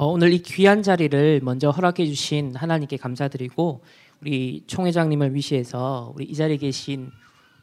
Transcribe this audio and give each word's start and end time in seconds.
어, 0.00 0.06
오늘 0.06 0.32
이 0.32 0.38
귀한 0.38 0.82
자리를 0.82 1.40
먼저 1.42 1.68
허락해 1.68 2.06
주신 2.06 2.56
하나님께 2.56 2.96
감사드리고 2.96 3.82
우리 4.22 4.64
총회장님을 4.66 5.34
위시해서 5.34 6.14
우리 6.16 6.24
이 6.24 6.34
자리에 6.34 6.56
계신 6.56 7.10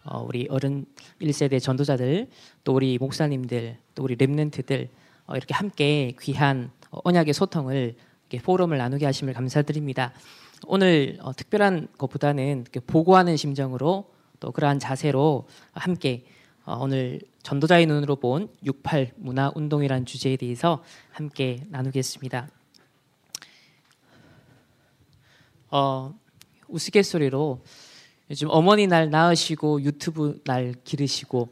어, 0.03 0.23
우리 0.23 0.45
어른 0.51 0.85
1세대 1.19 1.59
전도자들 1.59 2.27
또 2.63 2.75
우리 2.75 2.99
목사님들 2.99 3.77
또 3.95 4.03
우리 4.03 4.15
랩런트들 4.15 4.87
어, 5.25 5.35
이렇게 5.35 5.55
함께 5.55 6.13
귀한 6.21 6.69
언약의 6.91 7.33
소통을 7.33 7.95
포럼을 8.43 8.77
나누게 8.77 9.03
하심을 9.07 9.33
감사드립니다. 9.33 10.13
오늘 10.67 11.17
어, 11.21 11.33
특별한 11.33 11.87
것보다는 11.97 12.65
보고하는 12.85 13.35
심정으로 13.35 14.11
또 14.39 14.51
그러한 14.51 14.77
자세로 14.77 15.47
함께 15.73 16.23
어, 16.65 16.77
오늘 16.81 17.19
전도자의 17.47 17.85
눈으로 17.85 18.17
본 18.17 18.49
68 18.65 19.13
문화 19.15 19.49
운동이란 19.55 20.05
주제에 20.05 20.35
대해서 20.35 20.83
함께 21.11 21.63
나누겠습니다. 21.69 22.49
어, 25.71 26.13
우스갯소리로 26.67 27.63
요즘 28.29 28.49
어머니 28.51 28.85
날 28.85 29.09
낳으시고 29.09 29.81
유튜브 29.83 30.41
날 30.43 30.73
기르시고 30.83 31.47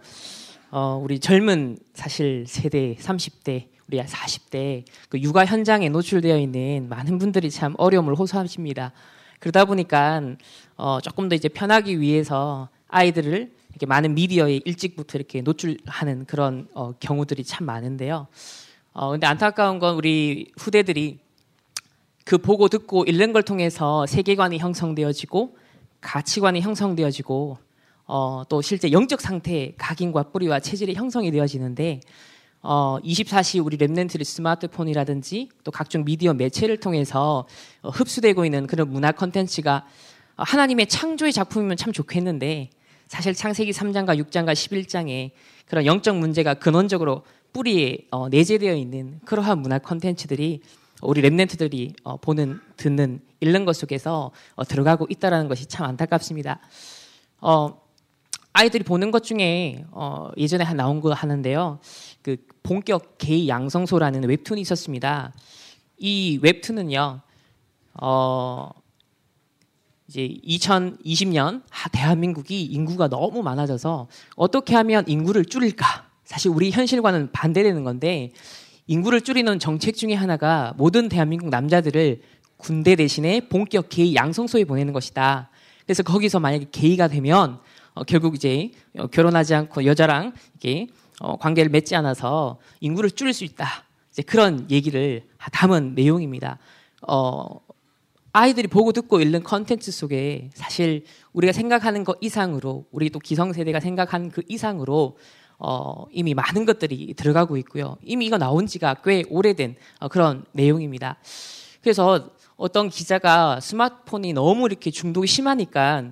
어, 0.71 0.99
우리 1.01 1.17
젊은 1.19 1.77
사실 1.93 2.43
세대 2.45 2.95
30대 2.95 3.69
우리 3.87 4.01
40대 4.01 4.83
그 5.07 5.21
육아 5.21 5.45
현장에 5.45 5.87
노출되어 5.87 6.37
있는 6.37 6.89
많은 6.89 7.19
분들이 7.19 7.49
참 7.49 7.73
어려움을 7.77 8.15
호소하십니다. 8.15 8.91
그러다 9.39 9.63
보니까 9.63 10.35
어, 10.75 10.99
조금 10.99 11.29
더 11.29 11.35
이제 11.35 11.47
편하기 11.47 12.01
위해서 12.01 12.67
아이들을 12.89 13.54
이렇게 13.75 13.85
많은 13.85 14.15
미디어에 14.15 14.61
일찍부터 14.63 15.17
이렇게 15.17 15.41
노출하는 15.41 16.25
그런 16.25 16.67
어, 16.73 16.93
경우들이 16.93 17.43
참 17.43 17.65
많은데요. 17.65 18.27
어, 18.93 19.11
근데 19.11 19.27
안타까운 19.27 19.79
건 19.79 19.95
우리 19.95 20.49
후대들이 20.57 21.19
그 22.23 22.37
보고 22.37 22.69
듣고 22.69 23.03
읽는 23.03 23.33
걸 23.33 23.43
통해서 23.43 24.05
세계관이 24.05 24.59
형성되어지고 24.59 25.57
가치관이 25.99 26.61
형성되어지고 26.61 27.57
어, 28.07 28.43
또 28.47 28.61
실제 28.61 28.91
영적 28.93 29.19
상태 29.19 29.73
각인과 29.77 30.31
뿌리와 30.31 30.61
체질이 30.61 30.93
형성이 30.93 31.29
되어지는데 31.31 31.99
어, 32.61 32.97
24시 33.03 33.63
우리 33.63 33.77
remnant들이 33.77 34.23
스마트폰이라든지 34.23 35.49
또 35.65 35.71
각종 35.71 36.05
미디어 36.05 36.33
매체를 36.33 36.77
통해서 36.77 37.45
어, 37.81 37.89
흡수되고 37.89 38.45
있는 38.45 38.67
그런 38.67 38.89
문화 38.89 39.11
컨텐츠가 39.11 39.85
어, 40.37 40.43
하나님의 40.43 40.87
창조의 40.87 41.33
작품이면 41.33 41.75
참 41.75 41.91
좋겠는데 41.91 42.69
사실 43.07 43.33
창세기 43.33 43.71
3장과 43.71 44.19
6장과 44.25 44.53
11장에 44.53 45.31
그런 45.67 45.85
영적 45.85 46.17
문제가 46.17 46.53
근원적으로 46.55 47.23
뿌리에 47.53 47.99
어, 48.11 48.29
내재되어 48.29 48.75
있는 48.75 49.19
그러한 49.25 49.59
문화 49.59 49.79
콘텐츠들이 49.79 50.61
우리 51.01 51.21
랩넨트들이 51.21 51.93
어, 52.03 52.17
보는 52.17 52.59
듣는 52.77 53.21
읽는 53.41 53.65
것 53.65 53.75
속에서 53.75 54.31
어, 54.55 54.63
들어가고 54.63 55.07
있다라는 55.09 55.47
것이 55.47 55.65
참 55.67 55.85
안타깝습니다. 55.85 56.59
어, 57.41 57.81
아이들이 58.53 58.83
보는 58.83 59.11
것 59.11 59.23
중에 59.23 59.85
어, 59.91 60.29
예전에 60.37 60.63
한 60.63 60.77
나온 60.77 61.01
거 61.01 61.13
하는데요. 61.13 61.79
그 62.21 62.37
본격 62.63 63.17
게이 63.17 63.47
양성소라는 63.47 64.27
웹툰이 64.27 64.61
있었습니다. 64.61 65.33
이 65.97 66.39
웹툰은요. 66.41 67.21
어, 68.01 68.69
이제 70.07 70.29
2020년 70.45 71.63
대한민국이 71.91 72.63
인구가 72.63 73.07
너무 73.07 73.41
많아져서 73.41 74.07
어떻게 74.35 74.75
하면 74.75 75.03
인구를 75.07 75.45
줄일까? 75.45 76.05
사실 76.23 76.51
우리 76.51 76.71
현실과는 76.71 77.31
반대되는 77.31 77.83
건데 77.83 78.31
인구를 78.87 79.21
줄이는 79.21 79.57
정책 79.59 79.95
중에 79.95 80.13
하나가 80.13 80.73
모든 80.77 81.09
대한민국 81.09 81.49
남자들을 81.49 82.21
군대 82.57 82.95
대신에 82.95 83.41
본격 83.49 83.89
게이 83.89 84.15
양성소에 84.15 84.65
보내는 84.65 84.93
것이다. 84.93 85.49
그래서 85.85 86.03
거기서 86.03 86.39
만약에 86.39 86.67
게이가 86.71 87.07
되면 87.07 87.59
어, 87.93 88.03
결국 88.03 88.35
이제 88.35 88.71
어, 88.97 89.07
결혼하지 89.07 89.55
않고 89.55 89.85
여자랑 89.85 90.33
이게 90.55 90.87
어, 91.19 91.37
관계를 91.37 91.69
맺지 91.71 91.95
않아서 91.95 92.59
인구를 92.79 93.11
줄일 93.11 93.33
수 93.33 93.43
있다. 93.43 93.67
이제 94.11 94.21
그런 94.21 94.69
얘기를 94.69 95.23
담은 95.51 95.95
내용입니다. 95.95 96.57
어, 97.07 97.59
아이들이 98.37 98.67
보고 98.67 98.91
듣고 98.91 99.21
읽는 99.21 99.43
컨텐츠 99.43 99.93
속에 99.93 100.49
사실 100.53 101.05
우리가 101.31 101.53
생각하는 101.53 102.03
것 102.03 102.17
이상으로 102.19 102.85
우리 102.91 103.09
또 103.09 103.17
기성세대가 103.17 103.79
생각하는 103.79 104.29
그 104.29 104.41
이상으로 104.49 105.15
어, 105.57 106.03
이미 106.11 106.33
많은 106.33 106.65
것들이 106.65 107.13
들어가고 107.13 107.55
있고요. 107.55 107.95
이미 108.03 108.25
이거 108.25 108.37
나온 108.37 108.67
지가 108.67 108.95
꽤 109.05 109.23
오래된 109.29 109.77
어, 110.01 110.09
그런 110.09 110.43
내용입니다. 110.51 111.15
그래서 111.81 112.29
어떤 112.57 112.89
기자가 112.89 113.61
스마트폰이 113.61 114.33
너무 114.33 114.65
이렇게 114.65 114.91
중독이 114.91 115.27
심하니까 115.27 116.11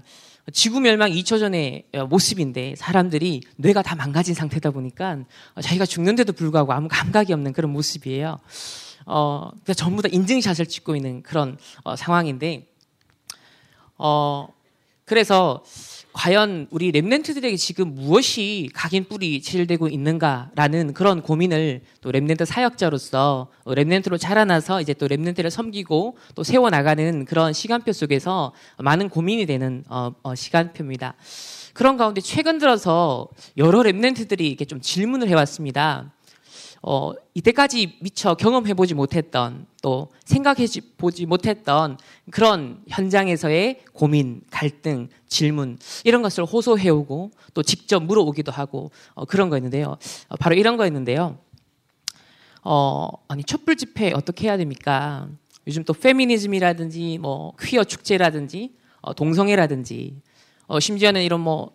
지구 0.54 0.80
멸망 0.80 1.12
2초 1.12 1.40
전의 1.40 1.88
모습인데 2.08 2.76
사람들이 2.78 3.42
뇌가 3.58 3.82
다 3.82 3.96
망가진 3.96 4.34
상태다 4.34 4.72
보니까 4.72 5.26
자기가 5.62 5.86
죽는데도 5.86 6.32
불구하고 6.32 6.72
아무 6.72 6.88
감각이 6.88 7.34
없는 7.34 7.52
그런 7.52 7.74
모습이에요. 7.74 8.40
어, 9.06 9.52
전부 9.76 10.02
다 10.02 10.10
인증샷을 10.12 10.66
찍고 10.68 10.96
있는 10.96 11.24
그런 11.24 11.58
어, 11.84 11.96
상황인데, 11.96 12.68
어, 13.98 14.48
그래서 15.06 15.64
과연 16.14 16.68
우리 16.70 16.92
remnant들에게 16.92 17.58
지금 17.58 17.96
무엇이 17.96 18.70
각인 18.74 19.06
뿌리 19.06 19.42
체질되고 19.42 19.88
있는가라는 19.88 20.94
그런 20.94 21.22
고민을 21.22 21.82
또 22.02 22.12
remnant 22.12 22.46
사역자로서 22.46 23.48
remnant로 23.66 24.20
자라나서 24.20 24.80
이제 24.80 24.94
또 24.94 25.08
remnant를 25.08 25.50
섬기고 25.50 26.18
또 26.36 26.44
세워 26.44 26.70
나가는 26.70 27.26
그런 27.26 27.52
시간표 27.52 27.92
속에서 27.94 28.54
많은 28.78 29.10
고민이 29.10 29.48
되는 29.48 29.84
어, 29.90 30.12
어, 30.22 30.36
시간표입니다. 30.36 31.16
그런 31.74 31.98
가운데 31.98 32.22
최근 32.22 32.60
들어서 32.60 33.28
여러 33.58 33.80
remnant들이 33.82 34.42
이렇게 34.42 34.66
좀 34.66 34.80
질문을 34.80 35.28
해왔습니다. 35.28 36.12
어, 36.86 37.14
이때까지 37.34 37.98
미처 38.02 38.36
경험해보지 38.36 38.94
못했던 38.94 39.66
또 39.82 40.10
생각해보지 40.26 41.26
못했던 41.26 41.98
그런 42.30 42.84
현장에서의 42.90 43.84
고민, 43.94 44.42
갈등, 44.52 45.08
질문 45.28 45.78
이런 46.04 46.22
것을 46.22 46.44
호소해오고 46.44 47.32
또 47.54 47.64
직접 47.64 48.04
물어오기도 48.04 48.52
하고 48.52 48.92
어, 49.14 49.24
그런 49.24 49.50
거였는데요. 49.50 49.96
어, 50.28 50.36
바로 50.38 50.56
이런 50.56 50.76
거였는데요. 50.76 51.38
어, 52.66 53.10
아니 53.30 53.46
촛불 53.46 53.78
집회 53.78 54.12
어떻게 54.14 54.48
해야 54.48 54.58
됩니까? 54.58 55.30
요즘 55.66 55.86
또 55.86 55.94
페미니즘이라든지 55.94 57.18
뭐 57.20 57.54
퀴어 57.62 57.86
축제라든지 57.86 58.76
어, 59.00 59.14
동성애라든지 59.14 60.18
어, 60.68 60.82
심지어는 60.82 61.22
이런 61.24 61.40
뭐 61.40 61.72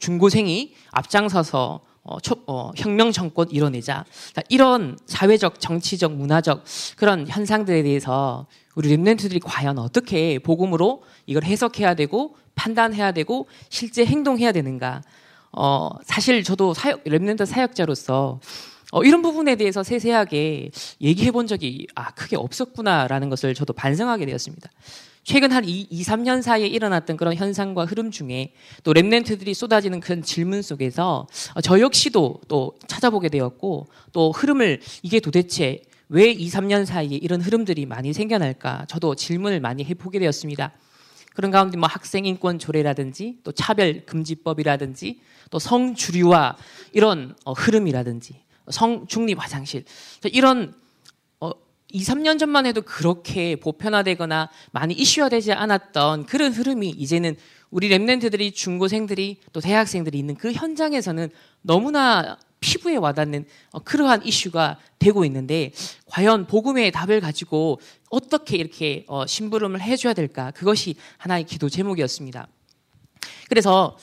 중고생이 0.00 0.74
앞장서서 0.90 1.80
어, 2.08 2.18
초, 2.20 2.36
어, 2.46 2.70
혁명 2.74 3.12
정권 3.12 3.50
이뤄내자. 3.50 4.06
이런 4.48 4.96
사회적, 5.04 5.60
정치적, 5.60 6.14
문화적 6.14 6.64
그런 6.96 7.28
현상들에 7.28 7.82
대해서 7.82 8.46
우리 8.74 8.96
remnant들이 8.96 9.40
과연 9.44 9.78
어떻게 9.78 10.38
복음으로 10.38 11.02
이걸 11.26 11.44
해석해야 11.44 11.94
되고 11.94 12.34
판단해야 12.54 13.12
되고 13.12 13.46
실제 13.68 14.06
행동해야 14.06 14.52
되는가. 14.52 15.02
어, 15.52 15.90
사실 16.04 16.42
저도 16.42 16.72
사역, 16.72 17.04
remnant 17.04 17.44
사역자로서 17.44 18.40
어, 18.92 19.04
이런 19.04 19.20
부분에 19.20 19.56
대해서 19.56 19.82
세세하게 19.82 20.70
얘기해 21.02 21.30
본 21.30 21.46
적이 21.46 21.88
아, 21.94 22.10
크게 22.12 22.36
없었구나라는 22.36 23.28
것을 23.28 23.52
저도 23.54 23.74
반성하게 23.74 24.24
되었습니다. 24.24 24.70
최근 25.28 25.52
한 25.52 25.62
2, 25.62 25.88
2, 25.90 26.02
3년 26.04 26.40
사이에 26.40 26.66
일어났던 26.66 27.18
그런 27.18 27.34
현상과 27.34 27.84
흐름 27.84 28.10
중에 28.10 28.54
또 28.82 28.94
랩넨트들이 28.94 29.52
쏟아지는 29.52 30.00
그런 30.00 30.22
질문 30.22 30.62
속에서 30.62 31.26
어, 31.54 31.60
저 31.60 31.80
역시도 31.80 32.40
또 32.48 32.72
찾아보게 32.86 33.28
되었고 33.28 33.88
또 34.14 34.32
흐름을 34.32 34.80
이게 35.02 35.20
도대체 35.20 35.82
왜 36.08 36.30
2, 36.30 36.48
3년 36.48 36.86
사이에 36.86 37.18
이런 37.18 37.42
흐름들이 37.42 37.84
많이 37.84 38.14
생겨날까 38.14 38.86
저도 38.88 39.16
질문을 39.16 39.60
많이 39.60 39.84
해보게 39.84 40.18
되었습니다. 40.18 40.72
그런 41.34 41.50
가운데 41.50 41.76
뭐 41.76 41.90
학생 41.90 42.24
인권 42.24 42.58
조례라든지 42.58 43.40
또 43.44 43.52
차별 43.52 44.06
금지법이라든지 44.06 45.20
또 45.50 45.58
성주류화 45.58 46.56
이런 46.94 47.36
어, 47.44 47.52
흐름이라든지 47.52 48.40
성 48.70 49.06
중립 49.06 49.38
화장실 49.38 49.84
이런 50.32 50.72
2, 51.90 52.02
3년 52.02 52.38
전만 52.38 52.66
해도 52.66 52.82
그렇게 52.82 53.56
보편화되거나 53.56 54.50
많이 54.72 54.94
이슈화되지 54.94 55.52
않았던 55.52 56.26
그런 56.26 56.52
흐름이 56.52 56.90
이제는 56.90 57.36
우리 57.70 57.88
랩넨트들이 57.88 58.54
중고생들이 58.54 59.38
또 59.52 59.60
대학생들이 59.60 60.18
있는 60.18 60.34
그 60.36 60.52
현장에서는 60.52 61.30
너무나 61.62 62.38
피부에 62.60 62.96
와닿는 62.96 63.46
어, 63.72 63.78
그러한 63.80 64.24
이슈가 64.24 64.78
되고 64.98 65.24
있는데 65.24 65.72
과연 66.06 66.46
복음의 66.46 66.90
답을 66.90 67.20
가지고 67.20 67.80
어떻게 68.10 68.56
이렇게 68.56 69.04
어, 69.06 69.26
심부름을 69.26 69.80
해줘야 69.80 70.12
될까 70.12 70.50
그것이 70.50 70.96
하나의 71.18 71.44
기도 71.44 71.68
제목이었습니다. 71.68 72.48
그래서 73.48 73.96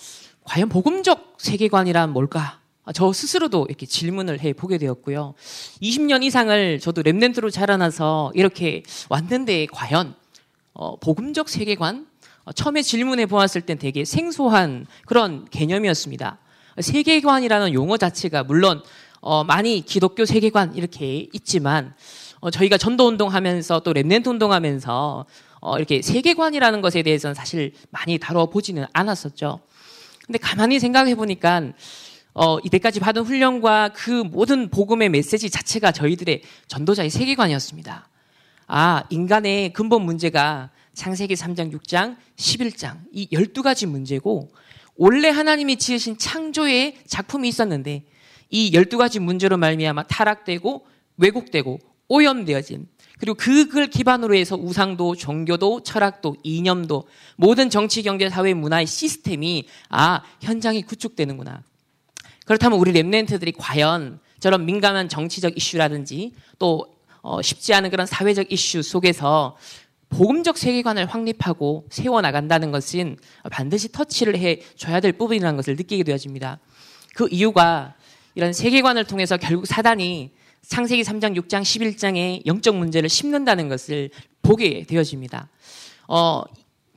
과연 0.43 0.69
복음적 0.69 1.35
세계관이란 1.37 2.11
뭘까? 2.11 2.59
저 2.93 3.11
스스로도 3.11 3.65
이렇게 3.67 3.85
질문을 3.85 4.39
해 4.41 4.53
보게 4.53 4.77
되었고요. 4.77 5.33
20년 5.81 6.23
이상을 6.23 6.79
저도 6.79 7.01
remnant로 7.03 7.51
자라나서 7.51 8.31
이렇게 8.35 8.83
왔는데 9.09 9.67
과연 9.71 10.15
어, 10.73 10.97
복음적 10.99 11.49
세계관 11.49 12.05
어, 12.43 12.51
처음에 12.51 12.81
질문해 12.81 13.25
보았을 13.25 13.61
땐 13.61 13.79
되게 13.79 14.05
생소한 14.05 14.85
그런 15.05 15.45
개념이었습니다. 15.49 16.37
세계관이라는 16.79 17.73
용어 17.73 17.97
자체가 17.97 18.43
물론 18.43 18.83
어, 19.21 19.43
많이 19.43 19.81
기독교 19.81 20.25
세계관 20.25 20.75
이렇게 20.75 21.27
있지만 21.33 21.95
어, 22.41 22.51
저희가 22.51 22.77
전도 22.77 23.07
운동하면서 23.07 23.79
또 23.79 23.93
remnant 23.93 24.27
운동하면서 24.27 25.25
어, 25.61 25.77
이렇게 25.77 26.03
세계관이라는 26.03 26.81
것에 26.81 27.01
대해서는 27.01 27.33
사실 27.33 27.73
많이 27.89 28.19
다뤄보지는 28.19 28.85
않았었죠. 28.93 29.61
근데 30.25 30.37
가만히 30.37 30.79
생각해 30.79 31.15
보니까 31.15 31.71
어, 32.37 32.59
이때까지 32.59 32.99
받은 32.99 33.23
훈련과 33.23 33.93
그 33.95 34.09
모든 34.09 34.69
복음의 34.69 35.07
메시지 35.07 35.49
자체가 35.49 35.93
저희들의 35.93 36.41
전도자의 36.67 37.09
세계관이었습니다. 37.09 38.09
아, 38.67 39.03
인간의 39.09 39.71
근본 39.71 40.01
문제가 40.01 40.69
창세기 40.93 41.35
3장, 41.35 41.71
6장, 41.71 42.17
11장 42.35 42.97
이 43.13 43.29
12가지 43.31 43.85
문제고 43.85 44.49
원래 44.97 45.29
하나님이 45.29 45.77
지으신 45.77 46.17
창조의 46.17 46.97
작품이 47.07 47.47
있었는데 47.47 48.03
이 48.49 48.71
12가지 48.71 49.19
문제로 49.19 49.55
말미암아 49.55 50.03
타락되고 50.03 50.85
왜곡되고 51.17 51.79
오염되어진 52.09 52.87
그리고 53.17 53.35
그걸 53.35 53.87
기반으로 53.87 54.35
해서 54.35 54.57
우상도 54.57 55.15
종교도 55.15 55.83
철학도 55.83 56.35
이념도 56.43 57.07
모든 57.37 57.69
정치 57.69 58.03
경제 58.03 58.29
사회 58.29 58.53
문화의 58.53 58.87
시스템이 58.87 59.67
아 59.87 60.21
현장이 60.41 60.81
구축되는구나 60.83 61.63
그렇다면 62.45 62.79
우리 62.79 62.93
랩넨트들이 62.93 63.53
과연 63.57 64.19
저런 64.39 64.65
민감한 64.65 65.09
정치적 65.09 65.57
이슈라든지 65.57 66.33
또 66.59 66.95
어, 67.21 67.41
쉽지 67.41 67.73
않은 67.73 67.89
그런 67.89 68.05
사회적 68.05 68.51
이슈 68.51 68.83
속에서 68.83 69.57
복음적 70.09 70.57
세계관을 70.57 71.07
확립하고 71.07 71.87
세워나간다는 71.89 72.71
것은 72.71 73.17
반드시 73.51 73.91
터치를 73.91 74.37
해 74.37 74.61
줘야 74.77 74.99
될 74.99 75.13
부분이라는 75.13 75.57
것을 75.57 75.75
느끼게 75.75 76.03
되어집니다. 76.03 76.59
그 77.15 77.27
이유가 77.31 77.95
이런 78.35 78.53
세계관을 78.53 79.05
통해서 79.05 79.37
결국 79.37 79.65
사단이 79.65 80.31
창세기 80.67 81.03
3장, 81.03 81.35
6장, 81.37 81.61
11장의 81.61 82.45
영적 82.45 82.75
문제를 82.75 83.09
심는다는 83.09 83.69
것을 83.69 84.09
보게 84.41 84.83
되어집니다. 84.83 85.49
어, 86.07 86.43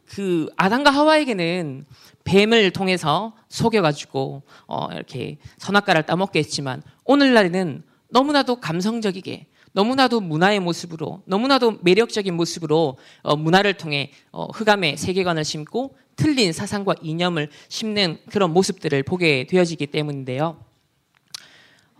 그 0.06 0.48
아담과 0.56 0.90
하와에게는 0.90 1.84
뱀을 2.28 2.70
통해서 2.72 3.34
속여가지고 3.48 4.42
어, 4.66 4.88
이렇게 4.92 5.38
선악과를 5.56 6.04
따먹게 6.04 6.38
했지만 6.40 6.82
오늘날에는 7.04 7.82
너무나도 8.10 8.56
감성적이게 8.56 9.46
너무나도 9.72 10.20
문화의 10.20 10.60
모습으로 10.60 11.22
너무나도 11.24 11.78
매력적인 11.80 12.34
모습으로 12.34 12.98
어, 13.22 13.36
문화를 13.36 13.74
통해 13.74 14.10
어, 14.30 14.46
흑암의 14.46 14.98
세계관을 14.98 15.42
심고 15.44 15.96
틀린 16.16 16.52
사상과 16.52 16.96
이념을 17.00 17.48
심는 17.68 18.18
그런 18.30 18.52
모습들을 18.52 19.02
보게 19.04 19.46
되어지기 19.46 19.86
때문인데요. 19.86 20.62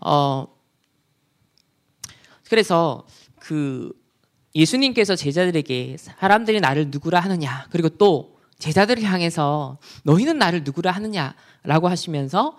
어, 0.01 0.47
그래서 2.47 3.07
그 3.39 3.91
예수님께서 4.53 5.15
제자들에게 5.15 5.97
사람들이 5.97 6.59
나를 6.59 6.89
누구라 6.89 7.19
하느냐 7.19 7.67
그리고 7.71 7.89
또 7.89 8.38
제자들을 8.59 9.03
향해서 9.03 9.77
너희는 10.03 10.37
나를 10.37 10.63
누구라 10.63 10.91
하느냐라고 10.91 11.87
하시면서 11.87 12.57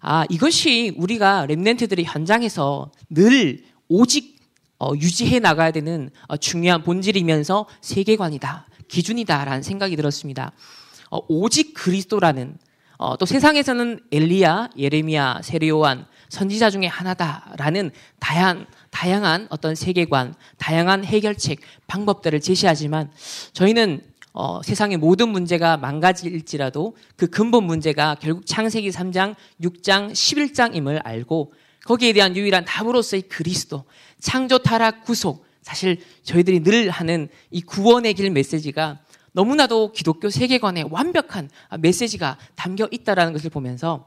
아 0.00 0.24
이것이 0.30 0.94
우리가 0.96 1.46
렘넨트들이 1.46 2.04
현장에서 2.04 2.90
늘 3.10 3.64
오직 3.88 4.40
어, 4.78 4.92
유지해 4.94 5.40
나가야 5.40 5.72
되는 5.72 6.10
어, 6.28 6.36
중요한 6.38 6.82
본질이면서 6.82 7.66
세계관이다 7.82 8.66
기준이다라는 8.88 9.62
생각이 9.62 9.94
들었습니다. 9.96 10.52
어, 11.10 11.18
오직 11.28 11.74
그리스도라는 11.74 12.56
어, 12.96 13.16
또 13.16 13.24
세상에서는 13.24 14.00
엘리야, 14.12 14.70
예레미야, 14.76 15.40
세례요한 15.42 16.06
선지자 16.28 16.70
중에 16.70 16.86
하나다라는 16.86 17.90
다양 18.18 18.66
다양한 18.90 19.46
어떤 19.50 19.74
세계관, 19.74 20.34
다양한 20.58 21.04
해결책, 21.04 21.60
방법들을 21.86 22.40
제시하지만 22.40 23.10
저희는 23.52 24.02
어, 24.32 24.62
세상의 24.62 24.96
모든 24.96 25.30
문제가 25.30 25.76
망가질지라도 25.76 26.96
그 27.16 27.26
근본 27.26 27.64
문제가 27.64 28.16
결국 28.20 28.46
창세기 28.46 28.90
3장, 28.90 29.34
6장, 29.60 30.12
11장임을 30.12 31.00
알고 31.04 31.52
거기에 31.84 32.12
대한 32.12 32.36
유일한 32.36 32.64
답으로서의 32.64 33.22
그리스도, 33.22 33.84
창조 34.20 34.58
타락 34.58 35.04
구속, 35.04 35.44
사실 35.62 35.98
저희들이 36.22 36.62
늘 36.62 36.90
하는 36.90 37.28
이 37.50 37.62
구원의 37.62 38.14
길 38.14 38.30
메시지가 38.30 39.00
너무나도 39.32 39.92
기독교 39.92 40.30
세계관에 40.30 40.84
완벽한 40.90 41.48
메시지가 41.78 42.38
담겨 42.54 42.88
있다라는 42.90 43.32
것을 43.32 43.50
보면서 43.50 44.06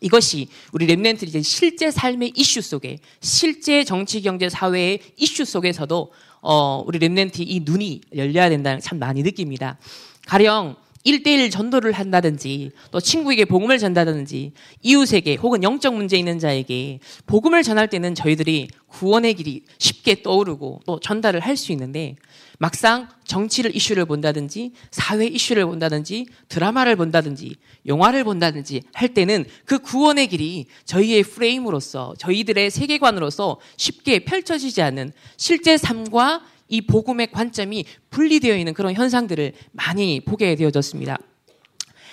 이것이 0.00 0.48
우리 0.72 0.86
remnant들이 0.86 1.28
이제 1.28 1.42
실제 1.42 1.90
삶의 1.90 2.32
이슈 2.34 2.60
속에 2.60 2.98
실제 3.20 3.84
정치 3.84 4.20
경제 4.20 4.48
사회의 4.48 5.00
이슈 5.16 5.44
속에서도 5.44 6.12
어 6.42 6.82
우리 6.86 6.98
remnant 6.98 7.36
이 7.46 7.62
눈이 7.64 8.00
열려야 8.16 8.48
된다는 8.50 8.80
참 8.80 8.98
많이 8.98 9.22
느낍니다. 9.22 9.78
가령 10.26 10.76
1대1 11.06 11.50
전도를 11.50 11.92
한다든지 11.92 12.70
또 12.92 13.00
친구에게 13.00 13.44
복음을 13.44 13.78
전한다든지 13.78 14.52
이웃에게 14.82 15.34
혹은 15.36 15.62
영적 15.62 15.94
문제 15.94 16.16
있는 16.16 16.38
자에게 16.38 17.00
복음을 17.26 17.62
전할 17.62 17.88
때는 17.88 18.14
저희들이 18.14 18.68
구원의 18.88 19.34
길이 19.34 19.62
쉽게 19.78 20.22
떠오르고 20.22 20.82
또 20.86 21.00
전달을 21.00 21.40
할 21.40 21.56
수 21.56 21.72
있는데 21.72 22.16
막상 22.62 23.08
정치를 23.24 23.74
이슈를 23.74 24.04
본다든지 24.04 24.70
사회 24.92 25.26
이슈를 25.26 25.64
본다든지 25.66 26.26
드라마를 26.48 26.94
본다든지 26.94 27.56
영화를 27.86 28.22
본다든지 28.22 28.82
할 28.92 29.12
때는 29.12 29.46
그 29.64 29.80
구원의 29.80 30.28
길이 30.28 30.66
저희의 30.84 31.24
프레임으로서 31.24 32.14
저희들의 32.20 32.70
세계관으로서 32.70 33.58
쉽게 33.76 34.20
펼쳐지지 34.20 34.80
않는 34.80 35.12
실제 35.36 35.76
삶과 35.76 36.44
이 36.68 36.82
복음의 36.82 37.32
관점이 37.32 37.84
분리되어 38.10 38.56
있는 38.56 38.74
그런 38.74 38.94
현상들을 38.94 39.54
많이 39.72 40.20
보게 40.20 40.54
되어졌습니다. 40.54 41.18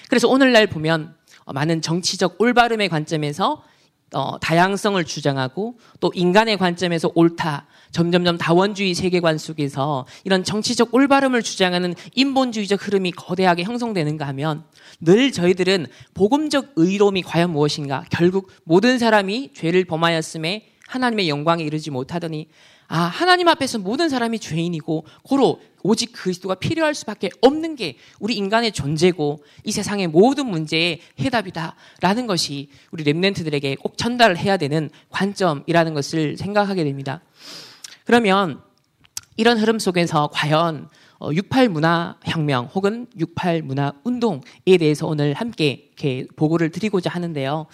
그래서 0.09 0.27
오늘날 0.27 0.65
보면 0.65 1.15
많은 1.45 1.83
정치적 1.83 2.41
올바름의 2.41 2.89
관점에서 2.89 3.63
어, 4.13 4.39
다양성을 4.39 5.03
주장하고 5.03 5.77
또 5.99 6.11
인간의 6.15 6.57
관점에서 6.57 7.11
옳다, 7.13 7.67
점점점 7.91 8.37
다원주의 8.37 8.93
세계관 8.93 9.37
속에서 9.37 10.05
이런 10.23 10.43
정치적 10.43 10.93
올바름을 10.93 11.43
주장하는 11.43 11.95
인본주의적 12.15 12.87
흐름이 12.87 13.11
거대하게 13.11 13.63
형성되는가 13.63 14.27
하면 14.27 14.63
늘 14.99 15.31
저희들은 15.31 15.87
복음적 16.13 16.73
의로움이 16.75 17.21
과연 17.23 17.51
무엇인가? 17.51 18.03
결국 18.09 18.51
모든 18.63 18.97
사람이 18.97 19.51
죄를 19.53 19.85
범하였음에 19.85 20.65
하나님의 20.87 21.29
영광에 21.29 21.63
이르지 21.63 21.91
못하더니 21.91 22.49
아, 22.91 23.01
하나님 23.01 23.47
앞에서 23.47 23.77
모든 23.77 24.09
사람이 24.09 24.39
죄인이고 24.39 25.05
고로 25.21 25.61
오직 25.83 26.11
그리스도가 26.11 26.55
필요할 26.55 26.95
수밖에 26.95 27.29
없는 27.39 27.75
게 27.75 27.97
우리 28.19 28.35
인간의 28.35 28.71
존재고 28.71 29.43
이 29.63 29.71
세상의 29.71 30.07
모든 30.07 30.47
문제의 30.47 30.99
해답이다라는 31.19 32.25
것이 32.25 32.69
우리 32.89 33.03
랩넨트들에게 33.03 33.79
꼭 33.79 33.95
전달을 33.95 34.37
해야 34.37 34.57
되는 34.57 34.89
관점이라는 35.09 35.93
것을 35.93 36.35
생각하게 36.37 36.83
됩니다. 36.83 37.21
그러면 38.05 38.59
이런 39.37 39.59
흐름 39.59 39.77
속에서 39.77 40.31
과연 40.33 40.89
68 41.21 41.65
어, 41.65 41.69
문화 41.69 42.17
혁명 42.25 42.65
혹은 42.73 43.05
68 43.19 43.61
문화 43.61 43.93
운동에 44.03 44.77
대해서 44.79 45.05
오늘 45.05 45.33
함께 45.33 45.89
이렇게 45.89 46.25
보고를 46.35 46.71
드리고자 46.71 47.11
하는데요. 47.11 47.67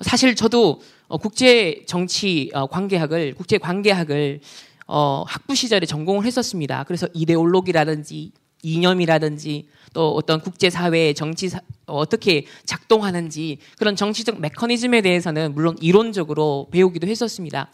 사실 0.00 0.34
저도 0.34 0.80
어, 1.08 1.18
국제 1.18 1.84
정치 1.86 2.50
어, 2.54 2.66
관계학을 2.66 3.34
국제 3.34 3.58
관계학을 3.58 4.40
어, 4.86 5.24
학부 5.26 5.54
시절에 5.54 5.86
전공을 5.86 6.24
했었습니다. 6.24 6.84
그래서 6.84 7.06
이데올로기라든지 7.12 8.32
이념이라든지 8.62 9.68
또 9.92 10.14
어떤 10.14 10.40
국제 10.40 10.70
사회 10.70 11.12
정치 11.12 11.48
사, 11.48 11.60
어떻게 11.86 12.46
작동하는지 12.64 13.58
그런 13.78 13.96
정치적 13.96 14.40
메커니즘에 14.40 15.00
대해서는 15.00 15.54
물론 15.54 15.76
이론적으로 15.80 16.68
배우기도 16.70 17.06
했었습니다. 17.06 17.70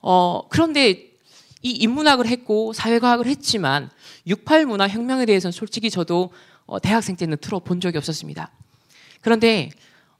어, 0.00 0.42
그런데 0.48 1.10
이 1.62 1.70
인문학을 1.70 2.26
했고 2.26 2.72
사회과학을 2.72 3.26
했지만 3.26 3.90
68 4.26 4.66
문화 4.66 4.88
혁명에 4.88 5.26
대해서는 5.26 5.52
솔직히 5.52 5.90
저도 5.90 6.30
어, 6.66 6.80
대학생 6.80 7.16
때는 7.16 7.38
들어본 7.40 7.80
적이 7.80 7.98
없었습니다. 7.98 8.50
그런데 9.20 9.70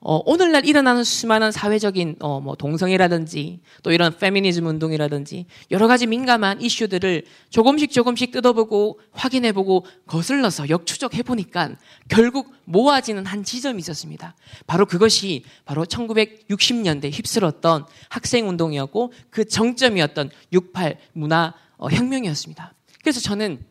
어, 0.01 0.21
오늘날 0.25 0.67
일어나는 0.67 1.05
수많은 1.05 1.51
사회적인 1.51 2.17
어, 2.21 2.41
뭐 2.41 2.55
동성애라든지 2.55 3.61
또 3.83 3.93
이런 3.93 4.17
페미니즘 4.17 4.67
운동이라든지 4.67 5.47
여러 5.71 5.89
가지 5.89 6.07
민감한 6.07 6.61
이슈들을 6.61 7.25
조금씩 7.51 7.91
조금씩 7.91 8.31
뜯어보고 8.31 9.01
확인해보고 9.13 9.87
거슬러서 10.07 10.69
역추적해 10.69 11.23
보니까 11.23 11.71
결국 12.09 12.53
모아지는 12.65 13.25
한 13.27 13.43
지점이 13.43 13.79
있었습니다. 13.81 14.35
바로 14.67 14.87
그것이 14.87 15.45
바로 15.65 15.85
1960년대 15.85 17.11
휩쓸었던 17.13 17.87
학생 18.09 18.49
운동이었고 18.49 19.13
그 19.31 19.47
정점이었던 19.47 20.31
68 20.53 20.99
문화 21.15 21.55
어, 21.79 21.89
혁명이었습니다. 21.89 22.75
그래서 23.03 23.21
저는 23.21 23.65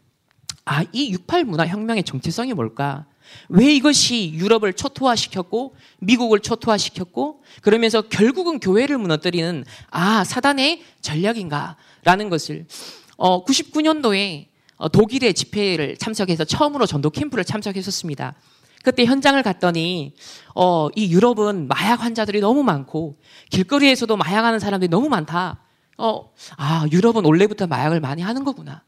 아, 0.66 0.84
이68 0.84 1.44
문화 1.44 1.68
혁명의 1.68 2.04
정체성이 2.04 2.54
뭘까? 2.54 3.06
왜 3.50 3.74
이것이 3.74 4.34
유럽을 4.34 4.74
초토화시켰고 4.74 5.76
미국을 6.00 6.40
초토화시켰고 6.40 7.42
그러면서 7.62 8.02
결국은 8.02 8.60
교회를 8.60 8.98
무너뜨리는 8.98 9.66
아 9.90 10.24
사단의 10.24 10.84
전략인가라는 11.02 12.30
것을 12.30 12.66
어 13.18 13.44
99년도에 13.46 14.48
어, 14.78 14.90
독일의 14.90 15.34
집회를 15.34 15.98
참석해서 15.98 16.44
처음으로 16.44 16.86
전도 16.86 17.10
캠프를 17.10 17.46
참석했었습니다. 17.46 18.34
그때 18.84 19.06
현장을 19.06 19.42
갔더니 19.42 20.14
어, 20.54 20.90
이 20.96 21.12
유럽은 21.12 21.68
마약 21.68 22.04
환자들이 22.04 22.40
너무 22.40 22.62
많고 22.64 23.18
길거리에서도 23.50 24.16
마약하는 24.16 24.60
사람들이 24.60 24.90
너무 24.90 25.10
많다. 25.10 25.60
어, 25.98 26.32
아 26.58 26.86
유럽은 26.92 27.26
원래부터 27.26 27.68
마약을 27.68 28.00
많이 28.00 28.22
하는 28.22 28.44
거구나. 28.44 28.84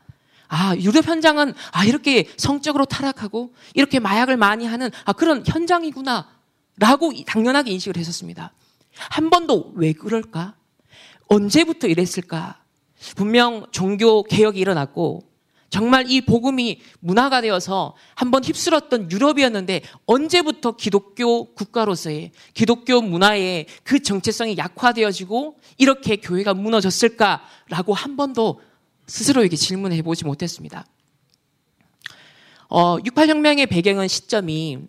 아, 0.47 0.75
유럽 0.77 1.05
현장은 1.05 1.53
아, 1.71 1.85
이렇게 1.85 2.29
성적으로 2.37 2.85
타락하고 2.85 3.53
이렇게 3.73 3.99
마약을 3.99 4.37
많이 4.37 4.65
하는 4.65 4.89
아, 5.05 5.13
그런 5.13 5.43
현장이구나. 5.45 6.27
라고 6.79 7.11
당연하게 7.25 7.71
인식을 7.71 7.97
했었습니다. 7.97 8.53
한 9.09 9.29
번도 9.29 9.73
왜 9.75 9.93
그럴까? 9.93 10.55
언제부터 11.27 11.87
이랬을까? 11.87 12.61
분명 13.15 13.65
종교 13.71 14.23
개혁이 14.23 14.59
일어났고 14.59 15.23
정말 15.69 16.09
이 16.09 16.21
복음이 16.21 16.79
문화가 16.99 17.41
되어서 17.41 17.95
한번 18.15 18.43
휩쓸었던 18.43 19.11
유럽이었는데 19.11 19.81
언제부터 20.05 20.75
기독교 20.77 21.53
국가로서의 21.53 22.31
기독교 22.53 23.01
문화의 23.01 23.65
그 23.83 24.01
정체성이 24.01 24.57
약화되어지고 24.57 25.57
이렇게 25.77 26.15
교회가 26.17 26.53
무너졌을까라고 26.53 27.93
한 27.93 28.15
번도 28.15 28.61
스스로에게 29.07 29.55
질문해 29.55 30.01
보지 30.01 30.25
못했습니다. 30.25 30.85
어, 32.69 32.97
68혁명의 32.97 33.69
배경은 33.69 34.07
시점이 34.07 34.79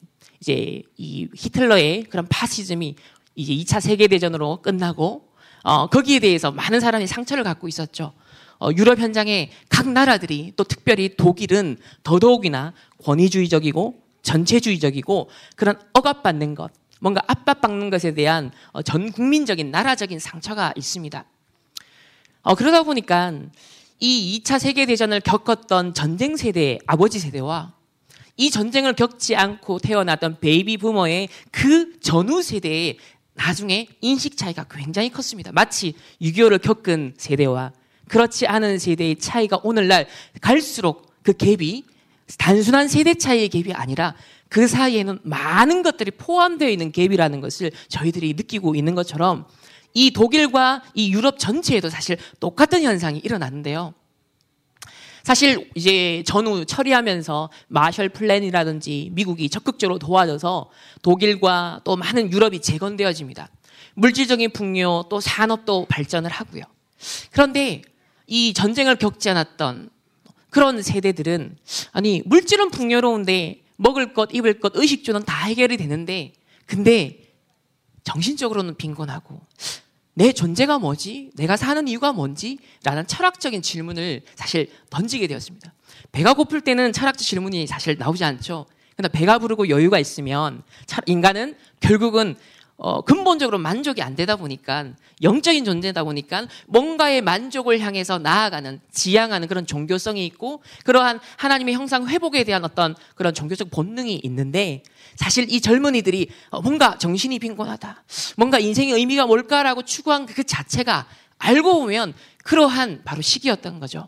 이제 0.41 0.83
이 0.97 1.29
히틀러의 1.35 2.05
그런 2.05 2.27
파시즘이 2.29 2.97
이제 3.37 3.53
2차 3.55 3.81
세계대전으로 3.81 4.63
끝나고 4.63 5.29
어, 5.63 5.87
거기에 5.89 6.19
대해서 6.19 6.51
많은 6.51 6.81
사람이 6.81 7.07
상처를 7.07 7.45
갖고 7.45 7.69
있었죠. 7.69 8.13
어, 8.61 8.71
유럽 8.77 8.99
현장의 8.99 9.51
각 9.69 9.89
나라들이 9.89 10.53
또 10.57 10.65
특별히 10.65 11.17
독일은 11.17 11.79
더더욱이나 12.03 12.73
권위주의적이고 13.05 14.03
전체주의적이고 14.23 15.31
그런 15.57 15.79
억압받는 15.93 16.55
것, 16.55 16.73
뭔가 17.01 17.23
압박받는 17.29 17.91
것에 17.91 18.15
대한 18.15 18.51
어, 18.73 18.83
전 18.83 19.13
국민적인 19.13 19.71
나라적인 19.71 20.19
상처가 20.19 20.73
있습니다. 20.77 21.25
어, 22.43 22.55
그러다 22.55 22.83
보니까 22.83 23.33
이 24.01 24.41
2차 24.43 24.59
세계대전을 24.59 25.21
겪었던 25.21 25.95
전쟁 25.95 26.37
세대의 26.37 26.81
아버지 26.87 27.19
세대와 27.19 27.75
이 28.37 28.51
전쟁을 28.51 28.93
겪지 28.95 29.35
않고 29.35 29.81
태어났던 29.81 30.39
베이비 30.41 30.77
부머의 30.77 31.29
그 31.51 31.99
전후 32.01 32.43
세대의 32.43 32.99
나중에 33.35 33.89
인식 34.01 34.37
차이가 34.37 34.65
굉장히 34.71 35.11
컸습니다. 35.11 35.51
마치 35.53 35.95
6.25를 36.23 36.63
겪은 36.63 37.15
세대와 37.17 37.73
그렇지 38.09 38.47
않은 38.47 38.79
세대의 38.79 39.17
차이가 39.17 39.61
오늘날 39.63 40.07
갈수록 40.41 41.13
그 41.23 41.33
갭이 41.33 41.85
단순한 42.39 42.89
세대 42.89 43.15
차이의 43.15 43.49
갭이 43.49 43.73
아니라 43.75 44.15
그 44.49 44.67
사이에는 44.67 45.19
많은 45.23 45.83
것들이 45.83 46.13
포함되어 46.13 46.69
있는 46.69 46.93
갭이라는 46.93 47.41
것을 47.41 47.71
저희들이 47.89 48.35
느끼고 48.35 48.75
있는 48.75 48.95
것처럼 48.95 49.47
이 49.99 50.13
독일과 50.13 50.85
이 50.95 51.13
유럽 51.13 51.41
전체에도 51.41 51.91
사실 51.91 52.17
똑같은 52.39 52.85
현상이 52.85 53.19
일어났는데요. 53.19 53.95
사실 55.25 55.69
이제 55.75 56.23
전후 56.25 56.65
처리하면서 56.65 57.51
마셜 57.67 58.09
플랜이라든지 58.09 59.11
미국이 59.13 59.49
적극적으로 59.49 59.99
도와줘서 59.99 60.71
독일과 61.03 61.81
또 61.83 61.97
많은 61.97 62.31
유럽이 62.31 62.61
재건되어집니다. 62.61 63.51
물질적인 63.95 64.53
풍요 64.53 65.07
또 65.11 65.19
산업도 65.19 65.87
발전을 65.87 66.31
하고요. 66.31 66.63
그런데 67.33 67.83
이 68.29 68.53
전쟁을 68.55 68.97
겪지 68.97 69.31
않았던 69.31 69.91
그런 70.51 70.81
세대들은 70.81 71.59
아니 71.91 72.23
물질은 72.25 72.71
풍요로운데 72.71 73.65
먹을 73.77 74.15
것, 74.15 74.29
입을 74.33 74.61
것, 74.61 74.73
의식주는 74.77 75.25
다 75.25 75.47
해결이 75.47 75.77
되는데 75.77 76.35
근데 76.67 77.25
정신적으로는 78.05 78.77
빈곤하고 78.77 79.41
내 80.19 80.33
존재가 80.33 80.81
뭐지? 80.81 81.31
내가 81.37 81.57
사는 81.57 81.87
이유가 81.87 82.13
뭔지? 82.13 82.59
라는 82.83 83.07
철학적인 83.07 83.63
질문을 83.63 84.23
사실 84.35 84.69
던지게 84.91 85.29
되었습니다. 85.29 85.73
배가 86.11 86.35
고플 86.35 86.61
때는 86.61 86.93
철학적 86.93 87.25
질문이 87.25 87.69
사실 87.69 87.97
나오지 87.97 88.25
않죠. 88.25 88.67
근데 88.97 89.09
배가 89.09 89.39
부르고 89.39 89.69
여유가 89.69 90.01
있으면 90.01 90.65
인간은 91.07 91.55
결국은 91.79 92.35
어, 92.79 93.01
근본적으로 93.03 93.59
만족이 93.59 94.03
안 94.03 94.17
되다 94.17 94.35
보니까 94.35 94.87
영적인 95.23 95.65
존재다 95.65 96.03
보니까 96.03 96.49
뭔가의 96.67 97.23
만족을 97.23 97.79
향해서 97.79 98.19
나아가는 98.19 98.81
지향하는 98.91 99.47
그런 99.47 99.67
종교성이 99.67 100.27
있고 100.27 100.63
그러한 100.85 101.21
하나님의 101.37 101.75
형상 101.75 102.09
회복에 102.09 102.43
대한 102.43 102.65
어떤 102.65 102.97
그런 103.15 103.35
종교적 103.35 103.71
본능이 103.71 104.21
있는데 104.25 104.83
사실 105.19 105.53
이 105.53 105.61
젊은이들이 105.61 106.31
어, 106.51 106.63
뭔가 106.63 106.97
정신이 106.97 107.41
빈곤하다 107.41 108.05
뭔가 108.37 108.61
인생의 108.61 108.95
의미가 108.95 109.27
뭘까라고 109.27 109.83
추구한 109.83 110.27
그 110.27 110.45
자체가 110.45 111.09
알고 111.39 111.81
보면 111.81 112.15
그러한 112.45 113.03
바로 113.05 113.21
시기였던 113.21 113.81
거죠. 113.81 114.07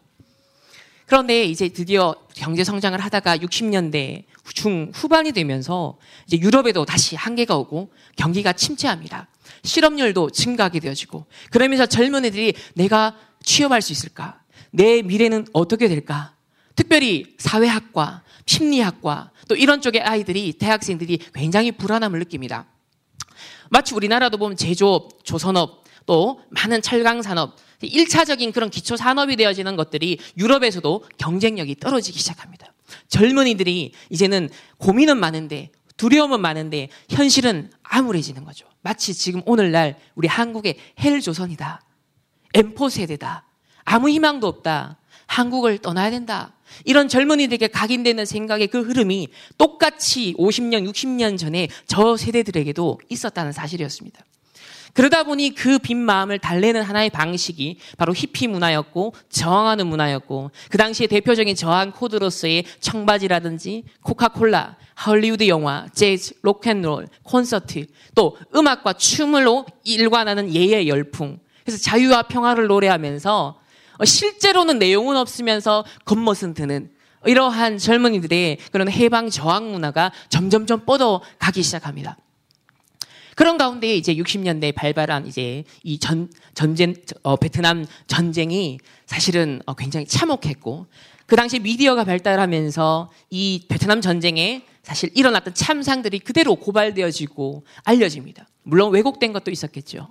그런데 1.06 1.42
이제 1.42 1.68
드디어 1.68 2.14
경제 2.34 2.62
성장을 2.62 2.98
하다가 2.98 3.38
60년대 3.38 4.22
중 4.54 4.92
후반이 4.94 5.32
되면서 5.32 5.98
이제 6.28 6.38
유럽에도 6.38 6.84
다시 6.84 7.16
한계가 7.16 7.56
오고 7.56 7.92
경기가 8.14 8.52
침체합니다. 8.52 9.26
실업률도 9.64 10.30
증가하게 10.30 10.78
되어지고 10.78 11.26
그러면서 11.50 11.86
젊은이들이 11.86 12.54
내가 12.74 13.16
취업할 13.42 13.82
수 13.82 13.90
있을까? 13.90 14.40
내 14.70 15.02
미래는 15.02 15.48
어떻게 15.52 15.88
될까? 15.88 16.34
특별히 16.76 17.34
사회학과, 17.38 18.22
심리학과 18.46 19.30
또 19.48 19.56
이런 19.56 19.80
쪽의 19.80 20.02
아이들이 20.02 20.52
대학생들이 20.52 21.18
굉장히 21.34 21.72
불안함을 21.72 22.18
느낍니다. 22.20 22.66
마치 23.70 23.94
우리나라도 23.94 24.38
보면 24.38 24.56
제조업, 24.56 25.24
조선업 25.24 25.84
또 26.06 26.40
많은 26.50 26.82
철강 26.82 27.22
산업 27.22 27.56
1차적인 27.82 28.52
그런 28.52 28.70
기초 28.70 28.96
산업이 28.96 29.36
되어지는 29.36 29.76
것들이 29.76 30.18
유럽에서도 30.36 31.04
경쟁력이 31.18 31.76
떨어지기 31.76 32.18
시작합니다. 32.18 32.72
젊은이들이 33.08 33.92
이제는 34.10 34.50
고민은 34.78 35.18
많은데 35.18 35.70
두려움은 35.96 36.40
많은데 36.40 36.88
현실은 37.08 37.70
암울해지는 37.82 38.44
거죠. 38.44 38.66
마치 38.82 39.14
지금 39.14 39.42
오늘날 39.44 39.98
우리 40.14 40.28
한국의 40.28 40.78
헬조선이다. 40.98 41.82
엠포 42.54 42.88
세대다. 42.88 43.46
아무 43.84 44.08
희망도 44.08 44.46
없다. 44.46 44.99
한국을 45.30 45.78
떠나야 45.78 46.10
된다. 46.10 46.52
이런 46.84 47.08
젊은이들에게 47.08 47.68
각인되는 47.68 48.24
생각의 48.26 48.66
그 48.66 48.80
흐름이 48.80 49.28
똑같이 49.58 50.34
50년, 50.36 50.90
60년 50.90 51.38
전에 51.38 51.68
저 51.86 52.16
세대들에게도 52.16 52.98
있었다는 53.08 53.52
사실이었습니다. 53.52 54.24
그러다 54.92 55.22
보니 55.22 55.54
그 55.54 55.78
빈 55.78 55.98
마음을 55.98 56.40
달래는 56.40 56.82
하나의 56.82 57.10
방식이 57.10 57.78
바로 57.96 58.12
히피 58.12 58.48
문화였고 58.48 59.14
저항하는 59.28 59.86
문화였고 59.86 60.50
그 60.68 60.78
당시에 60.78 61.06
대표적인 61.06 61.54
저항 61.54 61.92
코드로서의 61.92 62.64
청바지라든지 62.80 63.84
코카콜라, 64.02 64.76
헐리우드 65.06 65.46
영화, 65.46 65.86
재즈, 65.92 66.34
로켓롤, 66.42 67.06
콘서트 67.22 67.86
또 68.16 68.36
음악과 68.52 68.94
춤으로 68.94 69.64
일관하는 69.84 70.52
예의 70.52 70.88
열풍 70.88 71.38
그래서 71.64 71.80
자유와 71.84 72.24
평화를 72.24 72.66
노래하면서 72.66 73.59
실제로는 74.04 74.78
내용은 74.78 75.16
없으면서 75.16 75.84
겉멋은 76.04 76.54
드는 76.54 76.90
이러한 77.26 77.78
젊은이들의 77.78 78.58
그런 78.72 78.90
해방 78.90 79.28
저항 79.28 79.72
문화가 79.72 80.10
점점점 80.28 80.86
뻗어가기 80.86 81.62
시작합니다. 81.62 82.16
그런 83.36 83.56
가운데 83.56 83.94
이제 83.96 84.14
60년대 84.14 84.74
발발한 84.74 85.26
이제 85.26 85.64
이 85.82 85.98
전, 85.98 86.30
전쟁, 86.54 86.94
어, 87.22 87.36
베트남 87.36 87.86
전쟁이 88.06 88.78
사실은 89.06 89.62
어, 89.66 89.74
굉장히 89.74 90.06
참혹했고 90.06 90.86
그 91.26 91.36
당시 91.36 91.58
미디어가 91.58 92.04
발달하면서 92.04 93.10
이 93.30 93.64
베트남 93.68 94.00
전쟁에 94.00 94.66
사실 94.82 95.10
일어났던 95.14 95.54
참상들이 95.54 96.18
그대로 96.18 96.56
고발되어지고 96.56 97.64
알려집니다. 97.84 98.48
물론 98.62 98.92
왜곡된 98.92 99.32
것도 99.32 99.50
있었겠죠. 99.50 100.08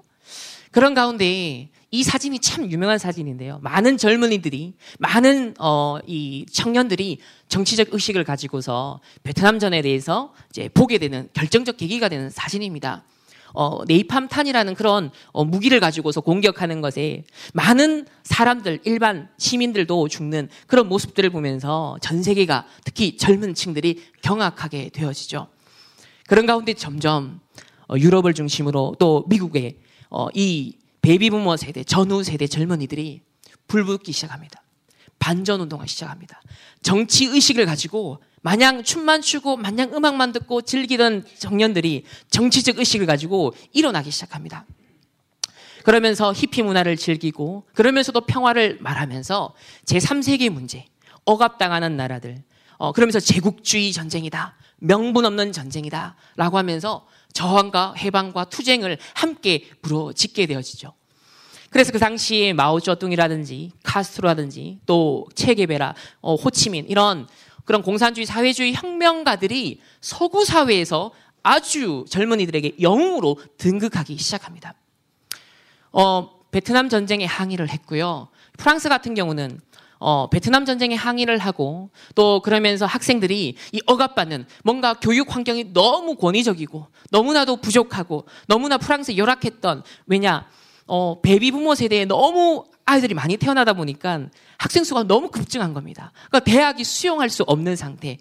그런 0.71 0.93
가운데 0.93 1.69
이 1.91 2.03
사진이 2.03 2.39
참 2.39 2.71
유명한 2.71 2.99
사진인데요. 2.99 3.59
많은 3.63 3.97
젊은이들이, 3.97 4.75
많은, 4.99 5.55
어, 5.59 5.97
이 6.05 6.45
청년들이 6.51 7.19
정치적 7.47 7.87
의식을 7.91 8.23
가지고서 8.23 8.99
베트남전에 9.23 9.81
대해서 9.81 10.33
이제 10.51 10.69
보게 10.71 10.99
되는 10.99 11.29
결정적 11.33 11.77
계기가 11.77 12.07
되는 12.09 12.29
사진입니다. 12.29 13.03
어, 13.55 13.83
네이팜탄이라는 13.85 14.75
그런 14.75 15.09
어, 15.31 15.43
무기를 15.43 15.79
가지고서 15.79 16.21
공격하는 16.21 16.81
것에 16.81 17.23
많은 17.53 18.05
사람들, 18.21 18.81
일반 18.83 19.27
시민들도 19.39 20.07
죽는 20.07 20.49
그런 20.67 20.87
모습들을 20.87 21.27
보면서 21.31 21.97
전 22.01 22.21
세계가 22.21 22.67
특히 22.85 23.17
젊은 23.17 23.55
층들이 23.55 24.03
경악하게 24.21 24.89
되어지죠. 24.89 25.47
그런 26.27 26.45
가운데 26.45 26.75
점점 26.75 27.39
어, 27.87 27.97
유럽을 27.97 28.35
중심으로 28.35 28.97
또 28.99 29.25
미국의 29.27 29.77
어, 30.11 30.27
이 30.35 30.75
베이비부머 31.01 31.57
세대, 31.57 31.83
전후 31.83 32.23
세대 32.23 32.47
젊은이들이 32.47 33.21
불붙기 33.67 34.11
시작합니다. 34.11 34.61
반전 35.19 35.61
운동하기 35.61 35.89
시작합니다. 35.89 36.41
정치 36.81 37.25
의식을 37.25 37.65
가지고 37.65 38.21
마냥 38.41 38.83
춤만 38.83 39.21
추고 39.21 39.57
마냥 39.57 39.93
음악만 39.93 40.31
듣고 40.31 40.61
즐기던 40.61 41.25
청년들이 41.37 42.05
정치적 42.29 42.79
의식을 42.79 43.05
가지고 43.05 43.53
일어나기 43.73 44.11
시작합니다. 44.11 44.65
그러면서 45.83 46.33
히피 46.33 46.63
문화를 46.63 46.97
즐기고 46.97 47.65
그러면서도 47.73 48.21
평화를 48.21 48.77
말하면서 48.81 49.53
제3세계 49.85 50.49
문제, 50.49 50.85
억압당하는 51.25 51.97
나라들, 51.97 52.43
어, 52.79 52.93
그러면서 52.93 53.19
제국주의 53.19 53.91
전쟁이다. 53.91 54.55
명분 54.77 55.25
없는 55.25 55.51
전쟁이다. 55.51 56.15
라고 56.37 56.57
하면서 56.57 57.05
저항과 57.33 57.93
해방과 57.97 58.45
투쟁을 58.45 58.97
함께 59.13 59.69
부러짓게 59.81 60.45
되어지죠. 60.45 60.93
그래서 61.69 61.91
그 61.91 61.99
당시에 61.99 62.53
마오쩌둥이라든지 62.53 63.73
카스트로라든지 63.83 64.79
또 64.85 65.27
체게베라, 65.35 65.93
어, 66.21 66.35
호치민 66.35 66.85
이런 66.87 67.27
그런 67.65 67.81
공산주의 67.83 68.25
사회주의 68.25 68.73
혁명가들이 68.73 69.81
서구 69.99 70.45
사회에서 70.45 71.11
아주 71.43 72.05
젊은이들에게 72.09 72.77
영웅으로 72.81 73.37
등극하기 73.57 74.17
시작합니다. 74.17 74.73
어, 75.91 76.39
베트남 76.49 76.87
전쟁에 76.87 77.25
항의를 77.25 77.69
했고요. 77.69 78.29
프랑스 78.57 78.87
같은 78.87 79.13
경우는 79.13 79.59
어, 79.99 80.29
베트남 80.29 80.65
전쟁에 80.65 80.95
항의를 80.95 81.37
하고 81.37 81.89
또 82.15 82.41
그러면서 82.41 82.85
학생들이 82.85 83.55
이 83.71 83.81
억압받는 83.85 84.45
뭔가 84.63 84.93
교육 84.93 85.35
환경이 85.35 85.73
너무 85.73 86.15
권위적이고 86.15 86.87
너무나도 87.11 87.57
부족하고 87.57 88.25
너무나 88.47 88.77
프랑스에 88.77 89.17
열악했던 89.17 89.83
왜냐 90.07 90.47
어, 90.87 91.21
베비 91.21 91.51
부모 91.51 91.75
세대에 91.75 92.05
너무 92.05 92.65
아이들이 92.85 93.13
많이 93.13 93.37
태어나다 93.37 93.73
보니까 93.73 94.27
학생 94.57 94.83
수가 94.83 95.03
너무 95.03 95.29
급증한 95.29 95.73
겁니다. 95.73 96.11
그러니까 96.29 96.51
대학이 96.51 96.83
수용할 96.83 97.29
수 97.29 97.43
없는 97.43 97.75
상태. 97.75 98.17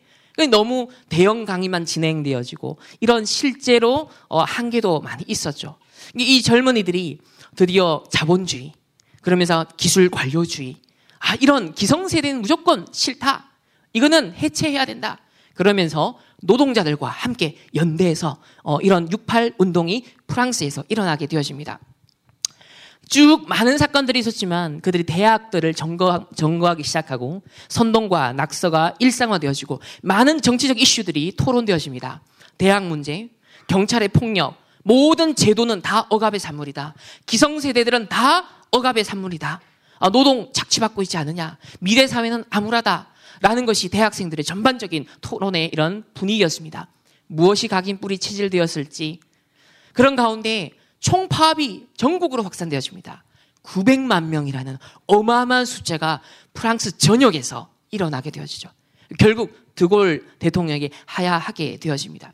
너무 0.52 0.88
대형 1.08 1.44
강의만 1.44 1.84
진행되어지고 1.84 2.78
이런 3.00 3.24
실제로 3.24 4.08
어, 4.28 4.42
한계도 4.42 5.00
많이 5.00 5.24
있었죠. 5.26 5.78
이 6.14 6.42
젊은이들이 6.42 7.18
드디어 7.56 8.04
자본주의 8.08 8.72
그러면서 9.20 9.66
기술 9.76 10.08
관료주의 10.10 10.76
아 11.18 11.34
이런 11.36 11.72
기성세대는 11.72 12.42
무조건 12.42 12.86
싫다. 12.92 13.50
이거는 13.92 14.34
해체해야 14.34 14.84
된다. 14.84 15.18
그러면서 15.54 16.18
노동자들과 16.42 17.08
함께 17.08 17.56
연대해서 17.74 18.38
어, 18.62 18.78
이런 18.80 19.10
68 19.10 19.54
운동이 19.58 20.04
프랑스에서 20.26 20.84
일어나게 20.88 21.26
되어집니다. 21.26 21.80
쭉 23.08 23.48
많은 23.48 23.78
사건들이 23.78 24.18
있었지만 24.18 24.80
그들이 24.80 25.04
대학들을 25.04 25.72
점거, 25.74 26.26
점거하기 26.36 26.82
시작하고 26.82 27.42
선동과 27.68 28.34
낙서가 28.34 28.96
일상화되어지고 28.98 29.80
많은 30.02 30.42
정치적 30.42 30.80
이슈들이 30.80 31.34
토론되어집니다. 31.36 32.20
대학 32.58 32.86
문제, 32.86 33.30
경찰의 33.66 34.08
폭력, 34.08 34.56
모든 34.84 35.34
제도는 35.34 35.80
다 35.80 36.06
억압의 36.10 36.38
산물이다. 36.38 36.94
기성세대들은 37.26 38.08
다 38.08 38.44
억압의 38.70 39.04
산물이다. 39.04 39.60
아, 39.98 40.10
노동 40.10 40.52
착취받고 40.52 41.02
있지 41.02 41.16
않느냐. 41.16 41.58
미래 41.80 42.06
사회는 42.06 42.44
암울하다. 42.50 43.08
라는 43.40 43.66
것이 43.66 43.88
대학생들의 43.88 44.44
전반적인 44.44 45.06
토론의 45.20 45.70
이런 45.72 46.04
분위기였습니다. 46.14 46.88
무엇이 47.26 47.68
각인 47.68 47.98
뿌리 47.98 48.18
체질되었을지 48.18 49.20
그런 49.92 50.16
가운데 50.16 50.72
총파업이 51.00 51.88
전국으로 51.96 52.42
확산되어집니다. 52.42 53.24
900만 53.62 54.24
명이라는 54.24 54.78
어마어마한 55.06 55.66
숫자가 55.66 56.22
프랑스 56.52 56.96
전역에서 56.96 57.70
일어나게 57.90 58.30
되어지죠. 58.30 58.70
결국 59.18 59.74
드골 59.74 60.26
대통령에게 60.38 60.90
하야하게 61.06 61.78
되어집니다. 61.78 62.32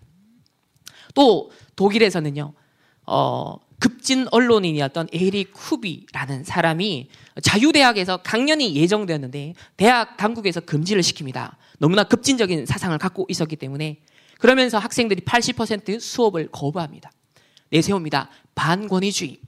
또 1.14 1.50
독일에서는요, 1.76 2.52
어, 3.06 3.56
급진 3.84 4.26
언론인이었던 4.30 5.08
에릭 5.12 5.52
쿠비라는 5.52 6.44
사람이 6.44 7.10
자유대학에서 7.42 8.16
강연이 8.18 8.74
예정되었는데 8.76 9.52
대학 9.76 10.16
당국에서 10.16 10.60
금지를 10.60 11.02
시킵니다. 11.02 11.56
너무나 11.78 12.02
급진적인 12.04 12.64
사상을 12.64 12.96
갖고 12.96 13.26
있었기 13.28 13.56
때문에 13.56 14.00
그러면서 14.38 14.78
학생들이 14.78 15.20
80% 15.20 16.00
수업을 16.00 16.48
거부합니다. 16.50 17.12
내세웁니다. 17.68 18.30
반권위주의, 18.54 19.38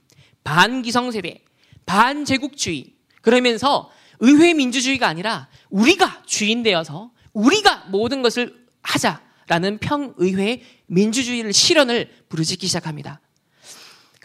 반기성세대, 0.43 1.43
반제국주의. 1.87 2.93
그러면서 3.23 3.89
의회 4.19 4.53
민주주의가 4.53 5.07
아니라 5.07 5.47
우리가 5.71 6.21
주인 6.27 6.61
되어서 6.61 7.09
우리가 7.33 7.85
모든 7.89 8.21
것을 8.21 8.67
하자라는 8.83 9.79
평의회 9.79 10.61
민주주의를 10.85 11.53
실현을 11.53 12.11
부르짖기 12.29 12.67
시작합니다. 12.67 13.19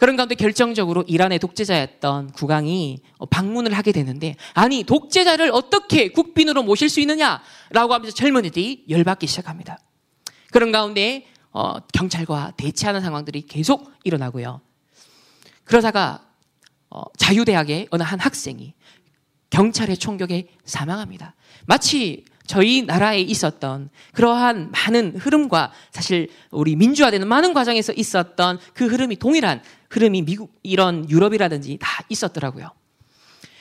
그런 0.03 0.17
가운데 0.17 0.35
결정적으로 0.35 1.05
이란의 1.07 1.39
독재자였던 1.39 2.33
국왕이 2.33 2.99
방문을 3.29 3.71
하게 3.71 3.93
되는데 3.93 4.35
아니 4.53 4.83
독재자를 4.83 5.49
어떻게 5.53 6.09
국빈으로 6.09 6.61
모실 6.61 6.89
수 6.89 6.99
있느냐라고 6.99 7.93
하면서 7.93 8.13
젊은이들이 8.13 8.87
열받기 8.89 9.27
시작합니다. 9.27 9.79
그런 10.51 10.73
가운데 10.73 11.25
어, 11.51 11.79
경찰과 11.93 12.51
대치하는 12.57 12.99
상황들이 12.99 13.43
계속 13.43 13.93
일어나고요. 14.03 14.59
그러다가 15.63 16.27
어, 16.89 17.03
자유대학의 17.17 17.87
어느 17.89 18.03
한 18.03 18.19
학생이 18.19 18.73
경찰의 19.51 19.95
총격에 19.95 20.49
사망합니다. 20.65 21.33
마치 21.65 22.25
저희 22.45 22.81
나라에 22.81 23.21
있었던 23.21 23.89
그러한 24.11 24.71
많은 24.71 25.15
흐름과 25.17 25.71
사실 25.91 26.29
우리 26.51 26.75
민주화되는 26.75 27.25
많은 27.27 27.53
과정에서 27.53 27.93
있었던 27.93 28.59
그 28.73 28.85
흐름이 28.85 29.15
동일한 29.15 29.61
흐름이 29.93 30.23
미국 30.23 30.59
이런 30.63 31.07
유럽이라든지 31.07 31.77
다 31.79 32.03
있었더라고요. 32.09 32.71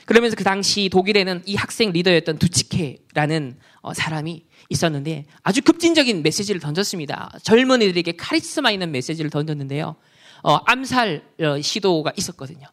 그러면서 0.07 0.35
그 0.35 0.45
당시 0.45 0.89
독일에는 0.91 1.43
이 1.45 1.55
학생 1.55 1.93
리더였던 1.93 2.39
두치케라는 2.39 3.59
어, 3.83 3.93
사람이 3.93 4.45
있었는데 4.71 5.27
아주 5.43 5.61
급진적인 5.63 6.23
메시지를 6.23 6.61
던졌습니다. 6.61 7.31
젊은이들에게 7.43 8.13
카리스마 8.13 8.71
있는 8.71 8.91
메시지를 8.93 9.31
던졌는데요. 9.31 9.97
어, 10.43 10.55
암살 10.65 11.23
어, 11.41 11.61
시도가 11.61 12.13
있었거든요. 12.17 12.67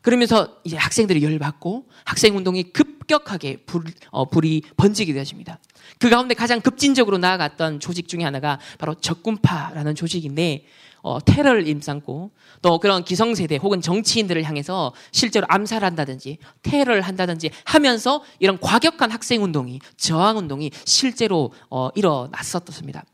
그러면서 0.00 0.58
이제 0.64 0.76
학생들이 0.76 1.22
열받고 1.22 1.88
학생 2.04 2.36
운동이 2.36 2.64
급격하게 2.64 3.64
불, 3.66 3.84
어, 4.10 4.28
불이 4.28 4.62
번지게 4.76 5.12
되어집니다. 5.12 5.58
그 5.98 6.10
가운데 6.10 6.34
가장 6.34 6.60
급진적으로 6.60 7.18
나아갔던 7.18 7.80
조직 7.80 8.08
중에 8.08 8.22
하나가 8.22 8.58
바로 8.78 8.94
적군파라는 8.94 9.94
조직인데 9.94 10.66
어, 11.04 11.22
테러를 11.22 11.68
임삼고 11.68 12.30
또 12.62 12.78
그런 12.78 13.04
기성세대 13.04 13.56
혹은 13.56 13.82
정치인들을 13.82 14.42
향해서 14.42 14.94
실제로 15.12 15.46
암살한다든지 15.50 16.38
테러를 16.62 17.02
한다든지 17.02 17.50
하면서 17.66 18.24
이런 18.38 18.58
과격한 18.58 19.10
학생 19.10 19.44
운동이 19.44 19.80
저항 19.98 20.38
운동이 20.38 20.70
실제로 20.86 21.52
어, 21.68 21.90
일어났었습니다. 21.94 23.04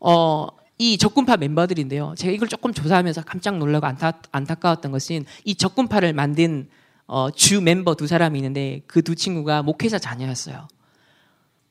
어, 0.00 0.48
이 0.76 0.98
적군파 0.98 1.38
멤버들인데요. 1.38 2.14
제가 2.18 2.30
이걸 2.30 2.46
조금 2.48 2.74
조사하면서 2.74 3.22
깜짝 3.22 3.56
놀라고 3.56 3.86
안타, 3.86 4.12
안타까웠던 4.30 4.92
것은 4.92 5.24
이 5.44 5.54
적군파를 5.54 6.12
만든 6.12 6.68
어, 7.06 7.30
주 7.30 7.62
멤버 7.62 7.94
두 7.94 8.06
사람이 8.06 8.38
있는데 8.38 8.82
그 8.86 9.00
두 9.00 9.14
친구가 9.14 9.62
목회자 9.62 9.98
자녀였어요. 9.98 10.68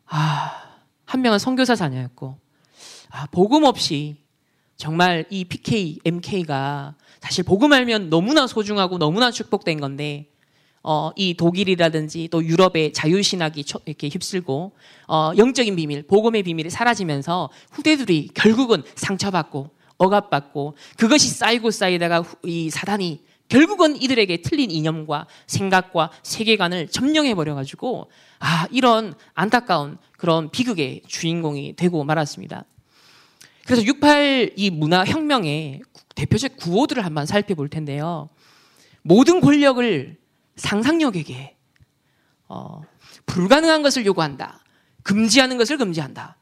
아, 0.08 0.52
한 1.06 1.22
명은 1.22 1.38
선교사 1.38 1.76
자녀였고, 1.76 2.40
아, 3.12 3.28
복음 3.28 3.66
없이 3.66 4.23
정말 4.84 5.24
이 5.30 5.46
PK, 5.46 6.00
MK가 6.04 6.96
사실 7.22 7.46
복음 7.46 7.72
알면 7.72 8.10
너무나 8.10 8.48
소중하고 8.48 8.98
너무나 8.98 9.32
축복된 9.32 9.80
건데 9.80 10.28
어, 10.84 11.12
이 11.16 11.36
독일이라든지 11.36 12.28
또 12.30 12.44
유럽의 12.44 12.92
자유신학이 12.92 13.64
이렇게 13.86 14.10
휩쓸고 14.10 14.74
어, 15.08 15.32
영적인 15.38 15.78
비밀, 15.78 16.04
복음의 16.06 16.44
비밀이 16.44 16.70
사라지면서 16.70 17.50
후대들이 17.72 18.32
결국은 18.34 18.84
상처받고 18.96 19.70
억압받고 20.00 20.76
그것이 20.98 21.30
쌓이고 21.30 21.72
쌓이다가 21.72 22.26
이 22.44 22.70
사단이 22.70 23.22
결국은 23.48 23.96
이들에게 23.96 24.42
틀린 24.42 24.70
이념과 24.70 25.28
생각과 25.48 26.12
세계관을 26.24 26.90
점령해 26.90 27.36
버려 27.36 27.56
가지고 27.56 28.12
아 28.40 28.68
이런 28.70 29.14
안타까운 29.34 29.98
그런 30.18 30.52
비극의 30.52 31.04
주인공이 31.08 31.78
되고 31.78 32.04
말았습니다. 32.04 32.66
그래서 33.66 33.84
68 33.84 34.54
이 34.56 34.70
문화 34.70 35.06
혁명의 35.06 35.82
대표적 36.16 36.58
구호들을 36.58 37.04
한번 37.06 37.26
살펴볼 37.26 37.70
텐데요. 37.70 38.30
모든 39.02 39.42
권력을 39.42 40.18
상상력에게 40.56 41.56
어, 42.48 42.82
불가능한 43.26 43.82
것을 43.82 44.06
요구한다. 44.06 44.64
금지하는 45.04 45.58
것을 45.58 45.78
금지한다. 45.78 46.38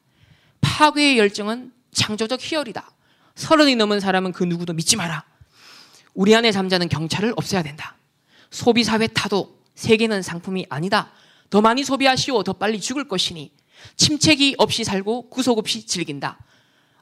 파괴의 0.62 1.17
열정은 1.17 1.71
창조적 1.91 2.39
희열이다. 2.41 2.91
서른이 3.36 3.75
넘은 3.75 3.99
사람은 3.99 4.31
그 4.31 4.43
누구도 4.43 4.73
믿지 4.73 4.95
마라. 4.95 5.23
우리 6.13 6.36
안에 6.36 6.51
잠자는 6.51 6.89
경찰을 6.89 7.34
없애야 7.38 7.63
된다. 7.63 7.95
소비 8.49 8.84
사회 8.84 9.07
타도 9.07 9.60
세계는 9.75 10.21
상품이 10.21 10.67
아니다. 10.69 11.12
더 11.49 11.62
많이 11.62 11.84
소비하시오. 11.84 12.43
더 12.43 12.53
빨리 12.53 12.79
죽을 12.79 13.07
것이니. 13.07 13.51
침체기 13.95 14.55
없이 14.57 14.84
살고 14.84 15.29
구속 15.29 15.57
없이 15.57 15.86
즐긴다. 15.86 16.38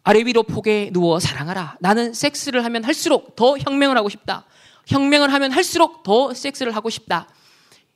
아래 0.03 0.19
위로 0.21 0.43
폭에 0.43 0.89
누워 0.91 1.19
사랑하라. 1.19 1.77
나는 1.79 2.13
섹스를 2.13 2.63
하면 2.65 2.83
할수록 2.83 3.35
더 3.35 3.57
혁명을 3.57 3.97
하고 3.97 4.09
싶다. 4.09 4.45
혁명을 4.87 5.31
하면 5.33 5.51
할수록 5.51 6.03
더 6.03 6.33
섹스를 6.33 6.75
하고 6.75 6.89
싶다. 6.89 7.27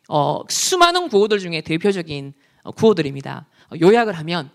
어, 0.09 0.41
수많은 0.49 1.09
구호들 1.09 1.39
중에 1.39 1.61
대표적인 1.61 2.33
어, 2.63 2.71
구호들입니다. 2.71 3.45
요약을 3.81 4.13
하면 4.19 4.51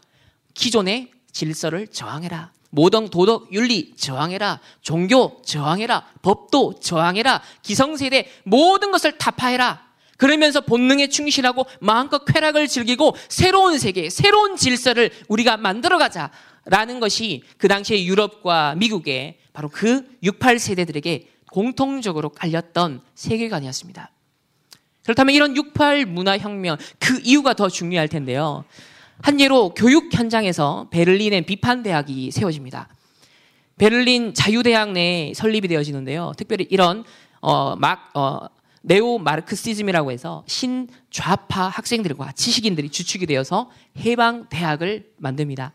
기존의 0.54 1.10
질서를 1.32 1.88
저항해라. 1.88 2.52
모든 2.70 3.08
도덕, 3.08 3.52
윤리 3.52 3.94
저항해라. 3.96 4.60
종교 4.82 5.40
저항해라. 5.44 6.06
법도 6.22 6.80
저항해라. 6.80 7.42
기성세대 7.62 8.30
모든 8.44 8.90
것을 8.90 9.16
타파해라. 9.18 9.88
그러면서 10.18 10.60
본능에 10.60 11.08
충실하고 11.08 11.64
마음껏 11.80 12.24
쾌락을 12.24 12.66
즐기고 12.66 13.16
새로운 13.28 13.78
세계, 13.78 14.10
새로운 14.10 14.56
질서를 14.56 15.10
우리가 15.28 15.56
만들어가자. 15.56 16.30
라는 16.68 17.00
것이 17.00 17.42
그 17.56 17.66
당시에 17.66 18.04
유럽과 18.04 18.74
미국의 18.76 19.38
바로 19.52 19.70
그 19.70 20.06
68 20.22 20.58
세대들에게 20.58 21.28
공통적으로 21.50 22.28
깔렸던 22.28 23.00
세계관이었습니다. 23.14 24.10
그렇다면 25.04 25.34
이런 25.34 25.56
68 25.56 26.04
문화혁명, 26.04 26.76
그 26.98 27.20
이유가 27.24 27.54
더 27.54 27.68
중요할 27.68 28.08
텐데요. 28.08 28.64
한 29.22 29.40
예로 29.40 29.70
교육 29.70 30.12
현장에서 30.14 30.88
베를린의 30.90 31.46
비판대학이 31.46 32.30
세워집니다. 32.30 32.88
베를린 33.78 34.34
자유대학 34.34 34.92
내에 34.92 35.32
설립이 35.34 35.68
되어지는데요. 35.68 36.32
특별히 36.36 36.66
이런, 36.68 37.04
어, 37.40 37.76
막, 37.76 38.10
어, 38.14 38.40
네오 38.82 39.18
마르크시즘이라고 39.18 40.12
해서 40.12 40.44
신좌파 40.46 41.68
학생들과 41.68 42.32
지식인들이 42.32 42.90
주축이 42.90 43.26
되어서 43.26 43.70
해방 43.98 44.48
대학을 44.50 45.10
만듭니다. 45.16 45.72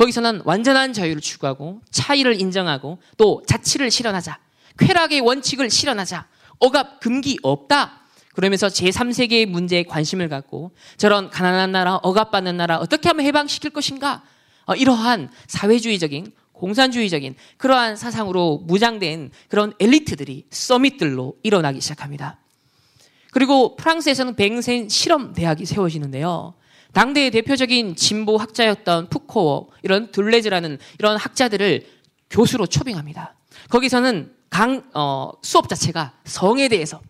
거기서는 0.00 0.40
완전한 0.46 0.94
자유를 0.94 1.20
추구하고 1.20 1.82
차이를 1.90 2.40
인정하고 2.40 2.98
또 3.18 3.42
자치를 3.46 3.90
실현하자. 3.90 4.38
쾌락의 4.78 5.20
원칙을 5.20 5.68
실현하자. 5.68 6.26
억압, 6.58 7.00
금기 7.00 7.38
없다. 7.42 8.00
그러면서 8.34 8.68
제3세계의 8.68 9.44
문제에 9.44 9.82
관심을 9.82 10.30
갖고 10.30 10.70
저런 10.96 11.28
가난한 11.28 11.72
나라, 11.72 11.96
억압받는 11.96 12.56
나라 12.56 12.78
어떻게 12.78 13.10
하면 13.10 13.26
해방시킬 13.26 13.70
것인가? 13.70 14.22
어, 14.64 14.74
이러한 14.74 15.30
사회주의적인 15.48 16.32
공산주의적인 16.52 17.34
그러한 17.58 17.96
사상으로 17.96 18.62
무장된 18.66 19.30
그런 19.48 19.74
엘리트들이 19.78 20.46
서밋들로 20.48 21.36
일어나기 21.42 21.82
시작합니다. 21.82 22.38
그리고 23.32 23.76
프랑스에서는 23.76 24.34
뱅센 24.34 24.88
실험 24.88 25.34
대학이 25.34 25.66
세워지는데요. 25.66 26.54
당대의 26.92 27.30
대표적인 27.30 27.96
진보 27.96 28.36
학자였던 28.36 29.08
푸코어 29.08 29.68
이런 29.82 30.10
둘레즈라는 30.10 30.78
이런 30.98 31.16
학자들을 31.16 31.86
교수로 32.30 32.66
초빙합니다. 32.66 33.34
거기서는 33.68 34.34
강 34.50 34.82
어, 34.94 35.30
수업 35.42 35.68
자체가 35.68 36.12
성에 36.24 36.68
대해서 36.68 37.00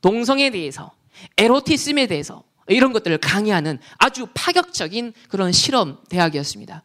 동성에 0.00 0.50
대해서 0.50 0.92
에로티즘에 1.36 2.06
대해서 2.06 2.42
이런 2.68 2.92
것들을 2.92 3.18
강의하는 3.18 3.78
아주 3.98 4.26
파격적인 4.34 5.12
그런 5.28 5.52
실험 5.52 5.98
대학이었습니다. 6.08 6.82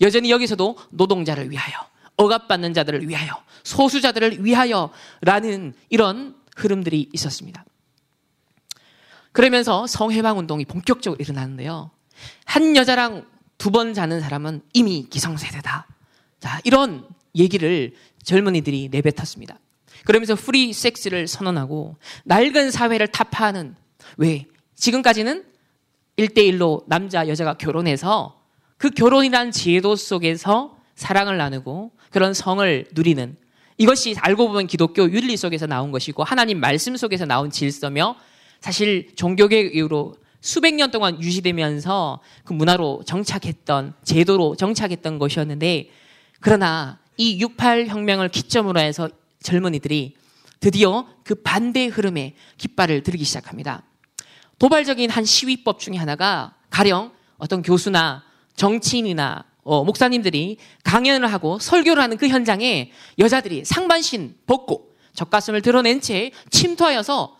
여전히 0.00 0.30
여기서도 0.30 0.76
노동자를 0.90 1.50
위하여 1.50 1.74
억압받는 2.16 2.74
자들을 2.74 3.08
위하여 3.08 3.32
소수자들을 3.64 4.44
위하여라는 4.44 5.74
이런 5.88 6.36
흐름들이 6.56 7.08
있었습니다. 7.12 7.64
그러면서 9.32 9.86
성해방 9.86 10.38
운동이 10.38 10.64
본격적으로 10.64 11.18
일어나는데요. 11.20 11.90
한 12.44 12.76
여자랑 12.76 13.26
두 13.58 13.70
번 13.70 13.92
자는 13.92 14.20
사람은 14.20 14.62
이미 14.72 15.06
기성세대다. 15.10 15.86
자, 16.40 16.60
이런 16.64 17.06
얘기를 17.36 17.92
젊은이들이 18.24 18.88
내뱉었습니다. 18.90 19.58
그러면서 20.04 20.34
프리 20.34 20.72
섹스를 20.72 21.28
선언하고 21.28 21.96
낡은 22.24 22.70
사회를 22.70 23.08
타파하는 23.08 23.76
왜 24.16 24.46
지금까지는 24.76 25.44
1대1로 26.18 26.84
남자 26.86 27.28
여자가 27.28 27.54
결혼해서 27.54 28.40
그 28.78 28.88
결혼이란 28.90 29.52
제도 29.52 29.94
속에서 29.94 30.78
사랑을 30.94 31.36
나누고 31.36 31.92
그런 32.10 32.32
성을 32.32 32.86
누리는 32.92 33.36
이것이 33.76 34.14
알고 34.18 34.48
보면 34.48 34.66
기독교 34.66 35.02
윤리 35.10 35.36
속에서 35.36 35.66
나온 35.66 35.92
것이고 35.92 36.24
하나님 36.24 36.60
말씀 36.60 36.96
속에서 36.96 37.26
나온 37.26 37.50
질서며 37.50 38.16
사실 38.60 39.10
종교계 39.16 39.60
이후로 39.74 40.14
수백 40.40 40.74
년 40.74 40.90
동안 40.90 41.20
유지되면서 41.22 42.20
그 42.44 42.52
문화로 42.52 43.02
정착했던 43.06 43.94
제도로 44.04 44.56
정착했던 44.56 45.18
것이었는데 45.18 45.90
그러나 46.40 46.98
이 47.16 47.38
68 47.40 47.88
혁명을 47.88 48.28
기점으로 48.30 48.80
해서 48.80 49.08
젊은이들이 49.42 50.14
드디어 50.60 51.06
그 51.24 51.34
반대 51.34 51.86
흐름에 51.86 52.34
깃발을 52.58 53.02
들기 53.02 53.24
시작합니다. 53.24 53.82
도발적인 54.58 55.10
한 55.10 55.24
시위법 55.24 55.80
중에 55.80 55.96
하나가 55.96 56.54
가령 56.70 57.12
어떤 57.38 57.62
교수나 57.62 58.22
정치인이나 58.56 59.44
어, 59.62 59.84
목사님들이 59.84 60.58
강연을 60.84 61.30
하고 61.32 61.58
설교를 61.58 62.02
하는 62.02 62.16
그 62.16 62.28
현장에 62.28 62.92
여자들이 63.18 63.64
상반신 63.64 64.36
벗고 64.46 64.94
젖가슴을 65.14 65.62
드러낸 65.62 66.00
채 66.00 66.30
침투하여서 66.50 67.39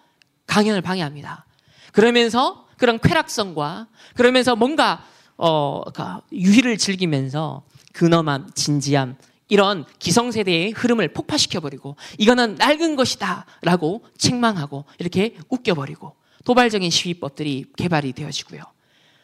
강연을 0.50 0.82
방해합니다. 0.82 1.46
그러면서 1.92 2.66
그런 2.76 2.98
쾌락성과 2.98 3.86
그러면서 4.16 4.56
뭔가 4.56 5.04
어, 5.36 5.82
그러니까 5.86 6.22
유희를 6.32 6.76
즐기면서 6.76 7.62
근엄함, 7.92 8.50
진지함 8.54 9.16
이런 9.48 9.84
기성세대의 9.98 10.72
흐름을 10.72 11.12
폭파시켜버리고 11.12 11.96
이거는 12.18 12.56
낡은 12.56 12.96
것이다 12.96 13.46
라고 13.62 14.04
책망하고 14.18 14.84
이렇게 14.98 15.36
웃겨버리고 15.48 16.14
도발적인 16.44 16.90
시위법들이 16.90 17.66
개발이 17.76 18.12
되어지고요. 18.12 18.62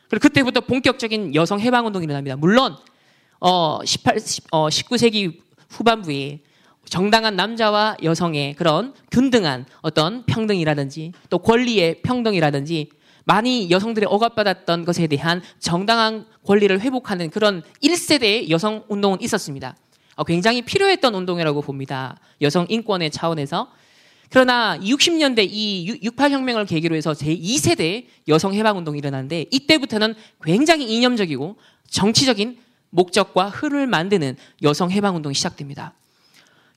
그리고 0.08 0.22
그때부터 0.22 0.60
본격적인 0.60 1.34
여성 1.34 1.58
해방 1.58 1.86
운동이 1.86 2.04
일어납니다. 2.04 2.36
물론 2.36 2.76
어 3.40 3.80
18, 3.84 4.18
어 4.52 4.68
19세기 4.68 5.40
후반부에 5.70 6.40
정당한 6.88 7.36
남자와 7.36 7.96
여성의 8.02 8.54
그런 8.54 8.94
균등한 9.10 9.66
어떤 9.82 10.24
평등이라든지 10.24 11.12
또 11.30 11.38
권리의 11.38 12.02
평등이라든지 12.02 12.90
많이 13.24 13.70
여성들이 13.70 14.06
억압받았던 14.06 14.84
것에 14.84 15.08
대한 15.08 15.42
정당한 15.58 16.26
권리를 16.46 16.80
회복하는 16.80 17.28
그런 17.30 17.62
1세대의 17.82 18.50
여성 18.50 18.84
운동은 18.88 19.20
있었습니다. 19.20 19.76
어, 20.14 20.24
굉장히 20.24 20.62
필요했던 20.62 21.14
운동이라고 21.14 21.60
봅니다. 21.60 22.16
여성 22.40 22.66
인권의 22.68 23.10
차원에서. 23.10 23.68
그러나 24.30 24.78
60년대 24.78 25.46
이 25.50 26.00
68혁명을 26.04 26.68
계기로 26.68 26.94
해서 26.94 27.12
제2세대 27.12 28.06
여성 28.28 28.54
해방 28.54 28.78
운동이 28.78 28.98
일어났는데 28.98 29.46
이때부터는 29.50 30.14
굉장히 30.42 30.86
이념적이고 30.96 31.56
정치적인 31.88 32.58
목적과 32.90 33.48
흐름을 33.48 33.86
만드는 33.86 34.36
여성 34.62 34.90
해방 34.90 35.16
운동이 35.16 35.34
시작됩니다. 35.34 35.94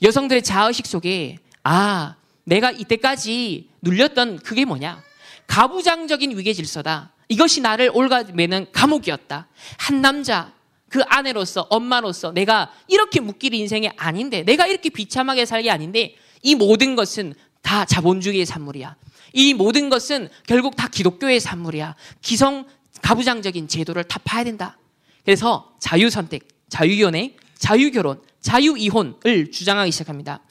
여성들의 0.01 0.43
자의식 0.43 0.85
속에 0.85 1.37
아, 1.63 2.15
내가 2.43 2.71
이때까지 2.71 3.69
눌렸던 3.81 4.39
그게 4.39 4.65
뭐냐? 4.65 5.03
가부장적인 5.47 6.37
위계 6.37 6.53
질서다. 6.53 7.13
이것이 7.27 7.61
나를 7.61 7.91
올가매는 7.93 8.67
감옥이었다. 8.71 9.47
한 9.77 10.01
남자, 10.01 10.53
그 10.89 11.01
아내로서, 11.07 11.67
엄마로서 11.69 12.31
내가 12.31 12.71
이렇게 12.87 13.19
묶일 13.19 13.53
인생이 13.53 13.89
아닌데, 13.97 14.43
내가 14.43 14.67
이렇게 14.67 14.89
비참하게 14.89 15.45
살게 15.45 15.69
아닌데, 15.69 16.15
이 16.41 16.55
모든 16.55 16.95
것은 16.95 17.35
다 17.61 17.85
자본주의의 17.85 18.45
산물이야. 18.45 18.95
이 19.33 19.53
모든 19.53 19.89
것은 19.89 20.29
결국 20.47 20.75
다 20.75 20.87
기독교의 20.87 21.39
산물이야. 21.39 21.95
기성 22.21 22.65
가부장적인 23.01 23.67
제도를 23.67 24.03
타파해야 24.05 24.43
된다. 24.45 24.77
그래서 25.23 25.75
자유선택, 25.79 26.47
자유연애, 26.69 27.35
자유결혼, 27.59 28.21
자유이혼을 28.41 29.51
주장하기 29.51 29.91
시작합니다. 29.91 30.41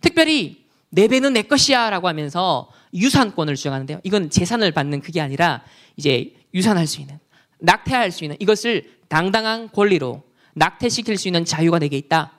특별히 0.00 0.66
내 0.90 1.08
배는 1.08 1.32
내 1.32 1.42
것이야 1.42 1.88
라고 1.88 2.08
하면서 2.08 2.68
유산권을 2.92 3.56
주장하는데요. 3.56 4.00
이건 4.02 4.28
재산을 4.28 4.72
받는 4.72 5.00
그게 5.00 5.20
아니라 5.20 5.62
이제 5.96 6.34
유산할 6.52 6.86
수 6.86 7.00
있는, 7.00 7.18
낙태할 7.60 8.10
수 8.10 8.24
있는 8.24 8.36
이것을 8.40 8.98
당당한 9.08 9.70
권리로 9.70 10.22
낙태시킬 10.54 11.16
수 11.16 11.28
있는 11.28 11.44
자유가 11.46 11.78
내게 11.78 11.96
있다. 11.96 12.32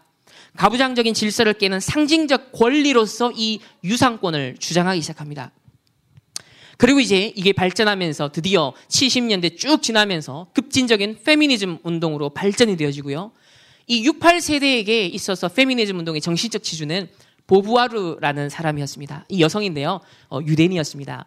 가부장적인 0.57 1.15
질서를 1.15 1.53
깨는 1.53 1.79
상징적 1.79 2.51
권리로서 2.51 3.31
이 3.35 3.59
유산권을 3.83 4.57
주장하기 4.59 5.01
시작합니다. 5.01 5.51
그리고 6.77 6.99
이제 6.99 7.31
이게 7.35 7.53
발전하면서 7.53 8.31
드디어 8.31 8.73
70년대 8.89 9.57
쭉 9.57 9.81
지나면서 9.81 10.47
급진적인 10.53 11.19
페미니즘 11.23 11.79
운동으로 11.83 12.29
발전이 12.31 12.77
되어지고요. 12.77 13.31
이 13.87 14.07
68세대에게 14.09 15.13
있어서 15.13 15.47
페미니즘 15.47 15.99
운동의 15.99 16.21
정신적 16.21 16.63
지주는 16.63 17.09
보부아르라는 17.47 18.49
사람이었습니다. 18.49 19.25
이 19.29 19.41
여성인데요. 19.41 19.99
어, 20.29 20.39
유대인이었습니다. 20.45 21.25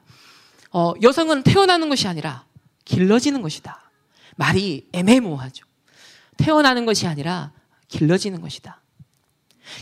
어, 0.73 0.93
여성은 1.03 1.43
태어나는 1.43 1.89
것이 1.89 2.09
아니라 2.09 2.45
길러지는 2.85 3.43
것이다. 3.43 3.91
말이 4.37 4.87
애매모호하죠. 4.93 5.67
태어나는 6.37 6.87
것이 6.87 7.07
아니라 7.07 7.53
길러지는 7.89 8.41
것이다. 8.41 8.83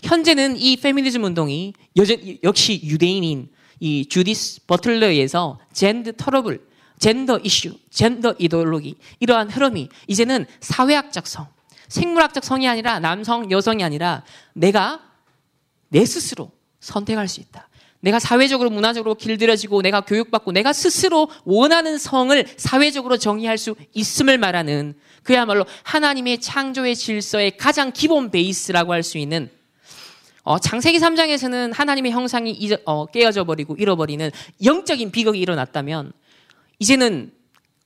현재는 0.02 0.56
이 0.56 0.76
페미니즘 0.76 1.24
운동이 1.24 1.74
여전, 1.96 2.18
역시 2.42 2.80
유대인인 2.84 3.50
이 3.80 4.06
주디스 4.08 4.66
버틀러에 4.66 5.10
의해서 5.10 5.58
젠드 5.72 6.16
터러블, 6.16 6.66
젠더 6.98 7.38
이슈, 7.40 7.76
젠더 7.90 8.36
이데올로기 8.38 8.96
이러한 9.20 9.50
흐름이 9.50 9.88
이제는 10.06 10.46
사회학적 10.60 11.26
성, 11.26 11.48
생물학적 11.88 12.44
성이 12.44 12.68
아니라 12.68 12.98
남성, 12.98 13.50
여성이 13.50 13.84
아니라 13.84 14.22
내가 14.52 15.00
내 15.88 16.04
스스로 16.04 16.50
선택할 16.80 17.28
수 17.28 17.40
있다. 17.40 17.68
내가 18.00 18.18
사회적으로 18.18 18.68
문화적으로 18.68 19.14
길들여지고 19.14 19.80
내가 19.80 20.02
교육받고 20.02 20.52
내가 20.52 20.74
스스로 20.74 21.30
원하는 21.44 21.96
성을 21.96 22.46
사회적으로 22.58 23.16
정의할 23.16 23.56
수 23.56 23.74
있음을 23.94 24.36
말하는 24.36 24.94
그야말로 25.22 25.64
하나님의 25.84 26.42
창조의 26.42 26.96
질서의 26.96 27.56
가장 27.56 27.92
기본 27.92 28.30
베이스라고 28.30 28.92
할 28.92 29.02
수 29.02 29.16
있는 29.16 29.50
어, 30.42 30.58
창세기 30.58 30.98
3장에서는 30.98 31.72
하나님의 31.72 32.12
형상이 32.12 32.50
잊어, 32.50 32.76
어, 32.84 33.06
깨어져 33.06 33.44
버리고 33.44 33.74
잃어버리는 33.76 34.30
영적인 34.62 35.10
비극이 35.10 35.40
일어났다면 35.40 36.12
이제는 36.78 37.32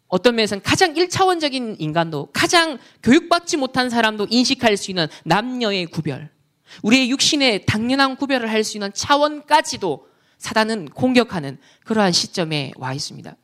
어떤 0.08 0.36
면에서는 0.36 0.62
가장 0.62 0.94
1차원적인 0.94 1.76
인간도 1.78 2.28
가장 2.32 2.78
교육받지 3.02 3.56
못한 3.56 3.90
사람도 3.90 4.26
인식할 4.30 4.76
수 4.76 4.90
있는 4.90 5.06
남녀의 5.24 5.86
구별 5.86 6.30
우리의 6.82 7.10
육신의 7.10 7.66
당연한 7.66 8.16
구별을 8.16 8.50
할 8.50 8.64
수 8.64 8.76
있는 8.76 8.92
차원까지도 8.92 10.08
사단은 10.38 10.86
공격하는 10.90 11.58
그러한 11.84 12.12
시점에 12.12 12.72
와 12.76 12.94
있습니다. 12.94 13.34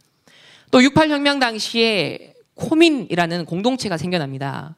또 0.70 0.80
68혁명 0.80 1.40
당시에 1.40 2.34
코민이라는 2.54 3.44
공동체가 3.46 3.96
생겨납니다. 3.96 4.76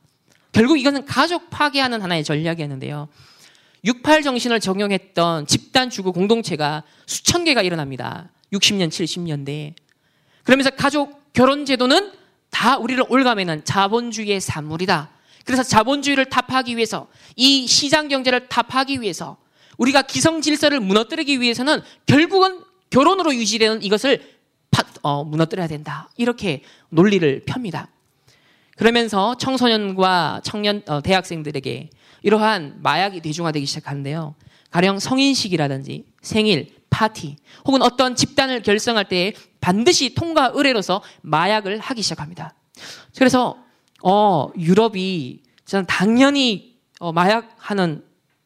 결국 0.52 0.78
이것은 0.78 1.04
가족 1.04 1.50
파괴하는 1.50 2.00
하나의 2.00 2.24
전략이었는데요. 2.24 3.08
68 3.84 4.22
정신을 4.22 4.60
적용했던 4.60 5.46
집단 5.46 5.90
주거 5.90 6.10
공동체가 6.10 6.82
수천 7.06 7.44
개가 7.44 7.62
일어납니다. 7.62 8.30
60년, 8.52 8.88
70년대. 8.88 9.74
그러면서 10.44 10.70
가족 10.70 11.25
결혼 11.36 11.66
제도는 11.66 12.12
다 12.48 12.78
우리를 12.78 13.04
올가매는 13.10 13.66
자본주의의 13.66 14.40
산물이다. 14.40 15.10
그래서 15.44 15.62
자본주의를 15.62 16.30
타파하기 16.30 16.78
위해서 16.78 17.08
이 17.36 17.66
시장 17.66 18.08
경제를 18.08 18.48
타파하기 18.48 19.02
위해서 19.02 19.36
우리가 19.76 20.00
기성 20.00 20.40
질서를 20.40 20.80
무너뜨리기 20.80 21.42
위해서는 21.42 21.82
결국은 22.06 22.62
결혼으로 22.88 23.34
유지되는 23.34 23.82
이것을 23.82 24.22
파, 24.70 24.82
어, 25.02 25.24
무너뜨려야 25.24 25.68
된다. 25.68 26.08
이렇게 26.16 26.62
논리를 26.88 27.44
펴니다. 27.44 27.88
그러면서 28.78 29.36
청소년과 29.36 30.40
청년 30.42 30.82
어, 30.86 31.02
대학생들에게 31.02 31.90
이러한 32.22 32.78
마약이 32.82 33.20
대중화되기 33.20 33.66
시작하는데요. 33.66 34.34
가령 34.70 34.98
성인식이라든지 34.98 36.06
생일, 36.22 36.74
파티 36.96 37.36
혹은 37.66 37.82
어떤 37.82 38.16
집단을 38.16 38.62
결성할 38.62 39.04
때 39.04 39.34
반드시 39.60 40.14
통과 40.14 40.50
의뢰로서 40.54 41.02
마약을 41.20 41.78
하기 41.78 42.00
시작합니다. 42.00 42.54
그래서 43.18 43.58
어, 44.02 44.48
유럽이 44.58 45.42
저는 45.66 45.84
당연히 45.86 46.78
어, 46.98 47.12
마약하는 47.12 48.02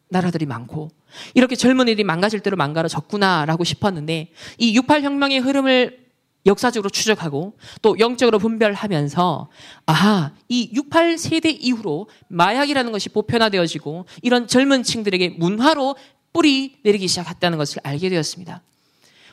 나라들이 0.09 0.47
많고 0.47 0.91
이렇게 1.35 1.55
젊은이들이 1.55 2.03
망가질 2.03 2.41
대로 2.41 2.57
망가져졌구나라고 2.57 3.63
싶었는데 3.63 4.33
이 4.59 4.81
68혁명의 4.81 5.41
흐름을 5.45 6.01
역사적으로 6.47 6.91
추적하고 6.91 7.57
또 7.83 7.99
영적으로 8.01 8.41
분별하면서 8.41 9.49
아하 9.87 10.33
이 10.49 10.71
68 10.75 11.19
세대 11.19 11.51
이후로 11.51 12.09
마약이라는 12.29 12.91
것이 12.91 13.11
보편화되어지고 13.11 14.07
이런 14.23 14.49
젊은 14.49 14.83
층들에게 14.83 15.37
문화로 15.39 15.95
뿌리 16.33 16.79
내리기 16.83 17.09
시작했다는 17.09 17.59
것을 17.59 17.81
알게 17.83 18.09
되었습니다. 18.09 18.63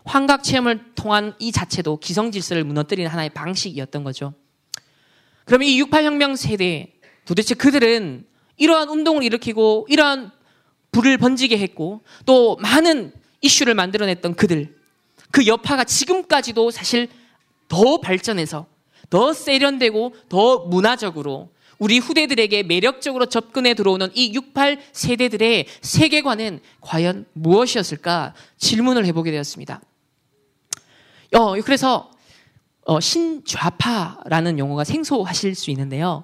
환각 0.06 0.44
체험을 0.44 0.94
통한 0.96 1.36
이 1.40 1.52
자체도 1.52 2.00
기성 2.00 2.32
질서를 2.32 2.64
무너뜨리는 2.64 3.10
하나의 3.10 3.30
방식이었던 3.32 4.04
거죠. 4.04 4.34
그러면 5.46 5.68
이 5.68 5.82
68혁명 5.82 6.36
세대 6.38 6.94
도대체 7.26 7.56
그들은 7.56 8.26
이러한 8.58 8.90
운동을 8.90 9.24
일으키고 9.24 9.88
이러한 9.90 10.32
불을 10.92 11.18
번지게 11.18 11.58
했고 11.58 12.02
또 12.26 12.56
많은 12.58 13.14
이슈를 13.42 13.76
만들어냈던 13.76 14.36
그들 14.36 14.76
그 15.32 15.46
여파가 15.46 15.84
지금까지도 15.84 16.72
사실 16.72 17.10
더 17.68 18.00
발전해서 18.00 18.66
더 19.10 19.34
세련되고 19.34 20.16
더 20.30 20.60
문화적으로 20.60 21.50
우리 21.80 22.00
후대들에게 22.00 22.64
매력적으로 22.64 23.28
접근해 23.28 23.74
들어오는 23.74 24.10
이 24.14 24.34
68 24.34 24.80
세대들의 24.92 25.66
세계관은 25.82 26.60
과연 26.82 27.26
무엇이었을까 27.34 28.34
질문을 28.58 29.06
해보게 29.06 29.32
되었습니다. 29.32 29.82
어, 31.34 31.62
그래서 31.62 32.12
어, 32.86 33.00
신좌파라는 33.00 34.60
용어가 34.60 34.84
생소하실 34.84 35.56
수 35.56 35.72
있는데요. 35.72 36.24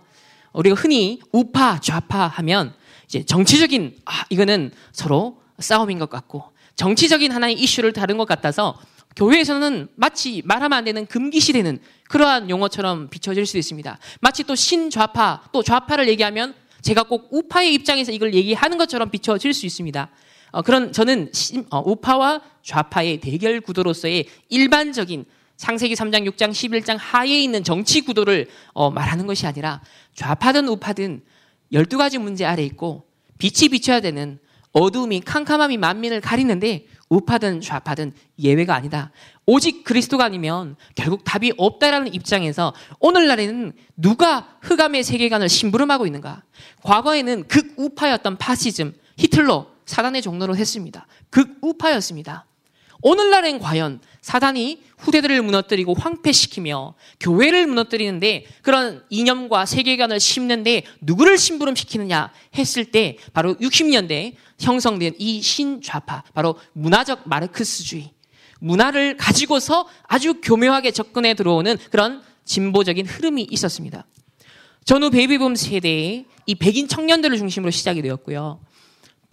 우리가 0.53 0.75
흔히 0.75 1.19
우파, 1.31 1.79
좌파 1.79 2.27
하면 2.27 2.73
이제 3.05 3.23
정치적인 3.23 3.97
아, 4.05 4.25
이거는 4.29 4.71
서로 4.91 5.41
싸움인 5.59 5.99
것 5.99 6.09
같고 6.09 6.43
정치적인 6.75 7.31
하나의 7.31 7.55
이슈를 7.55 7.93
다룬 7.93 8.17
것 8.17 8.27
같아서 8.27 8.79
교회에서는 9.15 9.89
마치 9.95 10.41
말하면 10.45 10.78
안 10.78 10.84
되는 10.84 11.06
금기시되는 11.06 11.80
그러한 12.10 12.49
용어처럼 12.49 13.10
비춰질 13.10 13.45
수 13.45 13.58
있습니다. 13.58 13.97
마치 14.21 14.43
또 14.43 14.56
신좌파, 14.56 15.43
또 15.52 15.63
좌파를 15.63 16.08
얘기하면 16.10 16.54
제가 16.82 17.04
꼭 17.04 17.30
우파의 17.32 17.73
입장에서 17.73 18.12
이걸 18.12 18.34
얘기하는 18.34 18.78
것처럼 18.78 19.10
비춰질 19.10 19.54
수 19.54 19.65
있습니다. 19.65 20.10
어, 20.52 20.62
그런 20.62 20.91
저는 20.91 21.30
신, 21.34 21.65
어, 21.69 21.82
우파와 21.84 22.41
좌파의 22.62 23.19
대결 23.19 23.62
구도로서의 23.62 24.28
일반적인 24.49 25.26
창세기 25.58 25.95
3장, 25.95 26.30
6장, 26.30 26.52
11장 26.52 26.97
하에 26.99 27.39
있는 27.41 27.63
정치 27.63 28.02
구도를 28.02 28.47
어, 28.73 28.91
말하는 28.91 29.28
것이 29.28 29.47
아니라 29.47 29.82
좌파든 30.13 30.67
우파든 30.67 31.23
12가지 31.71 32.19
문제 32.19 32.45
아래 32.45 32.63
있고 32.63 33.08
빛이 33.38 33.69
비춰야 33.69 33.99
되는 33.99 34.39
어두움이 34.73 35.21
캄캄함이 35.21 35.78
만민을 35.78 36.21
가리는데 36.21 36.86
우파든 37.09 37.61
좌파든 37.61 38.13
예외가 38.39 38.75
아니다. 38.75 39.11
오직 39.45 39.83
그리스도가 39.83 40.25
아니면 40.25 40.75
결국 40.95 41.23
답이 41.23 41.53
없다라는 41.57 42.13
입장에서 42.13 42.73
오늘날에는 42.99 43.73
누가 43.97 44.57
흑암의 44.61 45.03
세계관을 45.03 45.49
심부름하고 45.49 46.05
있는가? 46.05 46.43
과거에는 46.83 47.47
극우파였던 47.47 48.37
파시즘, 48.37 48.93
히틀러, 49.17 49.67
사단의 49.85 50.21
종로로 50.21 50.55
했습니다. 50.55 51.05
극우파였습니다. 51.29 52.45
오늘날엔 53.03 53.59
과연 53.59 53.99
사단이 54.21 54.81
후대들을 54.97 55.41
무너뜨리고 55.41 55.93
황폐시키며 55.93 56.95
교회를 57.19 57.67
무너뜨리는데 57.67 58.45
그런 58.61 59.03
이념과 59.09 59.65
세계관을 59.65 60.19
심는데 60.19 60.83
누구를 61.01 61.37
심부름시키느냐 61.37 62.31
했을 62.57 62.85
때 62.85 63.17
바로 63.33 63.55
60년대 63.55 64.35
형성된 64.59 65.15
이 65.19 65.41
신좌파, 65.41 66.23
바로 66.33 66.55
문화적 66.71 67.27
마르크스주의, 67.27 68.11
문화를 68.59 69.17
가지고서 69.17 69.85
아주 70.07 70.35
교묘하게 70.41 70.91
접근해 70.91 71.33
들어오는 71.33 71.77
그런 71.91 72.23
진보적인 72.45 73.05
흐름이 73.05 73.47
있었습니다. 73.51 74.05
전후 74.85 75.09
베이비붐 75.09 75.55
세대의 75.55 76.25
이 76.45 76.55
백인 76.55 76.87
청년들을 76.87 77.37
중심으로 77.37 77.71
시작이 77.71 78.01
되었고요. 78.01 78.59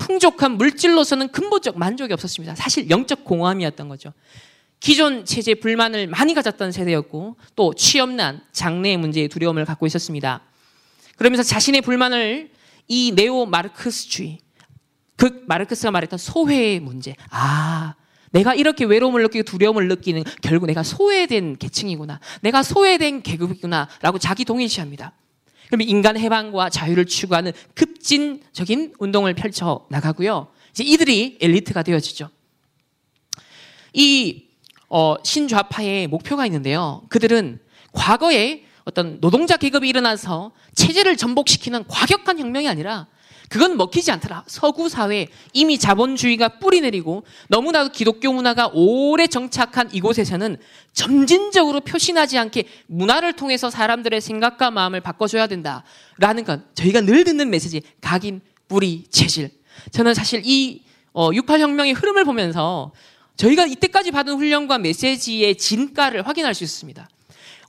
풍족한 0.01 0.57
물질로서는 0.57 1.29
근본적 1.29 1.79
만족이 1.79 2.13
없었습니다. 2.13 2.57
사실 2.57 2.91
영적 2.91 3.25
공허함이었던 3.25 3.89
거죠. 3.89 4.13
기존 4.81 5.27
체제 5.27 5.55
불만을 5.55 6.07
많이 6.07 6.35
가졌던 6.35 6.73
세대였고 6.73 7.37
또 7.55 7.75
취업난, 7.75 8.41
장래의 8.51 8.97
문제에 8.97 9.29
두려움을 9.29 9.67
갖고 9.67 9.87
있었습니다. 9.87 10.41
그러면서 11.17 11.43
자신의 11.43 11.83
불만을 11.83 12.51
이 12.89 13.13
네오 13.15 13.47
마르크스주의, 13.47 14.39
그 15.17 15.45
마르크스가 15.47 15.91
말했던 15.91 16.19
소외의 16.19 16.81
문제. 16.81 17.15
아, 17.29 17.95
내가 18.31 18.55
이렇게 18.55 18.85
외로움을 18.87 19.23
느끼고 19.23 19.45
두려움을 19.45 19.89
느끼는 19.89 20.25
결국 20.41 20.67
내가 20.67 20.83
소외된 20.83 21.57
계층이구나. 21.59 22.21
내가 22.41 22.63
소외된 22.63 23.23
계급이구나. 23.23 23.89
라고 24.01 24.19
자기 24.19 24.45
동일시합니다. 24.47 25.13
그럼 25.71 25.83
인간 25.83 26.19
해방과 26.19 26.69
자유를 26.69 27.07
추구하는 27.07 27.53
급진적인 27.75 28.95
운동을 28.99 29.35
펼쳐 29.35 29.87
나가고요. 29.89 30.49
이제 30.73 30.83
이들이 30.83 31.39
엘리트가 31.41 31.85
되어지죠. 31.85 32.29
이 33.93 34.49
어, 34.89 35.15
신좌파의 35.23 36.09
목표가 36.09 36.45
있는데요. 36.47 37.03
그들은 37.09 37.61
과거에 37.93 38.65
어떤 38.85 39.21
노동자 39.21 39.57
계급이 39.57 39.89
일어나서 39.89 40.51
체제를 40.75 41.17
전복시키는 41.17 41.85
과격한 41.87 42.41
혁명이 42.41 42.69
아니라 42.69 43.07
그건 43.51 43.77
먹히지 43.77 44.13
않더라. 44.13 44.45
서구 44.47 44.89
사회 44.89 45.27
이미 45.53 45.77
자본주의가 45.77 46.61
뿌리 46.61 46.81
내리고 46.81 47.25
너무나도 47.49 47.91
기독교 47.91 48.33
문화가 48.33 48.71
오래 48.73 49.27
정착한 49.27 49.93
이곳에서는 49.93 50.57
점진적으로 50.93 51.81
표신하지 51.81 52.39
않게 52.39 52.63
문화를 52.87 53.33
통해서 53.33 53.69
사람들의 53.69 54.21
생각과 54.21 54.71
마음을 54.71 55.01
바꿔줘야 55.01 55.49
된다라는 55.49 56.45
건 56.47 56.65
저희가 56.75 57.01
늘 57.01 57.25
듣는 57.25 57.51
메시지 57.51 57.83
각인 58.01 58.41
뿌리 58.69 59.03
체질. 59.11 59.51
저는 59.91 60.15
사실 60.15 60.43
이 60.45 60.85
어, 61.13 61.33
68혁명의 61.33 62.01
흐름을 62.01 62.25
보면서 62.25 62.93
저희가 63.35 63.67
이때까지 63.67 64.13
받은 64.13 64.37
훈련과 64.37 64.79
메시지의 64.79 65.57
진가를 65.57 66.25
확인할 66.25 66.55
수 66.55 66.63
있습니다. 66.63 67.09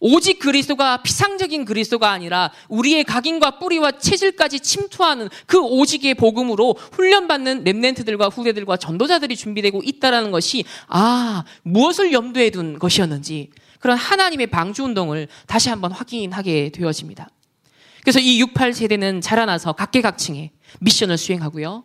오직 0.01 0.39
그리스도가 0.39 1.03
피상적인 1.03 1.63
그리스도가 1.63 2.09
아니라 2.09 2.51
우리의 2.69 3.03
각인과 3.03 3.59
뿌리와 3.59 3.91
체질까지 3.91 4.59
침투하는 4.59 5.29
그 5.45 5.59
오직의 5.59 6.15
복음으로 6.15 6.75
훈련받는 6.91 7.63
랩넨트들과 7.63 8.35
후대들과 8.35 8.77
전도자들이 8.77 9.35
준비되고 9.35 9.81
있다라는 9.85 10.31
것이 10.31 10.65
아 10.87 11.43
무엇을 11.61 12.11
염두에 12.13 12.49
둔 12.49 12.79
것이었는지 12.79 13.51
그런 13.79 13.95
하나님의 13.95 14.47
방주 14.47 14.83
운동을 14.83 15.27
다시 15.45 15.69
한번 15.69 15.91
확인하게 15.91 16.69
되어집니다. 16.69 17.29
그래서 18.01 18.19
이 18.19 18.39
68 18.41 18.73
세대는 18.73 19.21
자라나서 19.21 19.73
각계각층의 19.73 20.49
미션을 20.79 21.19
수행하고요. 21.19 21.83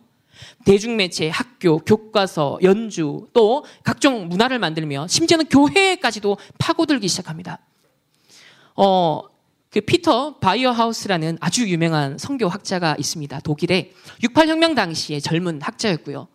대중매체, 0.65 1.29
학교, 1.29 1.77
교과서, 1.79 2.59
연주, 2.63 3.27
또 3.33 3.63
각종 3.83 4.27
문화를 4.27 4.57
만들며 4.57 5.07
심지어는 5.07 5.45
교회까지도 5.45 6.37
파고들기 6.57 7.07
시작합니다. 7.07 7.59
어, 8.77 9.21
그 9.71 9.81
피터 9.81 10.37
바이어하우스라는 10.37 11.37
아주 11.41 11.67
유명한 11.67 12.17
선교 12.17 12.47
학자가 12.47 12.95
있습니다. 12.97 13.39
독일에 13.41 13.91
68혁명 14.23 14.75
당시에 14.75 15.19
젊은 15.19 15.59
학자였고요. 15.61 16.27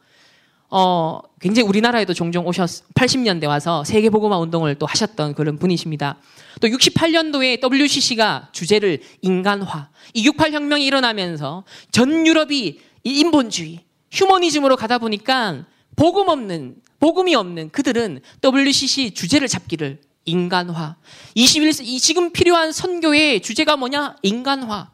어, 0.74 1.20
굉장히 1.40 1.68
우리나라에도 1.68 2.14
종종 2.14 2.46
오셨, 2.46 2.94
80년대 2.94 3.46
와서 3.46 3.84
세계복음화 3.84 4.38
운동을 4.38 4.74
또 4.74 4.86
하셨던 4.86 5.34
그런 5.34 5.58
분이십니다. 5.58 6.18
또 6.60 6.68
68년도에 6.68 7.62
WCC가 7.62 8.48
주제를 8.52 9.00
인간화, 9.20 9.90
이 10.14 10.28
68혁명이 10.28 10.82
일어나면서 10.82 11.64
전 11.90 12.26
유럽이 12.26 12.80
이 13.04 13.20
인본주의, 13.20 13.80
휴머니즘으로 14.10 14.76
가다 14.76 14.98
보니까 14.98 15.66
복음 15.94 16.28
없는, 16.28 16.76
복음이 17.00 17.34
없는 17.34 17.70
그들은 17.70 18.20
WCC 18.42 19.12
주제를 19.12 19.48
잡기를 19.48 20.00
인간화. 20.24 20.96
21세, 21.36 22.00
지금 22.00 22.32
필요한 22.32 22.72
선교의 22.72 23.40
주제가 23.40 23.76
뭐냐? 23.76 24.16
인간화. 24.22 24.90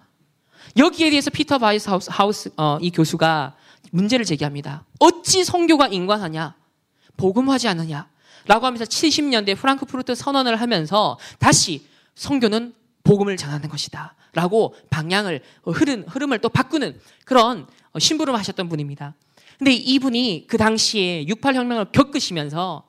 여기에 0.77 1.11
대해서 1.11 1.31
피터 1.31 1.59
바이어하우스, 1.59 2.11
하우스 2.12 2.51
어, 2.57 2.79
이 2.81 2.91
교수가 2.91 3.55
문제를 3.91 4.25
제기합니다. 4.25 4.85
어찌 4.99 5.45
선교가 5.45 5.88
인간하냐? 5.88 6.55
복음하지 7.17 7.69
않느냐? 7.69 8.09
라고 8.47 8.67
하면서 8.67 8.85
70년대 8.85 9.57
프랑크푸르트 9.57 10.14
선언을 10.14 10.57
하면서 10.57 11.19
다시 11.38 11.87
선교는 12.14 12.75
복음을 13.05 13.37
전하는 13.37 13.69
것이다. 13.69 14.14
라고 14.35 14.75
방향을, 14.91 15.43
어, 15.62 15.71
흐름, 15.73 16.05
흐름을 16.07 16.38
또 16.38 16.49
바꾸는 16.49 17.01
그런 17.25 17.67
심부름 17.99 18.35
하셨던 18.35 18.69
분입니다. 18.69 19.14
근데 19.59 19.73
이분이 19.73 20.47
그 20.47 20.57
당시에 20.57 21.25
68혁명을 21.25 21.91
겪으시면서 21.91 22.88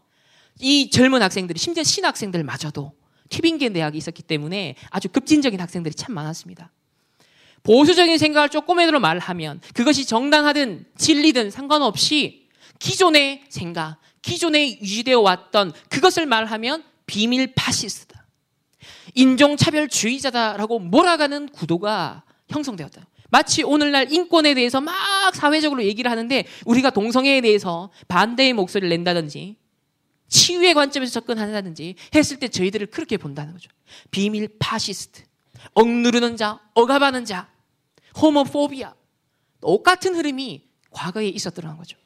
이 0.60 0.90
젊은 0.90 1.22
학생들이 1.22 1.58
심지어 1.58 1.84
신학생들마저도 1.84 2.94
튀빙겐 3.30 3.74
대학이 3.74 3.98
있었기 3.98 4.24
때문에 4.24 4.76
아주 4.90 5.08
급진적인 5.10 5.60
학생들이 5.60 5.96
참 5.96 6.14
많았습니다. 6.14 6.72
보수적인 7.64 8.18
생각을 8.18 8.50
조금이라도 8.50 9.00
말하면 9.00 9.62
그것이 9.74 10.06
정당하든 10.06 10.86
진리든 10.98 11.52
상관없이 11.52 12.48
기존의 12.80 13.44
생각, 13.50 13.98
기존에 14.22 14.80
유지되어 14.80 15.20
왔던 15.20 15.74
그것을 15.90 16.26
말하면 16.26 16.84
비밀 17.06 17.54
파시스트다. 17.54 18.26
인종차별주의자다라고 19.16 20.80
몰아가는 20.80 21.50
구도가 21.50 22.24
형성되었다. 22.50 23.08
마치 23.30 23.64
오늘날 23.64 24.12
인권에 24.12 24.54
대해서 24.54 24.82
막 24.82 24.96
사회적으로 25.36 25.84
얘기를 25.84 26.10
하는데 26.10 26.46
우리가 26.66 26.90
동성애에 26.90 27.42
대해서 27.42 27.92
반대의 28.08 28.54
목소리를 28.54 28.90
낸다든지 28.90 29.59
치유의 30.30 30.74
관점에서 30.76 31.12
접근한다든지 31.12 31.96
했을 32.16 32.38
때 32.38 32.48
저희들을 32.48 32.88
그렇게 32.88 33.18
본다는 33.18 33.54
거죠. 33.54 33.70
비밀 34.12 34.48
파시스트, 34.60 35.24
억누르는 35.74 36.38
자, 36.38 36.60
억압하는 36.74 37.26
자, 37.26 37.50
호모포비아. 38.20 38.94
똑같은 39.62 40.16
흐름이 40.16 40.64
과거에 40.92 41.28
있었더라는 41.28 41.78
거죠. 41.78 41.98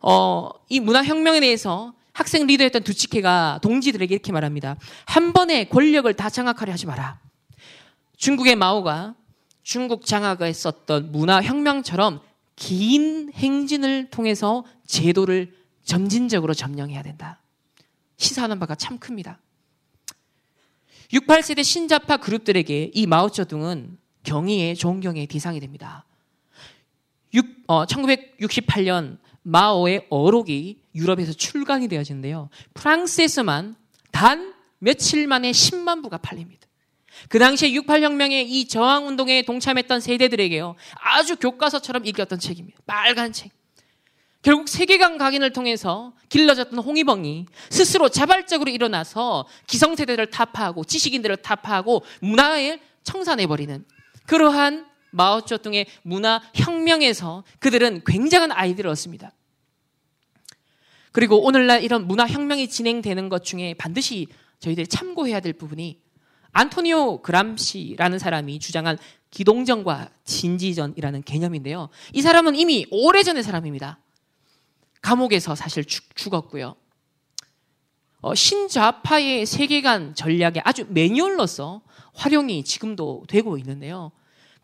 어, 0.00 0.50
이 0.68 0.80
문화혁명에 0.80 1.40
대해서 1.40 1.94
학생 2.12 2.46
리더였던 2.46 2.82
두치케가 2.82 3.60
동지들에게 3.62 4.14
이렇게 4.14 4.32
말합니다. 4.32 4.76
한 5.06 5.32
번에 5.32 5.64
권력을 5.64 6.12
다 6.14 6.28
장악하려 6.28 6.72
하지 6.72 6.86
마라. 6.86 7.18
중국의 8.16 8.56
마오가 8.56 9.14
중국 9.62 10.04
장악을 10.04 10.46
했었던 10.46 11.12
문화혁명처럼 11.12 12.20
긴 12.56 13.32
행진을 13.32 14.10
통해서 14.10 14.64
제도를 14.86 15.56
점진적으로 15.84 16.54
점령해야 16.54 17.02
된다. 17.02 17.40
시사하는 18.16 18.58
바가 18.58 18.74
참 18.74 18.98
큽니다. 18.98 19.38
68세대 21.12 21.62
신자파 21.62 22.18
그룹들에게 22.18 22.92
이 22.94 23.06
마오쩌둥은 23.06 23.98
경의의 24.22 24.76
존경의 24.76 25.26
대상이 25.26 25.60
됩니다. 25.60 26.04
6, 27.34 27.46
어, 27.66 27.84
1968년 27.86 29.18
마오의 29.42 30.06
어록이 30.10 30.80
유럽에서 30.94 31.32
출간이 31.32 31.88
되어지는데요. 31.88 32.48
프랑스에서만 32.74 33.76
단 34.10 34.54
며칠 34.78 35.26
만에 35.26 35.50
10만 35.50 36.02
부가 36.02 36.18
팔립니다. 36.18 36.66
그 37.28 37.38
당시에 37.38 37.70
68혁명의 37.70 38.46
이 38.48 38.68
저항운동에 38.68 39.42
동참했던 39.42 40.00
세대들에게요. 40.00 40.76
아주 40.94 41.36
교과서처럼 41.36 42.06
읽었던 42.06 42.38
책입니다. 42.38 42.78
빨간 42.86 43.32
책. 43.32 43.50
결국 44.42 44.68
세계관 44.68 45.18
각인을 45.18 45.52
통해서 45.52 46.12
길러졌던 46.28 46.78
홍위병이 46.80 47.46
스스로 47.70 48.08
자발적으로 48.08 48.70
일어나서 48.70 49.46
기성세대를 49.68 50.30
타파하고 50.30 50.84
지식인들을 50.84 51.36
타파하고 51.38 52.02
문화에 52.20 52.80
청산해버리는 53.04 53.84
그러한 54.26 54.86
마오쩌둥의 55.12 55.86
문화 56.02 56.42
혁명에서 56.54 57.44
그들은 57.60 58.02
굉장한 58.04 58.50
아이디어를 58.50 58.90
얻습니다. 58.90 59.32
그리고 61.12 61.44
오늘날 61.44 61.84
이런 61.84 62.08
문화 62.08 62.26
혁명이 62.26 62.68
진행되는 62.68 63.28
것 63.28 63.44
중에 63.44 63.74
반드시 63.74 64.26
저희들이 64.58 64.86
참고해야 64.86 65.40
될 65.40 65.52
부분이 65.52 66.00
안토니오 66.52 67.22
그람시라는 67.22 68.18
사람이 68.18 68.58
주장한 68.58 68.98
기동전과 69.30 70.10
진지전이라는 70.24 71.22
개념인데요. 71.22 71.88
이 72.12 72.22
사람은 72.22 72.56
이미 72.56 72.86
오래전의 72.90 73.42
사람입니다. 73.42 73.98
감옥에서 75.02 75.54
사실 75.54 75.84
죽, 75.84 76.32
었고요 76.32 76.76
어, 78.20 78.34
신좌파의 78.34 79.44
세계관 79.44 80.14
전략의 80.14 80.62
아주 80.64 80.86
매뉴얼로서 80.88 81.82
활용이 82.14 82.62
지금도 82.62 83.24
되고 83.26 83.58
있는데요. 83.58 84.12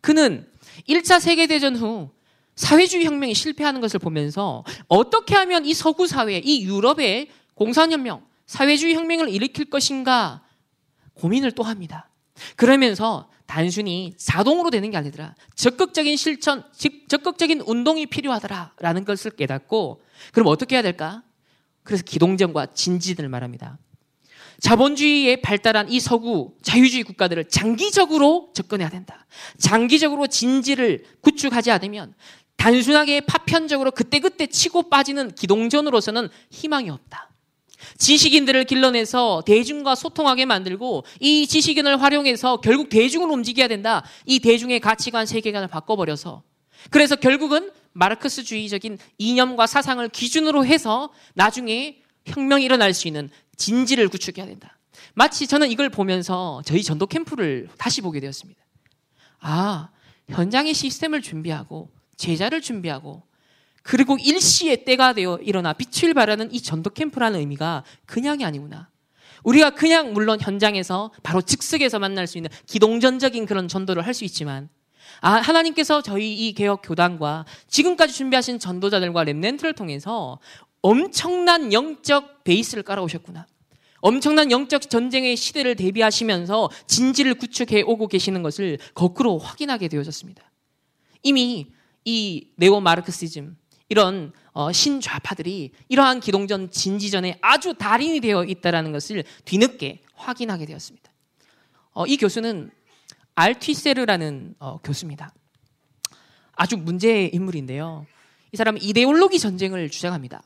그는 0.01 0.49
1차 0.89 1.19
세계대전 1.19 1.75
후 1.77 2.11
사회주의 2.55 3.05
혁명이 3.05 3.35
실패하는 3.35 3.81
것을 3.81 3.99
보면서 3.99 4.65
어떻게 4.87 5.35
하면 5.35 5.65
이 5.67 5.75
서구 5.75 6.07
사회, 6.07 6.39
이 6.39 6.65
유럽의 6.65 7.31
공산혁명, 7.55 8.25
사회주의 8.47 8.95
혁명을 8.95 9.29
일으킬 9.29 9.71
것인가 9.71 10.45
고민을 11.15 11.53
또 11.53 11.65
합니다. 11.65 12.09
그러면서 12.55 13.29
단순히 13.47 14.15
자동으로 14.17 14.71
되는 14.71 14.91
게 14.91 14.97
아니더라. 14.97 15.35
적극적인 15.57 16.17
실천, 16.17 16.65
적극적인 17.09 17.63
운동이 17.63 18.07
필요하더라라는 18.07 19.05
것을 19.05 19.33
깨닫고 19.33 20.03
그럼 20.33 20.49
어떻게 20.49 20.77
해야 20.77 20.83
될까? 20.83 21.23
그래서 21.83 22.03
기동전과 22.05 22.67
진지들을 22.75 23.29
말합니다. 23.29 23.79
자본주의에 24.61 25.37
발달한 25.37 25.89
이 25.89 26.01
서구 26.01 26.57
자유주의 26.63 27.05
국가들을 27.05 27.49
장기적으로 27.49 28.51
접근해야 28.55 28.89
된다. 28.89 29.27
장기적으로 29.59 30.27
진지를 30.27 31.05
구축하지 31.21 31.71
않으면 31.71 32.15
단순하게 32.57 33.21
파편적으로 33.21 33.93
그때그때 33.93 34.49
치고 34.49 34.91
빠지는 34.91 35.35
기동전으로서는 35.35 36.29
희망이 36.51 36.91
없다. 36.91 37.31
지식인들을 37.99 38.65
길러내서 38.65 39.45
대중과 39.47 39.95
소통하게 39.95 40.45
만들고 40.45 41.05
이 41.21 41.47
지식인을 41.47 42.03
활용해서 42.03 42.61
결국 42.61 42.89
대중을 42.89 43.31
움직여야 43.31 43.69
된다. 43.69 44.05
이 44.27 44.41
대중의 44.41 44.81
가치관, 44.81 45.27
세계관을 45.27 45.69
바꿔버려서 45.69 46.43
그래서 46.91 47.15
결국은 47.15 47.71
마르크스주의적인 47.93 48.99
이념과 49.19 49.67
사상을 49.67 50.07
기준으로 50.09 50.65
해서 50.65 51.13
나중에 51.35 52.03
혁명이 52.27 52.65
일어날 52.65 52.95
수 52.95 53.09
있는 53.09 53.31
진지를 53.57 54.09
구축해야 54.09 54.47
된다. 54.47 54.79
마치 55.15 55.47
저는 55.47 55.71
이걸 55.71 55.89
보면서 55.89 56.63
저희 56.65 56.83
전도 56.83 57.07
캠프를 57.07 57.69
다시 57.79 58.01
보게 58.01 58.21
되었습니다. 58.21 58.61
아, 59.41 59.91
현장의 60.29 60.75
시스템을 60.75 61.23
준비하고 61.23 61.91
제자를 62.17 62.61
준비하고 62.61 63.23
그리고 63.83 64.19
일시에 64.19 64.85
때가 64.85 65.15
되어 65.15 65.39
일어나 65.43 65.73
빛을 65.73 66.13
발하는 66.13 66.53
이 66.53 66.61
전도 66.61 66.91
캠프라는 66.91 67.41
의미가 67.41 67.85
그냥이 68.07 68.45
아니구나. 68.45 68.91
우리가 69.45 69.71
그냥 69.71 70.13
물론 70.13 70.39
현장에서 70.41 71.13
바로 71.23 71.41
즉석에서 71.41 71.99
만날 71.99 72.27
수 72.27 72.37
있는 72.39 72.51
기동전적인 72.67 73.47
그런 73.47 73.67
전도를 73.69 74.05
할 74.05 74.13
수 74.13 74.25
있지만 74.25 74.69
아, 75.21 75.33
하나님께서 75.33 76.03
저희 76.03 76.33
이 76.49 76.53
개혁 76.53 76.83
교단과 76.83 77.45
지금까지 77.69 78.13
준비하신 78.15 78.59
전도자들과 78.59 79.25
랩넨트를 79.25 79.75
통해서 79.75 80.39
엄청난 80.81 81.73
영적 81.73 82.45
베이스를 82.45 82.83
깔아오셨구나. 82.83 83.47
엄청난 84.01 84.51
영적 84.53 84.89
전쟁의 84.89 85.37
시대를 85.37 85.75
대비하시면서 85.75 86.71
진지를 86.87 87.35
구축해 87.35 87.83
오고 87.83 88.07
계시는 88.07 88.43
것을 88.43 88.79
거꾸로 88.95 89.39
확인하게 89.39 89.89
되어졌습니다. 89.89 90.49
이미 91.25 91.67
이 92.05 92.49
네오 92.57 92.81
마르크시즘 92.81 93.57
이런 93.89 94.33
어, 94.53 94.71
신좌파들이 94.71 95.73
이러한 95.89 96.21
기동전 96.21 96.71
진지전에 96.71 97.39
아주 97.41 97.75
달인이 97.75 98.21
되어 98.21 98.45
있다는 98.45 98.93
것을 98.93 99.25
뒤늦게 99.45 100.03
확인하게 100.15 100.67
되었습니다. 100.67 101.11
어, 101.93 102.07
이 102.07 102.17
교수는 102.17 102.71
알티세르라는 103.39 104.57
어, 104.59 104.79
교수입니다. 104.83 105.33
아주 106.57 106.77
문제의 106.77 107.31
인물인데요. 107.33 108.05
이 108.51 108.57
사람은 108.57 108.83
이데올로기 108.83 109.39
전쟁을 109.39 109.91
주장합니다. 109.91 110.43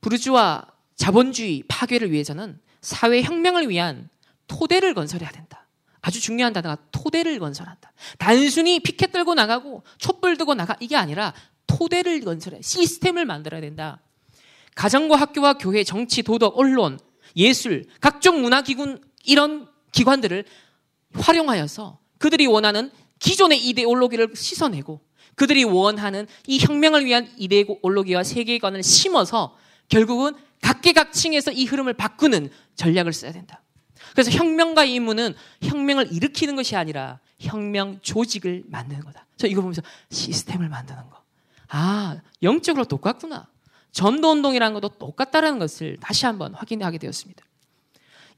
부르주아 0.00 0.66
자본주의 0.94 1.64
파괴를 1.66 2.12
위해서는 2.12 2.60
사회 2.80 3.22
혁명을 3.22 3.68
위한 3.68 4.08
토대를 4.46 4.94
건설해야 4.94 5.32
된다. 5.32 5.66
아주 6.00 6.20
중요한 6.20 6.52
단어가 6.52 6.78
토대를 6.92 7.40
건설한다. 7.40 7.92
단순히 8.18 8.78
피켓 8.78 9.10
들고 9.10 9.34
나가고 9.34 9.82
촛불 9.98 10.36
들고 10.36 10.54
나가 10.54 10.76
이게 10.78 10.94
아니라 10.94 11.34
토대를 11.66 12.20
건설해 12.20 12.62
시스템을 12.62 13.24
만들어야 13.24 13.60
된다. 13.60 14.00
가정과 14.76 15.16
학교와 15.16 15.54
교회, 15.54 15.82
정치, 15.82 16.22
도덕, 16.22 16.56
언론, 16.56 17.00
예술, 17.34 17.84
각종 18.00 18.42
문화기군 18.42 19.02
이런 19.24 19.66
기관들을 19.90 20.44
활용하여서 21.20 21.98
그들이 22.18 22.46
원하는 22.46 22.90
기존의 23.18 23.66
이데올로기를 23.68 24.32
씻어내고 24.34 25.00
그들이 25.34 25.64
원하는 25.64 26.26
이 26.46 26.58
혁명을 26.58 27.04
위한 27.04 27.28
이데올로기와 27.36 28.24
세계관을 28.24 28.82
심어서 28.82 29.56
결국은 29.88 30.34
각계각층에서 30.62 31.52
이 31.52 31.66
흐름을 31.66 31.94
바꾸는 31.94 32.50
전략을 32.74 33.12
써야 33.12 33.32
된다. 33.32 33.62
그래서 34.12 34.30
혁명가의 34.30 34.94
임무는 34.94 35.34
혁명을 35.62 36.12
일으키는 36.12 36.56
것이 36.56 36.74
아니라 36.74 37.20
혁명 37.38 37.98
조직을 38.00 38.64
만드는 38.68 39.04
거다. 39.04 39.26
저 39.36 39.46
이거 39.46 39.60
보면서 39.60 39.82
시스템을 40.10 40.68
만드는 40.68 41.10
거. 41.10 41.22
아, 41.68 42.18
영적으로 42.42 42.86
똑같구나. 42.86 43.46
전도 43.92 44.30
운동이라는 44.30 44.74
것도 44.74 44.98
똑같다라는 44.98 45.58
것을 45.58 45.98
다시 46.00 46.26
한번 46.26 46.54
확인하게 46.54 46.98
되었습니다. 46.98 47.44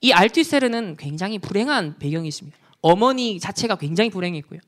이 0.00 0.12
알티세르는 0.12 0.96
굉장히 0.96 1.38
불행한 1.38 1.98
배경이 1.98 2.28
있습니다. 2.28 2.56
어머니 2.80 3.40
자체가 3.40 3.76
굉장히 3.76 4.10
불행했고요. 4.10 4.60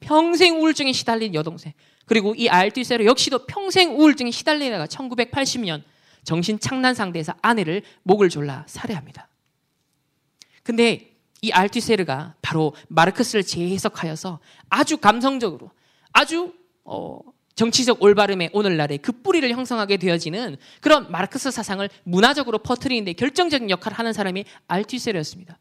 평생 0.00 0.60
우울증에 0.60 0.92
시달린 0.92 1.34
여동생. 1.34 1.72
그리고 2.06 2.34
이 2.36 2.48
알티세르 2.48 3.04
역시도 3.06 3.46
평생 3.46 3.98
우울증에 3.98 4.30
시달리다가 4.30 4.86
1980년 4.86 5.82
정신 6.24 6.58
착란 6.58 6.94
상태에서 6.94 7.34
아내를 7.42 7.82
목을 8.02 8.28
졸라 8.28 8.64
살해합니다. 8.68 9.28
근데 10.62 11.12
이 11.40 11.50
알티세르가 11.50 12.34
바로 12.42 12.74
마르크스를 12.88 13.42
재해석하여서 13.42 14.38
아주 14.68 14.98
감성적으로 14.98 15.70
아주 16.12 16.52
어, 16.84 17.18
정치적 17.54 18.02
올바름의 18.02 18.50
오늘날의 18.52 18.98
그 18.98 19.12
뿌리를 19.12 19.48
형성하게 19.50 19.96
되어지는 19.96 20.56
그런 20.80 21.10
마르크스 21.10 21.50
사상을 21.50 21.88
문화적으로 22.04 22.58
퍼뜨리는데 22.58 23.12
결정적인 23.14 23.70
역할을 23.70 23.98
하는 23.98 24.12
사람이 24.12 24.44
알티세르였습니다. 24.68 25.58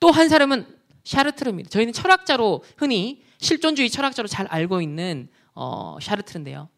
또 0.00 0.10
한 0.10 0.28
사람은 0.28 0.66
샤르트르입니다. 1.04 1.70
저희는 1.70 1.92
철학자로 1.92 2.62
흔히 2.76 3.22
실존주의 3.38 3.90
철학자로 3.90 4.28
잘 4.28 4.46
알고 4.46 4.80
있는 4.80 5.28
어, 5.54 5.98
샤르트르인데요. 6.00 6.68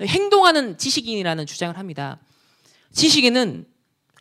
행동하는 0.00 0.76
지식인이라는 0.78 1.46
주장을 1.46 1.76
합니다. 1.78 2.18
지식인은 2.92 3.66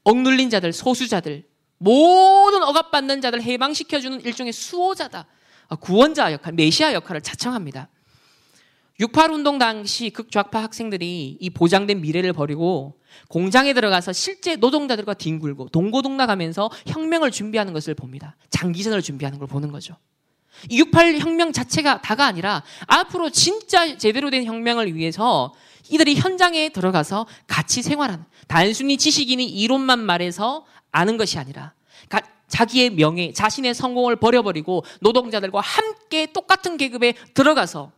억눌린 0.03 0.49
자들, 0.49 0.73
소수자들, 0.73 1.45
모든 1.77 2.63
억압받는 2.63 3.21
자들 3.21 3.41
해방시켜주는 3.41 4.21
일종의 4.21 4.53
수호자다. 4.53 5.25
아, 5.69 5.75
구원자 5.75 6.31
역할, 6.31 6.53
메시아 6.53 6.93
역할을 6.93 7.21
자청합니다. 7.21 7.89
68 8.99 9.31
운동 9.31 9.57
당시 9.57 10.11
극좌파 10.11 10.61
학생들이 10.61 11.37
이 11.39 11.49
보장된 11.49 12.01
미래를 12.01 12.31
버리고 12.33 12.99
공장에 13.27 13.73
들어가서 13.73 14.13
실제 14.13 14.55
노동자들과 14.55 15.15
뒹굴고 15.15 15.69
동고동락하면서 15.69 16.69
혁명을 16.87 17.31
준비하는 17.31 17.73
것을 17.73 17.95
봅니다. 17.95 18.35
장기전을 18.51 19.01
준비하는 19.01 19.39
걸 19.39 19.47
보는 19.47 19.71
거죠. 19.71 19.95
이68 20.69 21.19
혁명 21.19 21.51
자체가 21.51 22.01
다가 22.01 22.25
아니라 22.25 22.63
앞으로 22.85 23.31
진짜 23.31 23.97
제대로 23.97 24.29
된 24.29 24.45
혁명을 24.45 24.95
위해서 24.95 25.53
이들이 25.89 26.15
현장에 26.15 26.69
들어가서 26.69 27.25
같이 27.47 27.81
생활하는 27.81 28.23
단순히 28.47 28.97
지식인이 28.97 29.43
이론만 29.43 29.99
말해서 29.99 30.65
아는 30.91 31.17
것이 31.17 31.39
아니라 31.39 31.73
자기의 32.47 32.91
명예, 32.91 33.33
자신의 33.33 33.73
성공을 33.73 34.17
버려버리고 34.17 34.85
노동자들과 35.01 35.59
함께 35.59 36.27
똑같은 36.31 36.77
계급에 36.77 37.15
들어가서 37.33 37.91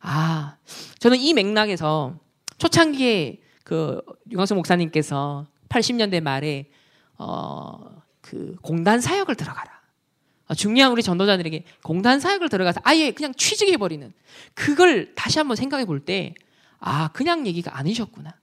아, 0.00 0.56
저는 0.98 1.18
이 1.18 1.34
맥락에서 1.34 2.18
초창기에 2.58 3.40
그 3.64 4.00
유광수 4.30 4.54
목사님께서 4.54 5.46
80년대 5.68 6.20
말에 6.20 6.70
어, 7.18 8.02
그 8.20 8.56
공단 8.62 9.00
사역을 9.00 9.34
들어가라. 9.34 9.76
아, 10.48 10.54
중요한 10.54 10.92
우리 10.92 11.02
전도자들에게 11.02 11.64
공단 11.82 12.20
사역을 12.20 12.48
들어가서 12.48 12.80
아예 12.84 13.10
그냥 13.10 13.34
취직해버리는 13.34 14.12
그걸 14.54 15.14
다시 15.14 15.38
한번 15.38 15.56
생각해 15.56 15.84
볼 15.84 16.04
때, 16.04 16.34
아, 16.78 17.08
그냥 17.08 17.46
얘기가 17.46 17.76
아니셨구나. 17.76 18.34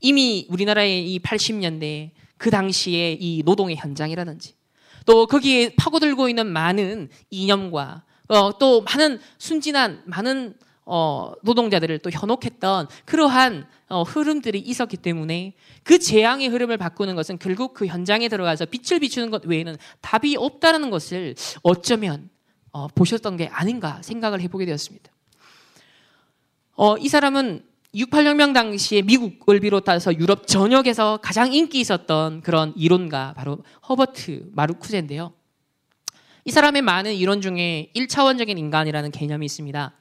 이미 0.00 0.46
우리나라의 0.48 1.12
이 1.12 1.18
80년대 1.18 2.10
그 2.36 2.50
당시에 2.50 3.16
이 3.18 3.42
노동의 3.44 3.76
현장이라든지 3.76 4.54
또 5.04 5.26
거기에 5.26 5.74
파고들고 5.74 6.28
있는 6.28 6.46
많은 6.46 7.08
이념과 7.30 8.04
어, 8.28 8.58
또 8.58 8.82
많은 8.82 9.20
순진한 9.38 10.02
많은 10.04 10.54
어, 10.90 11.34
노동자들을 11.42 11.98
또 11.98 12.10
현혹했던 12.10 12.88
그러한 13.04 13.66
어, 13.88 14.02
흐름들이 14.04 14.58
있었기 14.58 14.96
때문에 14.96 15.52
그 15.82 15.98
재앙의 15.98 16.48
흐름을 16.48 16.78
바꾸는 16.78 17.14
것은 17.14 17.38
결국 17.38 17.74
그 17.74 17.86
현장에 17.86 18.28
들어가서 18.28 18.64
빛을 18.64 19.00
비추는 19.00 19.30
것 19.30 19.44
외에는 19.44 19.76
답이 20.00 20.36
없다는 20.38 20.88
것을 20.88 21.34
어쩌면 21.62 22.30
어, 22.72 22.88
보셨던 22.88 23.36
게 23.36 23.48
아닌가 23.48 24.00
생각을 24.02 24.40
해보게 24.40 24.64
되었습니다. 24.64 25.12
어, 26.76 26.96
이 26.96 27.08
사람은 27.08 27.64
68혁명 27.94 28.54
당시에 28.54 29.02
미국을 29.02 29.60
비롯해서 29.60 30.16
유럽 30.16 30.46
전역에서 30.46 31.18
가장 31.22 31.52
인기 31.52 31.80
있었던 31.80 32.40
그런 32.40 32.72
이론가 32.76 33.34
바로 33.36 33.58
허버트 33.86 34.50
마르쿠제인데요. 34.52 35.34
이 36.46 36.50
사람의 36.50 36.80
많은 36.80 37.12
이론 37.12 37.42
중에 37.42 37.92
1차원적인 37.94 38.56
인간이라는 38.56 39.10
개념이 39.10 39.44
있습니다. 39.44 39.94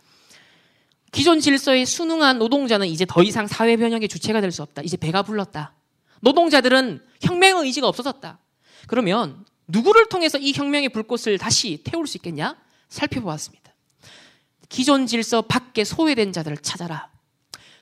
기존 1.11 1.39
질서에 1.39 1.85
순응한 1.85 2.37
노동자는 2.39 2.87
이제 2.87 3.05
더 3.05 3.23
이상 3.23 3.47
사회 3.47 3.77
변혁의 3.77 4.07
주체가 4.07 4.41
될 4.41 4.51
수 4.51 4.61
없다. 4.61 4.81
이제 4.83 4.97
배가 4.97 5.23
불렀다. 5.23 5.73
노동자들은 6.21 7.03
혁명의 7.21 7.65
의지가 7.65 7.87
없어졌다. 7.87 8.39
그러면 8.87 9.45
누구를 9.67 10.09
통해서 10.09 10.37
이 10.37 10.53
혁명의 10.53 10.89
불꽃을 10.89 11.37
다시 11.37 11.81
태울 11.83 12.07
수 12.07 12.17
있겠냐? 12.17 12.57
살펴보았습니다. 12.89 13.73
기존 14.69 15.07
질서 15.07 15.41
밖에 15.41 15.83
소외된 15.83 16.33
자들을 16.33 16.57
찾아라. 16.57 17.09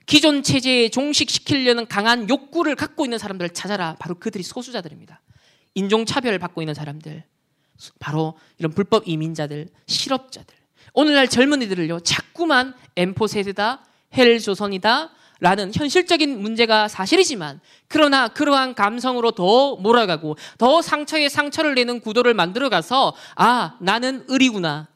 기존 0.06 0.44
체제에 0.44 0.90
종식시키려는 0.90 1.88
강한 1.88 2.30
욕구를 2.30 2.76
갖고 2.76 3.06
있는 3.06 3.18
사람들을 3.18 3.54
찾아라. 3.54 3.96
바로 4.00 4.16
그들이 4.16 4.44
소수자들입니다. 4.44 5.22
인종차별을 5.74 6.38
받고 6.40 6.62
있는 6.62 6.74
사람들. 6.74 7.24
바로 8.00 8.38
이런 8.58 8.72
불법 8.72 9.08
이민자들, 9.08 9.70
실업자들. 9.88 10.56
오늘날 10.96 11.28
젊은이들을요, 11.28 12.00
자꾸만 12.00 12.74
엠포 12.96 13.28
세대다, 13.28 13.86
헬 14.18 14.40
조선이다, 14.40 15.12
라는 15.42 15.72
현실적인 15.76 16.42
문제가 16.42 16.88
사실이지만 16.88 17.60
그러나 17.90 18.30
그러한 18.30 18.74
감성으로 18.74 19.32
더 19.32 19.76
몰아가고 19.76 20.38
더 20.58 20.82
상처에 20.82 21.28
상처를 21.28 21.76
내는 21.76 22.00
구도를 22.00 22.34
만들어가서 22.34 23.14
아 23.36 23.78
나는 23.82 24.24
의리구나. 24.30 24.88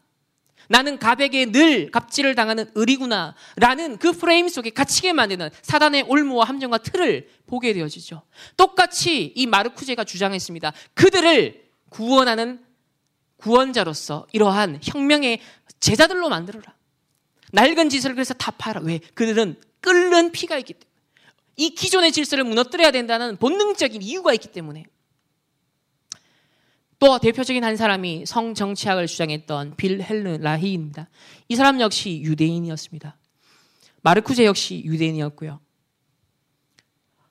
나는 0.69 0.97
가백에 0.97 1.51
늘 1.51 1.91
갑질을 1.91 2.35
당하는 2.35 2.69
의리구나 2.75 3.35
라는 3.57 3.97
그 3.97 4.13
프레임 4.13 4.47
속에 4.47 4.69
갇히게 4.69 5.13
만드는 5.13 5.49
사단의 5.61 6.05
올무와 6.07 6.45
함정과 6.45 6.77
틀을 6.77 7.27
보게 7.47 7.73
되어지죠. 7.73 8.21
똑같이 8.55 9.33
이 9.35 9.45
마르쿠제가 9.45 10.03
주장했습니다. 10.05 10.71
그들을 10.93 11.65
구원하는 11.89 12.63
구원자로서 13.37 14.27
이러한 14.31 14.79
혁명의 14.83 15.39
제자들로 15.79 16.29
만들어라 16.29 16.73
낡은 17.51 17.89
짓을 17.89 18.13
그래서 18.13 18.33
타파하라 18.33 18.81
왜? 18.81 18.99
그들은 19.13 19.59
끓는 19.81 20.31
피가 20.31 20.57
있기 20.59 20.73
때문에 20.73 20.89
이 21.55 21.71
기존의 21.71 22.11
질서를 22.11 22.43
무너뜨려야 22.43 22.91
된다는 22.91 23.37
본능적인 23.37 24.01
이유가 24.01 24.33
있기 24.33 24.49
때문에 24.49 24.85
또 26.99 27.17
대표적인 27.17 27.63
한 27.63 27.77
사람이 27.77 28.25
성정치학을 28.25 29.07
주장했던 29.07 29.77
빌헬르 29.77 30.37
라히입니다. 30.41 31.09
이 31.47 31.55
사람 31.55 31.79
역시 31.79 32.21
유대인이었습니다. 32.23 33.17
마르쿠제 34.01 34.45
역시 34.45 34.83
유대인이었고요. 34.85 35.61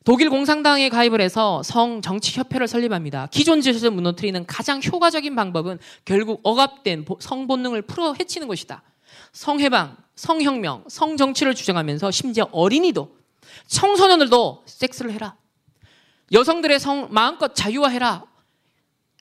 독일 0.09 0.30
공산당에 0.30 0.88
가입을 0.88 1.20
해서 1.20 1.62
성 1.62 2.00
정치 2.00 2.38
협회를 2.38 2.66
설립합니다. 2.66 3.28
기존 3.30 3.61
질서를 3.61 3.94
무너뜨리는 3.94 4.46
가장 4.46 4.80
효과적인 4.82 5.36
방법은 5.36 5.78
결국 6.06 6.40
억압된 6.44 7.04
성 7.20 7.46
본능을 7.46 7.82
풀어 7.82 8.14
헤치는 8.14 8.48
것이다. 8.48 8.82
성해방, 9.32 9.98
성혁명, 10.16 10.84
성정치를 10.88 11.54
주장하면서 11.54 12.11
심지어 12.11 12.48
어린이도 12.52 13.18
청소년들도 13.66 14.62
섹스를 14.64 15.12
해라. 15.12 15.36
여성들의 16.32 16.80
성 16.80 17.09
마음껏 17.11 17.54
자유화해라. 17.54 18.24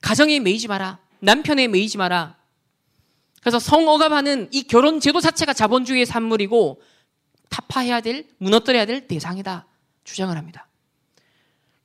가정에 0.02 0.40
매이지 0.40 0.70
마라. 0.70 1.00
남편에 1.20 1.68
매이지 1.68 1.98
마라. 1.98 2.38
그래서 3.42 3.60
성억압하는 3.60 4.48
이 4.54 4.64
결혼 4.64 5.02
제도 5.02 5.20
자체가 5.20 5.52
자본주의의 5.52 6.06
산물이고 6.06 6.82
타파해야 7.50 8.00
될, 8.00 8.30
무너뜨려야 8.38 8.86
될 8.86 9.06
대상이다. 9.06 9.68
주장을 10.06 10.34
합니다. 10.38 10.64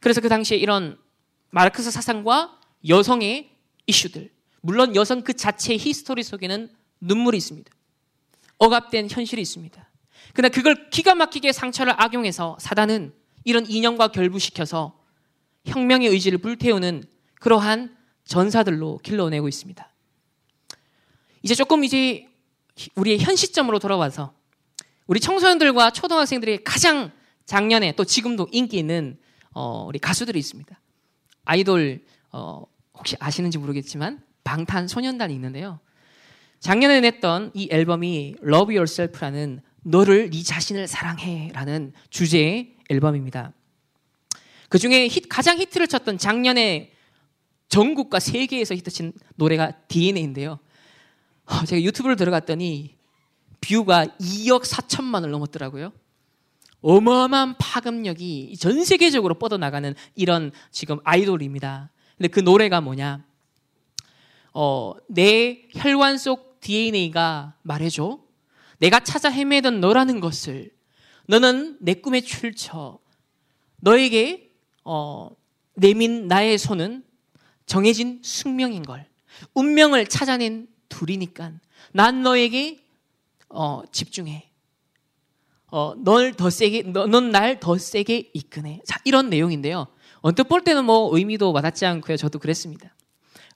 그래서 0.03 0.21
그 0.21 0.29
당시에 0.29 0.59
이런 0.59 0.99
마르크스 1.51 1.91
사상과 1.93 2.59
여성의 2.89 3.51
이슈들, 3.87 4.31
물론 4.61 4.97
여성 4.97 5.23
그 5.23 5.33
자체의 5.33 5.79
history 5.79 6.25
속에는 6.25 6.69
눈물이 7.01 7.39
있습니다. 7.39 7.71
억압된 8.59 9.09
현실이 9.09 9.41
있습니다. 9.41 9.91
그러나 10.35 10.53
그걸 10.53 10.91
기가 10.91 11.15
막히게 11.15 11.53
상처를 11.53 11.95
악용해서 11.97 12.57
사단은 12.61 13.15
이런 13.45 13.65
인형과 13.65 14.09
결부시켜서 14.09 14.99
혁명의 15.67 16.09
의지를 16.09 16.39
불태우는 16.39 17.05
그러한 17.35 17.97
전사들로 18.25 18.99
길러내고 19.05 19.49
있습니다. 19.49 19.89
이제 21.43 21.55
조금 21.55 21.85
이제 21.85 22.27
우리의 22.97 23.21
현 23.21 23.37
시점으로 23.37 23.79
돌아와서 23.79 24.35
우리 25.07 25.21
청소년들과 25.21 25.93
초등학생들이 25.93 26.65
가장 26.65 27.13
작년에 27.47 27.93
또 27.93 28.05
지금도 28.05 28.49
인기 28.51 28.79
있는 28.79 29.22
어, 29.53 29.85
우리 29.87 29.99
가수들이 29.99 30.39
있습니다. 30.39 30.81
아이돌 31.45 32.05
어, 32.33 32.65
혹시 32.95 33.17
아시는지 33.19 33.59
모르겠지만 33.59 34.23
방탄소년단이 34.45 35.35
있는데요. 35.35 35.81
작년에 36.61 37.01
냈던 37.01 37.51
이 37.55 37.69
앨범이 37.71 38.37
Love 38.43 38.77
Yourself라는 38.77 39.61
너를 39.83 40.31
네 40.31 40.43
자신을 40.43 40.87
사랑해라는 40.87 41.93
주제의 42.11 42.77
앨범입니다. 42.89 43.53
그 44.69 44.79
중에 44.79 45.09
히, 45.09 45.21
가장 45.29 45.59
히트를 45.59 45.89
쳤던 45.89 46.19
작년에 46.19 46.93
전국과 47.69 48.21
세계에서 48.21 48.75
히트친 48.75 49.13
노래가 49.35 49.73
DNA인데요. 49.89 50.59
어, 51.47 51.65
제가 51.65 51.83
유튜브를 51.83 52.17
들어갔더니 52.17 52.97
뷰가 53.61 54.07
2억 54.21 54.65
4천만을 54.65 55.29
넘었더라고요. 55.31 55.93
어마어마한 56.83 57.57
파급력이 57.59 58.57
전 58.59 58.85
세계적으로 58.85 59.39
뻗어나가는 59.39 59.95
이런 60.15 60.53
지금 60.71 60.99
아이돌입니다. 61.05 61.91
근데 62.19 62.29
그 62.29 62.41
노래가 62.41 62.81
뭐냐? 62.81 63.25
어, 64.53 64.95
내 65.09 65.63
혈관 65.75 66.19
속 66.19 66.61
DNA가 66.61 67.55
말해줘. 67.63 68.21
내가 68.79 69.01
찾아 69.01 69.31
헤매던 69.31 69.81
너라는 69.81 70.21
것을 70.21 70.71
너는 71.27 71.79
내 71.81 71.95
꿈에 71.95 72.21
출처. 72.21 72.99
너에게 73.81 74.53
어, 74.85 75.31
내민 75.75 76.29
나의 76.29 76.59
손은 76.59 77.05
정해진 77.67 78.21
숙명인 78.23 78.83
걸. 78.83 79.09
운명을 79.55 80.07
찾아낸 80.07 80.69
둘이니까 80.89 81.53
난 81.93 82.23
너에게 82.23 82.85
어, 83.49 83.83
집중해. 83.91 84.52
어, 85.73 85.95
널 85.97 86.35
더 86.35 86.51
세게, 86.51 86.83
넌 86.93 87.31
날 87.31 87.59
더 87.59 87.79
세게 87.79 88.31
이끄네. 88.35 88.83
자, 88.85 89.01
이런 89.05 89.31
내용인데요. 89.31 89.87
언뜻 90.21 90.45
볼 90.45 90.63
때는 90.63 90.85
뭐 90.85 91.17
의미도 91.17 91.51
와닿지 91.53 91.87
않고요. 91.87 92.17
저도 92.19 92.39
그랬습니다. 92.39 92.95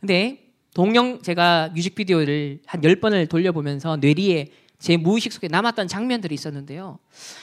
근데 0.00 0.50
동영 0.74 1.20
제가 1.22 1.70
뮤직비디오를 1.74 2.60
한 2.66 2.80
10번을 2.80 3.28
돌려보면서 3.28 3.98
뇌리에 3.98 4.48
제 4.78 4.96
무의식 4.96 5.32
속에 5.32 5.48
남았던 5.48 5.88
장면들이 5.88 6.34
있었는데요. 6.34 6.98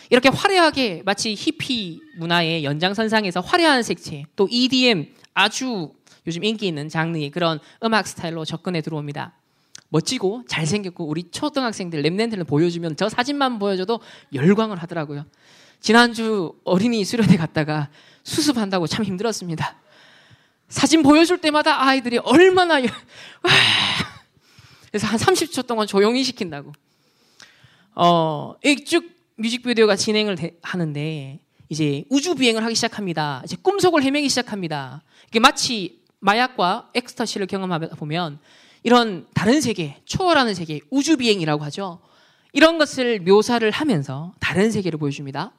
이렇게 0.10 0.30
화려하게 0.30 1.04
마치 1.06 1.36
히피 1.36 2.00
문화의 2.18 2.64
연장선상에서 2.64 3.42
화려한 3.42 3.84
색채, 3.84 4.26
또 4.36 4.48
EDM 4.50 5.08
아주 5.34 5.92
요즘 6.26 6.44
인기 6.44 6.68
있는 6.68 6.90
장르의 6.90 7.30
그런 7.30 7.60
음악 7.84 8.08
스타일로 8.08 8.46
접근해 8.46 8.82
들어옵니다. 8.82 9.34
멋지고 9.94 10.44
잘생겼고 10.48 11.06
우리 11.06 11.30
초등학생들 11.30 12.02
랩넨트를 12.02 12.48
보여주면 12.48 12.96
저 12.96 13.10
사진만 13.10 13.60
보여줘도 13.60 14.00
열광을 14.34 14.82
하더라고요. 14.82 15.24
지난주 15.82 16.56
어린이 16.64 17.06
수련회 17.06 17.38
갔다가 17.38 17.90
수습한다고 18.24 18.88
참 18.88 19.06
힘들었습니다. 19.06 19.76
사진 20.68 21.04
보여줄 21.04 21.42
때마다 21.42 21.84
아이들이 21.84 22.18
얼마나 22.18 22.76
와 22.78 22.82
그래서 24.90 25.06
한 25.06 25.20
30초 25.20 25.68
동안 25.68 25.86
조용히 25.86 26.24
시킨다고. 26.24 26.74
어, 27.94 28.56
쭉 28.88 29.12
뮤직비디오가 29.36 29.96
진행을 29.96 30.36
되, 30.36 30.58
하는데 30.64 31.40
이제 31.70 32.04
우주 32.10 32.34
비행을 32.34 32.64
하기 32.64 32.74
시작합니다. 32.74 33.44
이제 33.46 33.56
꿈속을 33.62 34.02
헤매기 34.02 34.28
시작합니다. 34.28 35.04
이게 35.28 35.40
마치 35.40 36.00
마약과 36.20 36.90
엑스터시를 36.96 37.46
경험하다 37.46 37.96
보면 37.98 38.40
이런 38.84 39.26
다른 39.34 39.62
세계, 39.62 40.02
초월하는 40.06 40.54
세계, 40.54 40.82
우주 40.90 41.18
비행이라고 41.18 41.64
하죠. 41.66 42.00
이런 42.52 42.78
것을 42.78 43.20
묘사를 43.22 43.70
하면서 43.72 44.34
다른 44.40 44.72
세계를 44.72 45.00
보여줍니다. 45.00 45.52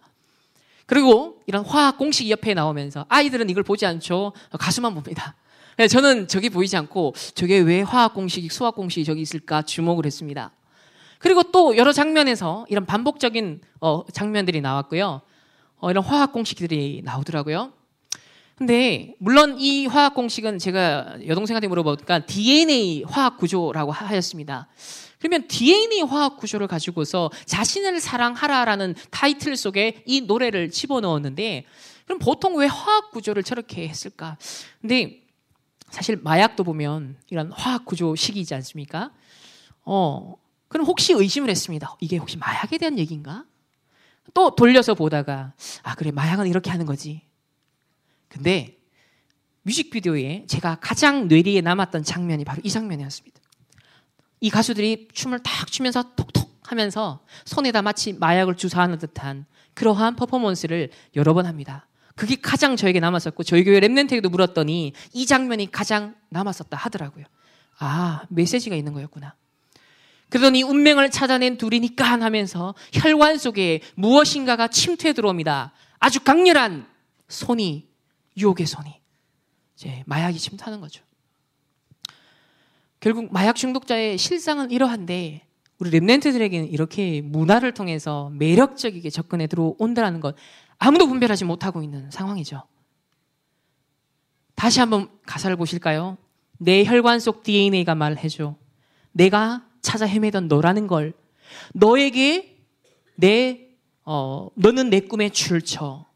그리고 0.87 1.41
이런 1.47 1.65
화학 1.65 1.97
공식 1.99 2.29
옆에 2.31 2.55
나오면서 2.55 3.07
아이들은 3.09 3.49
이걸 3.51 3.63
보지 3.63 3.87
않죠. 3.87 4.33
가수만 4.59 4.95
봅니다. 4.95 5.35
저는 5.91 6.29
저기 6.29 6.51
보이지 6.51 6.77
않고 6.77 7.15
저게 7.35 7.59
왜 7.59 7.83
화학 7.83 8.15
공식이 8.15 8.49
수학 8.49 8.77
공식이 8.77 9.05
저기 9.05 9.23
있을까 9.23 9.63
주목을 9.63 10.07
했습니다. 10.07 10.53
그리고 11.19 11.43
또 11.43 11.77
여러 11.77 11.93
장면에서 11.93 12.67
이런 12.69 12.85
반복적인 12.85 13.63
어, 13.81 14.05
장면들이 14.13 14.61
나왔고요. 14.61 15.23
어, 15.79 15.91
이런 15.91 16.05
화학 16.05 16.33
공식들이 16.33 17.01
나오더라고요. 17.03 17.73
근데 18.57 19.15
물론 19.19 19.59
이 19.59 19.87
화학 19.87 20.15
공식은 20.15 20.59
제가 20.59 21.19
여동생한테 21.27 21.67
물어보니까 21.67 22.27
DNA 22.27 23.05
화학 23.05 23.37
구조라고 23.37 23.91
하였습니다. 23.91 24.69
그러면 25.19 25.49
DNA 25.49 26.03
화학 26.03 26.37
구조를 26.37 26.69
가지고서 26.69 27.31
자신을 27.47 27.99
사랑하라라는 27.99 28.95
타이틀 29.11 29.57
속에 29.57 30.03
이 30.07 30.21
노래를 30.21 30.71
집어넣었는데 30.71 31.65
그럼 32.05 32.19
보통 32.19 32.57
왜 32.57 32.67
화학 32.67 33.11
구조를 33.11 33.43
저렇게 33.43 33.89
했을까? 33.89 34.37
근데 34.81 35.23
사실 35.91 36.17
마약도 36.17 36.63
보면 36.63 37.17
이런 37.31 37.51
화학 37.53 37.85
구조식이지 37.87 38.55
않습니까? 38.55 39.11
어, 39.85 40.37
그럼 40.69 40.87
혹시 40.87 41.13
의심을 41.13 41.51
했습니다. 41.51 41.97
이게 42.01 42.19
혹시 42.19 42.37
마약에 42.37 42.79
대한 42.79 42.99
얘기인가? 42.99 43.45
또 44.33 44.55
돌려서 44.55 44.95
보다가 44.95 45.55
아 45.83 45.95
그래 45.95 46.11
마약은 46.11 46.47
이렇게 46.47 46.71
하는 46.71 46.87
거지. 46.87 47.23
근데 48.35 48.77
뮤직비디오에 49.63 50.45
제가 50.49 50.79
가장 50.81 51.29
뇌리에 51.29 51.61
남았던 51.61 52.03
장면이 52.03 52.45
바로 52.45 52.61
이 52.65 52.69
장면이었습니다. 52.69 53.41
이 54.41 54.51
가수들이 54.51 55.09
춤을 55.13 55.39
탁 55.45 55.71
추면서 55.71 56.15
톡톡 56.17 56.59
하면서 56.65 57.25
손에다 57.45 57.83
마치 57.83 58.13
마약을 58.13 58.57
주사하는 58.57 58.99
듯한 58.99 59.47
그러한 59.75 60.17
퍼포먼스를 60.17 60.91
여러 61.15 61.33
번 61.33 61.47
합니다. 61.47 61.87
그게 62.17 62.35
가장 62.35 62.75
저에게 62.75 62.99
남았었고 62.99 63.45
저희 63.45 63.63
교회 63.63 63.79
랩넨트에도 63.79 64.29
물었더니 64.29 64.93
이 65.13 65.27
장면이 65.27 65.71
가장 65.71 66.17
남았었다 66.31 66.77
하더라고요. 66.77 67.25
아 67.79 68.23
메시지가 68.31 68.75
있는 68.75 68.93
거였구나. 68.93 69.35
그러더니 70.29 70.65
운명을 70.65 71.13
찾아낸 71.13 71.57
둘이니까 71.57 72.05
하면서 72.05 72.75
혈관 72.93 73.39
속에 73.39 73.81
무엇인가가 73.95 74.67
침투해 74.67 75.13
들어옵니다. 75.13 75.73
아주 76.01 76.21
강렬한 76.21 76.87
손이 77.29 77.94
유혹의 78.37 78.67
손이 78.67 79.01
이제 79.77 80.03
마약이 80.07 80.39
침투하는 80.39 80.81
거죠. 80.81 81.05
결국 83.01 83.33
마약 83.33 83.57
중독자의 83.57 84.17
실상은 84.19 84.71
이러한데 84.71 85.47
우리 85.79 85.91
랩넨트들에게는 85.91 86.73
이렇게 86.73 87.21
문화를 87.21 87.75
통해서 87.75 88.31
매력적이게 88.31 89.11
접근해 89.11 89.47
들어온다는 89.47 90.21
것 90.21 90.37
아무도 90.79 91.07
분별하지 91.07 91.45
못하고 91.45 91.83
있는 91.83 92.11
상황이죠. 92.11 92.63
다시 94.55 94.81
한번 94.81 95.11
가사를 95.27 95.55
보실까요? 95.57 96.17
내 96.59 96.85
혈관 96.85 97.21
속 97.21 97.43
DNA가 97.43 97.95
말해줘. 97.95 98.57
내가 99.13 99.67
찾아 99.83 100.07
헤매던 100.07 100.49
너라는 100.49 100.87
걸. 100.87 101.13
너에게 101.75 102.65
내, 103.17 103.69
어, 104.05 104.49
너는 104.55 104.91
내 104.91 105.01
꿈에 105.01 105.29
출처. 105.29 106.07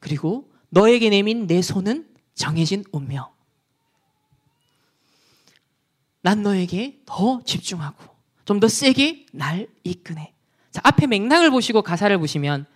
그리고 0.00 0.50
너에게 0.70 1.10
내민 1.10 1.46
내 1.46 1.62
손은 1.62 2.08
정해진 2.34 2.84
운명. 2.92 3.26
난 6.20 6.42
너에게 6.42 7.00
더 7.06 7.42
집중하고 7.44 8.18
좀 8.44 8.60
더 8.60 8.68
세게 8.68 9.26
날 9.32 9.68
이끄네. 9.84 10.32
자, 10.70 10.80
앞에 10.84 11.06
맥락을 11.06 11.50
보시고 11.50 11.82
가사를 11.82 12.16
보시면 12.18 12.66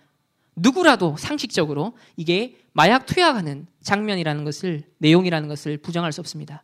누구라도 0.55 1.15
상식적으로 1.17 1.97
이게 2.15 2.59
마약 2.73 3.07
투약하는 3.07 3.65
장면이라는 3.81 4.43
것을 4.43 4.83
내용이라는 4.99 5.47
것을 5.47 5.77
부정할 5.77 6.11
수 6.11 6.21
없습니다. 6.21 6.63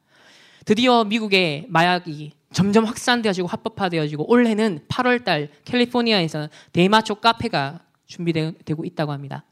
드디어 0.65 1.03
미국의 1.05 1.65
마약이 1.69 2.33
점점 2.53 2.85
확산되어지고 2.85 3.47
합법화되어지고 3.47 4.29
올해는 4.29 4.85
8월 4.87 5.23
달 5.23 5.49
캘리포니아에서 5.65 6.49
대마초 6.71 7.15
카페가 7.15 7.81
준비되고 8.05 8.85
있다고 8.85 9.11
합니다. 9.11 9.43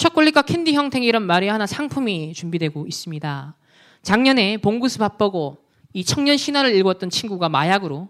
초콜릿과 0.00 0.40
캔디 0.42 0.72
형태의 0.72 1.04
이런 1.04 1.24
말이 1.24 1.46
하나 1.48 1.66
상품이 1.66 2.32
준비되고 2.32 2.86
있습니다. 2.86 3.54
작년에 4.02 4.56
봉구스 4.56 4.98
바쁘고 4.98 5.58
이 5.92 6.04
청년 6.04 6.38
신화를 6.38 6.74
읽었던 6.74 7.10
친구가 7.10 7.50
마약으로 7.50 8.08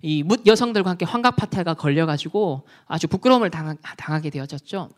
이 0.00 0.22
묻 0.22 0.46
여성들과 0.46 0.90
함께 0.90 1.04
환각 1.04 1.34
파탈가 1.34 1.74
걸려가지고 1.74 2.62
아주 2.86 3.08
부끄러움을 3.08 3.50
당하, 3.50 4.20
게 4.20 4.30
되어졌죠. 4.30 4.90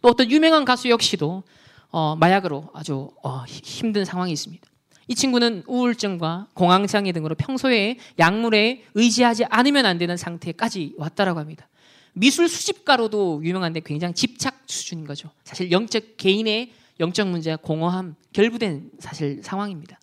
또 0.00 0.08
어떤 0.08 0.30
유명한 0.30 0.64
가수 0.64 0.88
역시도 0.88 1.42
어, 1.90 2.16
마약으로 2.16 2.70
아주 2.72 3.10
어, 3.22 3.44
힘든 3.46 4.06
상황이 4.06 4.32
있습니다. 4.32 4.66
이 5.08 5.14
친구는 5.14 5.64
우울증과 5.66 6.46
공황장애 6.54 7.12
등으로 7.12 7.34
평소에 7.34 7.98
약물에 8.18 8.84
의지하지 8.94 9.44
않으면 9.50 9.84
안 9.84 9.98
되는 9.98 10.16
상태까지 10.16 10.94
왔다라고 10.96 11.40
합니다. 11.40 11.68
미술 12.12 12.48
수집가로도 12.48 13.40
유명한데 13.44 13.80
굉장히 13.84 14.14
집착 14.14 14.62
수준인 14.66 15.06
거죠. 15.06 15.30
사실 15.44 15.70
영적 15.70 16.16
개인의 16.16 16.72
영적 17.00 17.28
문제와 17.28 17.56
공허함 17.56 18.16
결부된 18.32 18.90
사실 18.98 19.42
상황입니다. 19.42 19.98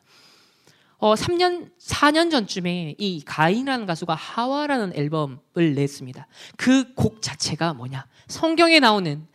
어, 0.98 1.14
3년, 1.16 1.70
4년 1.80 2.30
전쯤에 2.30 2.96
이 2.98 3.22
가인이라는 3.26 3.86
가수가 3.86 4.14
하와라는 4.16 4.92
앨범을 4.96 5.76
냈습니다. 5.76 6.28
그 6.58 6.94
곡 6.96 7.22
자체가 7.22 7.74
뭐냐? 7.74 8.06
성경에 8.28 8.80
나오는 8.82 9.26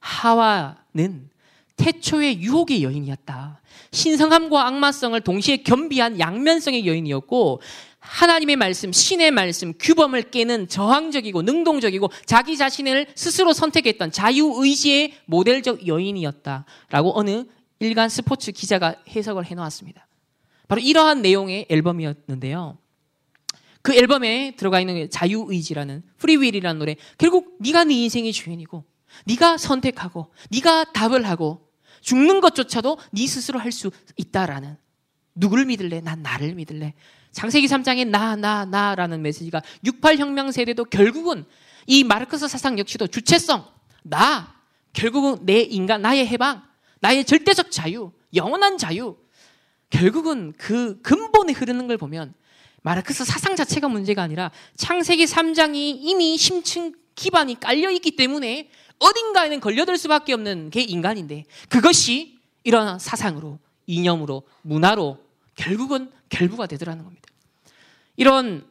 하와는 0.00 1.30
태초의 1.76 2.42
유혹의 2.42 2.82
여인이었다. 2.84 3.60
신성함과 3.90 4.66
악마성을 4.66 5.18
동시에 5.22 5.58
겸비한 5.58 6.20
양면성의 6.20 6.86
여인이었고, 6.86 7.60
하나님의 8.04 8.56
말씀, 8.56 8.92
신의 8.92 9.30
말씀, 9.30 9.72
규범을 9.78 10.30
깨는 10.30 10.68
저항적이고 10.68 11.42
능동적이고 11.42 12.10
자기 12.26 12.56
자신을 12.56 13.06
스스로 13.14 13.52
선택했던 13.52 14.12
자유의지의 14.12 15.14
모델적 15.24 15.86
여인이었다. 15.86 16.64
라고 16.90 17.18
어느 17.18 17.44
일간 17.80 18.08
스포츠 18.08 18.52
기자가 18.52 18.94
해석을 19.08 19.46
해놓았습니다. 19.46 20.06
바로 20.68 20.80
이러한 20.80 21.22
내용의 21.22 21.66
앨범이었는데요. 21.68 22.78
그 23.82 23.94
앨범에 23.94 24.54
들어가 24.56 24.80
있는 24.80 25.10
자유의지라는 25.10 26.02
Free 26.18 26.34
Will이라는 26.34 26.78
노래 26.78 26.96
결국 27.18 27.56
네가 27.60 27.84
네 27.84 27.94
인생의 28.04 28.32
주인이고 28.32 28.84
네가 29.26 29.58
선택하고 29.58 30.32
네가 30.50 30.92
답을 30.92 31.26
하고 31.26 31.68
죽는 32.00 32.40
것조차도 32.40 32.98
네 33.12 33.26
스스로 33.26 33.58
할 33.58 33.72
수 33.72 33.90
있다라는 34.16 34.76
누구를 35.34 35.64
믿을래? 35.66 36.00
난 36.00 36.22
나를 36.22 36.54
믿을래. 36.54 36.94
장세기 37.34 37.66
3장에 37.66 38.06
나, 38.06 38.36
나, 38.36 38.64
나라는 38.64 39.20
메시지가 39.20 39.60
68혁명 39.84 40.52
세대도 40.52 40.84
결국은 40.84 41.44
이 41.86 42.04
마르크스 42.04 42.48
사상 42.48 42.78
역시도 42.78 43.08
주체성, 43.08 43.66
나, 44.04 44.54
결국은 44.92 45.44
내 45.44 45.60
인간, 45.60 46.00
나의 46.00 46.26
해방, 46.26 46.62
나의 47.00 47.24
절대적 47.24 47.70
자유, 47.70 48.12
영원한 48.34 48.78
자유, 48.78 49.16
결국은 49.90 50.54
그 50.56 51.00
근본에 51.02 51.52
흐르는 51.52 51.88
걸 51.88 51.98
보면 51.98 52.32
마르크스 52.82 53.24
사상 53.24 53.56
자체가 53.56 53.88
문제가 53.88 54.22
아니라 54.22 54.50
창세기 54.76 55.24
3장이 55.24 55.98
이미 56.00 56.36
심층 56.36 56.94
기반이 57.14 57.58
깔려 57.58 57.90
있기 57.90 58.16
때문에 58.16 58.70
어딘가에는 58.98 59.60
걸려들 59.60 59.98
수밖에 59.98 60.32
없는 60.32 60.70
게 60.70 60.82
인간인데 60.82 61.44
그것이 61.68 62.38
이런 62.62 62.98
사상으로 62.98 63.58
이념으로 63.86 64.44
문화로 64.62 65.18
결국은 65.56 66.10
결부가 66.28 66.66
되더라는 66.66 67.04
겁니다. 67.04 67.23
이런 68.16 68.66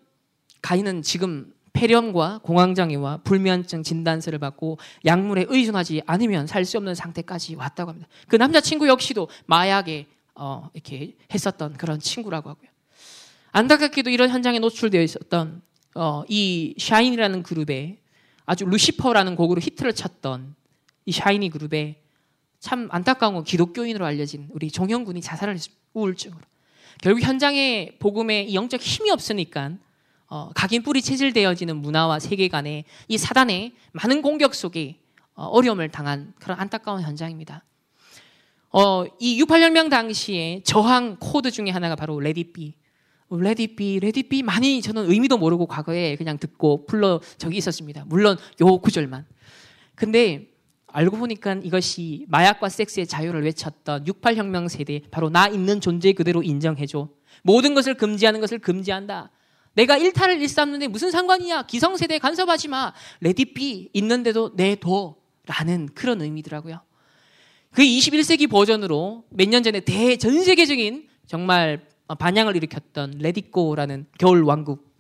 가인은 0.62 1.02
지금 1.02 1.54
폐렴과 1.74 2.40
공황장애와 2.44 3.18
불면증 3.24 3.84
진단서를 3.84 4.40
받고 4.40 4.78
약물에 5.06 5.46
의존하지 5.50 6.04
않으면 6.06 6.48
살 6.48 6.66
수 6.66 6.78
없는 6.78 6.96
상태까지 6.96 7.56
왔다고 7.56 7.90
합니다. 7.90 8.08
그 8.28 8.36
남자친구 8.36 8.88
역시도 8.88 9.28
마약에 9.48 10.08
어, 10.36 10.70
이렇게 10.74 11.16
했었던 11.34 11.74
그런 11.74 12.00
친구라고 12.00 12.50
하고요. 12.50 12.70
안타깝게도 13.52 14.10
이런 14.10 14.30
현장에 14.30 14.60
노출되어 14.60 15.02
있었던 15.02 15.62
어, 15.96 16.24
이 16.28 16.74
샤인이라는 16.80 17.44
그룹에 17.44 18.00
아주 18.46 18.66
루시퍼라는 18.66 19.36
곡으로 19.36 19.62
히트를 19.62 19.94
쳤던 19.94 20.56
이 21.06 21.12
샤이니 21.12 21.50
그룹에 21.50 22.02
참 22.60 22.88
안타까운 22.92 23.34
건 23.36 23.44
기독교인으로 23.44 24.06
알려진 24.06 24.48
우리 24.52 24.72
종현군이 24.72 25.22
자살을 25.22 25.56
했습니다. 25.56 25.84
우울증으로. 25.94 26.42
결국 27.02 27.22
현장에 27.22 27.92
복음에 28.00 28.54
영적 28.54 28.82
힘이 28.82 29.12
없으니까 29.12 29.72
어, 30.28 30.50
각인 30.56 30.82
뿌리 30.84 31.02
체질되어지는 31.02 31.78
문화와 31.78 32.20
세계관에 32.20 32.86
이 33.08 33.18
사단의 33.18 33.74
많은 33.92 34.22
공격 34.22 34.56
속에 34.56 35.00
어, 35.36 35.46
어려움을 35.46 35.90
당한 35.90 36.34
그런 36.40 36.60
안타까운 36.60 37.02
현장입니다. 37.02 37.64
어, 38.72 39.06
이 39.20 39.40
68혁명 39.44 39.90
당시에 39.90 40.62
저항 40.64 41.18
코드 41.20 41.52
중에 41.52 41.70
하나가 41.70 41.96
바로 41.96 42.20
레디비. 42.20 42.74
레디비, 43.30 44.00
레디비 44.00 44.44
많이 44.44 44.82
저는 44.82 45.10
의미도 45.10 45.38
모르고 45.38 45.66
과거에 45.66 46.16
그냥 46.16 46.38
듣고 46.38 46.86
불러 46.86 47.20
적이 47.38 47.58
있었습니다. 47.58 48.04
물론 48.08 48.38
요 48.62 48.78
구절만. 48.80 49.26
근데 49.96 50.53
알고 50.94 51.18
보니까 51.18 51.56
이것이 51.64 52.26
마약과 52.30 52.70
섹스의 52.70 53.08
자유를 53.08 53.44
외쳤던 53.44 54.06
68혁명 54.06 54.70
세대 54.70 55.02
바로 55.12 55.30
나 55.30 55.48
있는 55.48 55.82
존재 55.82 56.14
그대로 56.14 56.44
인정해줘. 56.44 57.10
모든 57.42 57.74
것을 57.74 57.96
금지하는 57.96 58.40
것을 58.40 58.60
금지한다. 58.60 59.32
내가 59.74 59.98
일탈을 59.98 60.40
일삼는데 60.40 60.88
무슨 60.88 61.10
상관이야? 61.10 61.64
기성세대에 61.64 62.20
간섭하지 62.20 62.68
마. 62.68 62.94
Let 63.22 63.51
It 63.51 63.70
Be 63.70 63.90
있는대로 63.94 64.52
내둬. 64.56 65.16
라는 65.46 65.90
그런 65.94 66.22
의미더라고요. 66.22 66.80
그 67.72 67.82
21세기 67.82 68.50
버전으로 68.50 69.26
몇 69.32 69.50
년 69.50 69.62
전에 69.64 69.80
대 69.82 70.16
전 70.16 70.42
세계적인 70.44 71.10
정말 71.26 71.86
반향을 72.20 72.56
일으켰던 72.56 73.16
Let 73.18 73.38
It 73.38 73.51
Go라는 73.51 74.06
겨울 74.20 74.44
왕국. 74.44 74.94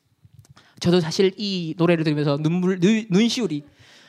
저도 0.79 0.99
사실 0.99 1.31
이 1.37 1.75
노래를 1.77 2.03
들으면서 2.03 2.37
눈물 2.41 2.79
눈시울이 3.09 3.63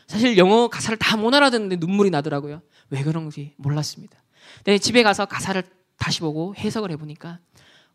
사실 0.06 0.36
영어 0.38 0.68
가사를 0.68 0.96
다 0.98 1.16
못 1.16 1.32
알아듣는데 1.34 1.76
눈물이 1.76 2.10
나더라고요. 2.10 2.60
왜 2.90 3.02
그런지 3.02 3.54
몰랐습니다. 3.56 4.22
네, 4.64 4.78
집에 4.78 5.02
가서 5.02 5.24
가사를 5.26 5.62
다시 5.96 6.20
보고 6.20 6.54
해석을 6.56 6.90
해보니까 6.92 7.38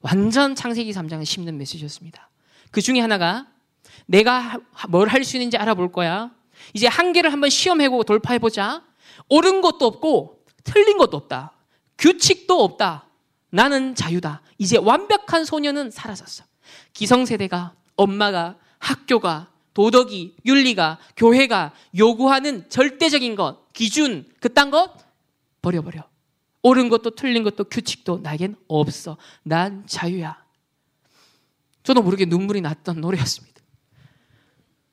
완전 0.02 0.56
창세기 0.56 0.92
3장을 0.92 1.24
심는 1.26 1.58
메시지였습니다. 1.58 2.30
그 2.72 2.82
중에 2.82 3.00
하나가 3.00 3.48
내가 4.06 4.60
뭘 4.88 5.08
할 5.10 5.24
수 5.24 5.36
있는지 5.38 5.58
알아볼 5.58 5.92
거야. 5.92 6.32
이제 6.74 6.88
한계를 6.88 7.32
한번 7.32 7.50
시험해보고 7.50 8.04
돌파해보자. 8.04 8.84
옳은 9.30 9.62
것도 9.62 9.86
없고 9.86 10.46
틀린 10.64 10.98
것도 10.98 11.18
없다. 11.18 11.54
규칙도 11.98 12.64
없다. 12.64 13.06
나는 13.50 13.96
자유다. 13.96 14.42
이제 14.58 14.78
완벽한 14.78 15.44
소녀는 15.46 15.92
사라졌어. 15.92 16.46
기성세대가 16.94 17.74
엄마가 17.96 18.56
학교가 18.80 19.52
도덕이 19.80 20.36
윤리가 20.46 21.00
교회가 21.16 21.72
요구하는 21.98 22.70
절대적인 22.70 23.36
것 23.36 23.72
기준 23.72 24.26
그딴 24.42 24.72
것 24.72 24.94
버려버려. 25.62 26.04
옳은 26.64 26.90
것도 26.90 27.12
틀린 27.12 27.44
것도 27.44 27.64
규칙도 27.64 28.20
나에겐 28.22 28.58
없어. 28.68 29.16
난 29.42 29.86
자유야. 29.88 30.44
저도 31.84 32.02
모르게 32.02 32.26
눈물이 32.26 32.60
났던 32.60 33.00
노래였습니다. 33.00 33.62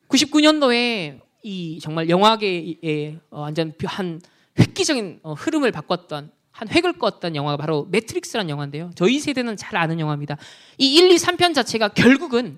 99년도에 0.06 1.20
이 1.42 1.80
정말 1.82 2.08
영화계에 2.08 3.18
어, 3.30 3.40
완전 3.40 3.72
한 3.86 4.20
획기적인 4.56 5.18
어, 5.24 5.32
흐름을 5.32 5.72
바꿨던 5.72 6.30
한 6.52 6.68
획을 6.68 6.92
껐던 7.00 7.34
영화가 7.34 7.56
바로 7.56 7.88
매트릭스라는 7.90 8.48
영화인데요. 8.50 8.92
저희 8.94 9.18
세대는 9.18 9.56
잘 9.56 9.76
아는 9.78 9.98
영화입니다. 9.98 10.36
이 10.78 10.94
1, 10.94 11.10
2, 11.10 11.16
3편 11.16 11.54
자체가 11.54 11.88
결국은 11.88 12.56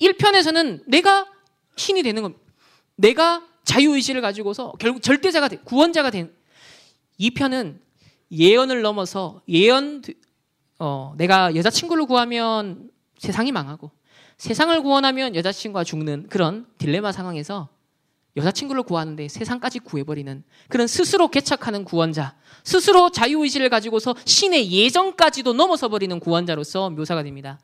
1편에서는 0.00 0.84
내가 0.86 1.35
신이 1.76 2.02
되는 2.02 2.22
겁니다. 2.22 2.42
내가 2.96 3.46
자유의지를 3.64 4.20
가지고서 4.20 4.72
결국 4.78 5.02
절대자가 5.02 5.48
돼, 5.48 5.58
구원자가 5.64 6.10
된 6.10 6.32
2편은 7.20 7.78
예언을 8.32 8.82
넘어서 8.82 9.42
예언 9.48 10.02
어, 10.78 11.14
내가 11.16 11.54
여자친구를 11.54 12.06
구하면 12.06 12.90
세상이 13.18 13.52
망하고 13.52 13.90
세상을 14.36 14.82
구원하면 14.82 15.34
여자친구가 15.34 15.84
죽는 15.84 16.26
그런 16.28 16.66
딜레마 16.78 17.12
상황에서 17.12 17.68
여자친구를 18.36 18.82
구하는데 18.82 19.28
세상까지 19.28 19.78
구해버리는 19.78 20.44
그런 20.68 20.86
스스로 20.86 21.28
개척하는 21.28 21.84
구원자, 21.84 22.36
스스로 22.64 23.10
자유의지를 23.10 23.70
가지고서 23.70 24.14
신의 24.26 24.70
예정까지도 24.70 25.54
넘어서 25.54 25.88
버리는 25.88 26.20
구원자로서 26.20 26.90
묘사가 26.90 27.22
됩니다. 27.22 27.58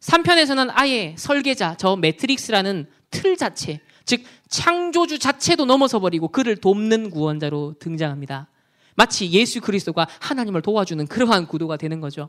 3편에서는 0.00 0.70
아예 0.72 1.14
설계자, 1.18 1.74
저 1.76 1.96
매트릭스라는 1.96 2.88
틀 3.10 3.36
자체, 3.36 3.80
즉 4.04 4.22
창조주 4.48 5.18
자체도 5.18 5.64
넘어서 5.64 5.98
버리고 5.98 6.28
그를 6.28 6.56
돕는 6.56 7.10
구원자로 7.10 7.76
등장합니다. 7.78 8.48
마치 8.94 9.30
예수 9.30 9.60
그리스도가 9.60 10.08
하나님을 10.20 10.62
도와주는 10.62 11.06
그러한 11.06 11.46
구도가 11.46 11.76
되는 11.76 12.00
거죠. 12.00 12.28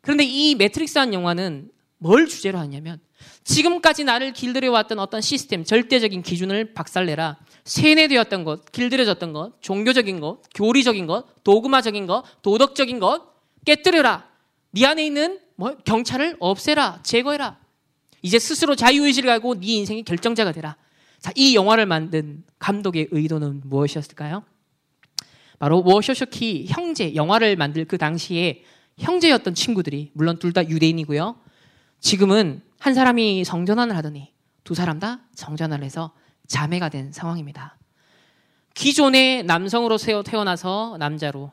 그런데 0.00 0.24
이 0.24 0.54
매트릭스한 0.54 1.14
영화는 1.14 1.70
뭘 1.98 2.26
주제로 2.26 2.58
하냐면 2.58 3.00
지금까지 3.44 4.04
나를 4.04 4.32
길들여 4.32 4.70
왔던 4.70 4.98
어떤 4.98 5.20
시스템, 5.20 5.64
절대적인 5.64 6.22
기준을 6.22 6.74
박살내라. 6.74 7.38
세뇌되었던 7.64 8.44
것, 8.44 8.70
길들여졌던 8.72 9.32
것, 9.32 9.62
종교적인 9.62 10.20
것, 10.20 10.42
교리적인 10.54 11.06
것, 11.06 11.42
도그마적인 11.44 12.06
것, 12.06 12.24
도덕적인 12.42 12.98
것 12.98 13.34
깨뜨려라. 13.64 14.28
네 14.72 14.86
안에 14.86 15.06
있는 15.06 15.40
뭐 15.56 15.76
경찰을 15.84 16.36
없애라, 16.38 17.00
제거해라. 17.02 17.58
이제 18.26 18.40
스스로 18.40 18.74
자유의지를 18.74 19.28
가고 19.28 19.54
네 19.54 19.74
인생의 19.74 20.02
결정자가 20.02 20.50
되라. 20.50 20.76
자, 21.20 21.30
이 21.36 21.54
영화를 21.54 21.86
만든 21.86 22.42
감독의 22.58 23.06
의도는 23.12 23.62
무엇이었을까요? 23.64 24.42
바로 25.60 25.80
워셔셔키 25.86 26.66
형제 26.68 27.14
영화를 27.14 27.54
만들 27.54 27.84
그 27.84 27.96
당시에 27.98 28.64
형제였던 28.98 29.54
친구들이 29.54 30.10
물론 30.12 30.40
둘 30.40 30.52
다 30.52 30.68
유대인이고요. 30.68 31.36
지금은 32.00 32.62
한 32.80 32.94
사람이 32.94 33.44
성전환을 33.44 33.96
하더니 33.96 34.32
두 34.64 34.74
사람 34.74 34.98
다 34.98 35.20
성전환을 35.36 35.84
해서 35.84 36.12
자매가 36.48 36.88
된 36.88 37.12
상황입니다. 37.12 37.78
기존의 38.74 39.44
남성으로 39.44 39.98
태어나서 40.24 40.96
남자로, 40.98 41.52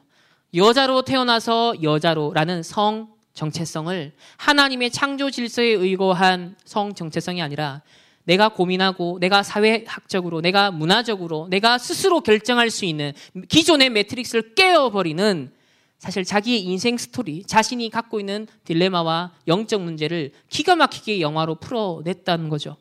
여자로 0.55 1.03
태어나서 1.03 1.83
여자로라는 1.83 2.63
성 2.63 3.13
정체성을 3.33 4.11
하나님의 4.37 4.91
창조 4.91 5.31
질서에 5.31 5.65
의거한 5.67 6.55
성 6.65 6.93
정체성이 6.93 7.41
아니라 7.41 7.81
내가 8.25 8.49
고민하고 8.49 9.17
내가 9.19 9.43
사회학적으로 9.43 10.41
내가 10.41 10.71
문화적으로 10.71 11.47
내가 11.49 11.77
스스로 11.77 12.21
결정할 12.21 12.69
수 12.69 12.85
있는 12.85 13.13
기존의 13.49 13.89
매트릭스를 13.89 14.55
깨어버리는 14.55 15.51
사실 15.99 16.25
자기의 16.25 16.63
인생 16.63 16.97
스토리, 16.97 17.43
자신이 17.43 17.89
갖고 17.89 18.19
있는 18.19 18.47
딜레마와 18.65 19.31
영적 19.47 19.81
문제를 19.81 20.31
기가 20.49 20.75
막히게 20.75 21.21
영화로 21.21 21.55
풀어냈다는 21.55 22.49
거죠. 22.49 22.75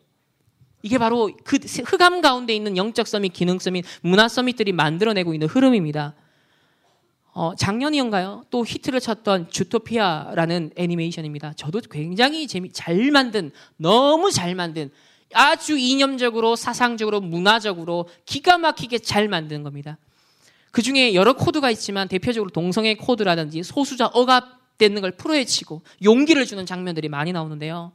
이게 0.82 0.98
바로 0.98 1.30
그 1.44 1.57
흑암 1.57 2.20
가운데 2.20 2.55
있는 2.55 2.76
영적 2.76 3.07
summit, 3.07 3.33
기능 3.32 3.61
summit, 3.61 3.85
문화 4.00 4.26
summit들이 4.28 4.72
만들어내고 4.72 5.34
있는 5.34 5.46
흐름입니다. 5.46 6.14
어, 7.35 7.55
작년이었가요? 7.57 8.45
또 8.51 8.64
히트를 8.64 9.01
쳤던 9.01 9.51
주토피아라는 9.51 10.72
애니메이션입니다. 10.76 11.55
저도 11.55 11.80
굉장히 11.91 12.47
재미, 12.47 12.70
잘 12.70 13.11
만든, 13.11 13.51
너무 13.76 14.30
잘 14.30 14.55
만든, 14.55 14.91
아주 15.33 15.78
이념적으로, 15.78 16.57
사상적으로, 16.57 17.20
문화적으로 17.22 18.07
기가 18.26 18.59
막히게 18.59 18.99
잘 18.99 19.28
만든 19.28 19.62
겁니다. 19.62 19.97
그 20.70 20.83
중에 20.83 21.14
여러 21.14 21.33
코드가 21.33 21.70
있지만 21.70 22.07
대표적으로 22.09 22.51
동성애 22.51 22.95
코드라든지 22.95 23.62
소수자 23.62 24.07
억압되는 24.07 25.01
걸 25.01 25.12
풀어헤치고 25.12 25.83
용기를 26.05 26.45
주는 26.45 26.66
장면들이 26.66 27.09
많이 27.09 27.33
나오는데요. 27.33 27.93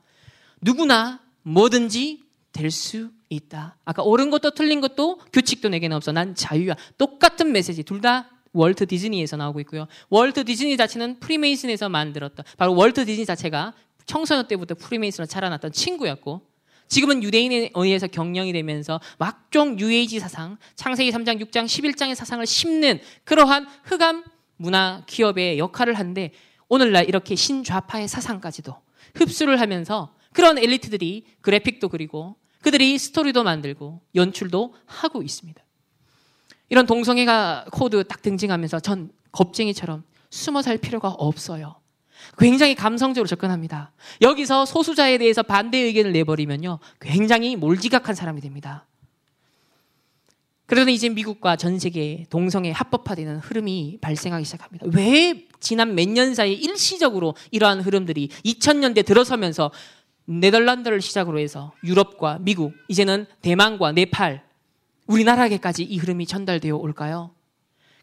누구나 0.62 1.20
뭐든지 1.44 2.24
될 2.54 2.72
수 2.72 3.12
있다. 3.30 3.76
아까 3.86 4.02
옳은 4.04 4.30
것도 4.32 4.52
틀린 4.52 4.80
것도 4.82 5.20
규칙도 5.34 5.70
내게는 5.70 5.96
없어. 5.98 6.12
난 6.12 6.34
자유야. 6.34 6.76
똑같은 6.98 7.52
메시지. 7.52 7.84
둘 7.84 8.02
다 8.02 8.30
월트 8.58 8.88
디즈니에서 8.88 9.38
나오고 9.38 9.60
있고요. 9.62 9.88
월트 10.10 10.46
디즈니 10.46 10.76
자체는 10.78 11.20
프리메이슨에서 11.20 11.90
만들었던 11.90 12.46
바로 12.58 12.76
월트 12.76 13.06
디즈니 13.06 13.26
자체가 13.26 13.74
청소년 14.06 14.48
때부터 14.48 14.76
프리메이슨으로 14.76 15.28
자라났던 15.28 15.72
친구였고 15.72 16.42
지금은 16.88 17.22
유대인에 17.22 17.72
의해서 17.76 18.08
경영이 18.08 18.54
되면서 18.54 19.00
각종 19.18 19.78
뉴에이지 19.80 20.20
사상, 20.20 20.58
창세기 20.76 21.12
3장, 21.12 21.42
6장, 21.42 21.66
11장의 21.66 22.16
사상을 22.16 22.46
심는 22.46 23.00
그러한 23.26 23.68
흑암 23.84 24.24
문화 24.56 25.04
기업의 25.06 25.60
역할을 25.60 25.94
하는데 25.94 26.32
오늘날 26.70 27.08
이렇게 27.08 27.36
신좌파의 27.36 28.08
사상까지도 28.08 28.76
흡수를 29.16 29.60
하면서 29.60 30.16
그런 30.34 30.58
엘리트들이 30.58 31.26
그래픽도 31.42 31.90
그리고 31.90 32.36
그들이 32.62 32.98
스토리도 32.98 33.44
만들고 33.44 34.02
연출도 34.16 34.74
하고 34.86 35.22
있습니다. 35.22 35.67
이런 36.70 36.86
동성애가 36.86 37.68
코드 37.72 38.04
딱 38.04 38.22
등장하면서 38.22 38.80
전 38.82 39.12
겁쟁이처럼 39.32 40.04
숨어 40.30 40.62
살 40.62 40.78
필요가 40.78 41.10
없어요. 41.10 41.76
굉장히 42.38 42.76
감성적으로 42.76 43.28
접근합니다. 43.28 43.92
여기서 44.22 44.66
소수자에 44.66 45.18
대해서 45.18 45.44
반대 45.44 45.78
의견을 45.78 46.12
내버리면요. 46.12 46.80
굉장히 47.00 47.56
몰지각한 47.56 48.16
사람이 48.16 48.42
됩니다. 48.42 48.86
그러더니 50.66 50.96
이제 50.96 51.08
미국과 51.08 51.56
전 51.56 51.80
세계 51.80 52.26
동성애 52.30 52.72
합법화되는 52.72 53.38
흐름이 53.38 54.00
발생하기 54.02 54.44
시작합니다. 54.44 54.88
왜 54.94 55.48
지난 55.62 55.96
몇 55.96 56.10
년 56.10 56.36
사이에 56.36 56.54
일시적으로 56.54 57.36
이러한 57.52 57.80
흐름들이 57.80 58.28
2000년대 58.44 59.06
들어서면서 59.06 59.72
네덜란드를 60.26 61.00
시작으로 61.00 61.40
해서 61.40 61.72
유럽과 61.86 62.40
미국, 62.42 62.74
이제는 62.90 63.28
대만과 63.42 63.94
네팔, 63.94 64.44
우리나라에게까지 65.08 65.84
이 65.84 65.98
흐름이 65.98 66.26
전달되어 66.28 66.76
올까요? 66.76 67.32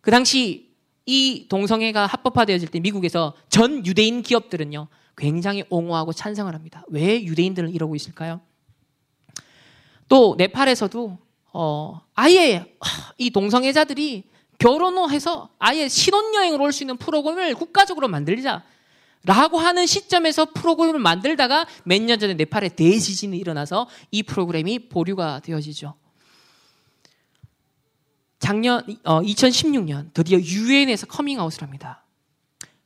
그 0.01 0.11
당시 0.11 0.75
이 1.07 1.47
동성애가 1.49 2.07
합법화되어질 2.07 2.69
때 2.69 2.81
미국에서 2.81 3.35
전 3.49 3.85
유대인 3.87 4.23
기업들은요, 4.23 4.89
굉장히 5.17 5.65
옹호하고 5.69 6.13
찬성을 6.13 6.53
합니다. 6.53 6.83
왜 6.89 7.23
유대인들은 7.23 7.71
이러고 7.71 7.95
있을까요? 7.95 8.41
또 10.09 10.35
네팔에서도 10.39 11.19
어, 11.53 12.01
아예 12.15 12.75
이 13.19 13.31
동성애자들이 13.31 14.25
결혼을 14.59 15.21
서 15.21 15.51
아예 15.59 15.89
신혼여행을 15.89 16.61
올 16.61 16.73
수 16.73 16.83
있는 16.83 16.97
프로그램을 16.97 17.55
국가적으로 17.55 18.09
만들자. 18.09 18.63
라고 19.27 19.59
하는 19.59 19.87
시점에서 19.87 20.47
프로그램을 20.53 21.01
만들다가 21.01 21.67
몇 21.85 22.03
년 22.03 22.19
전에 22.19 22.35
네팔에 22.35 22.71
대지진이 22.71 23.39
일어나서 23.39 23.89
이 24.11 24.23
프로그램이 24.23 24.89
보류가 24.91 25.41
되어지죠. 25.41 25.95
작년 28.45 28.85
어, 29.05 29.23
2016년 29.23 30.13
드디어 30.13 30.39
유엔에서 30.39 31.07
커밍아웃을 31.07 31.63
합니다. 31.63 32.05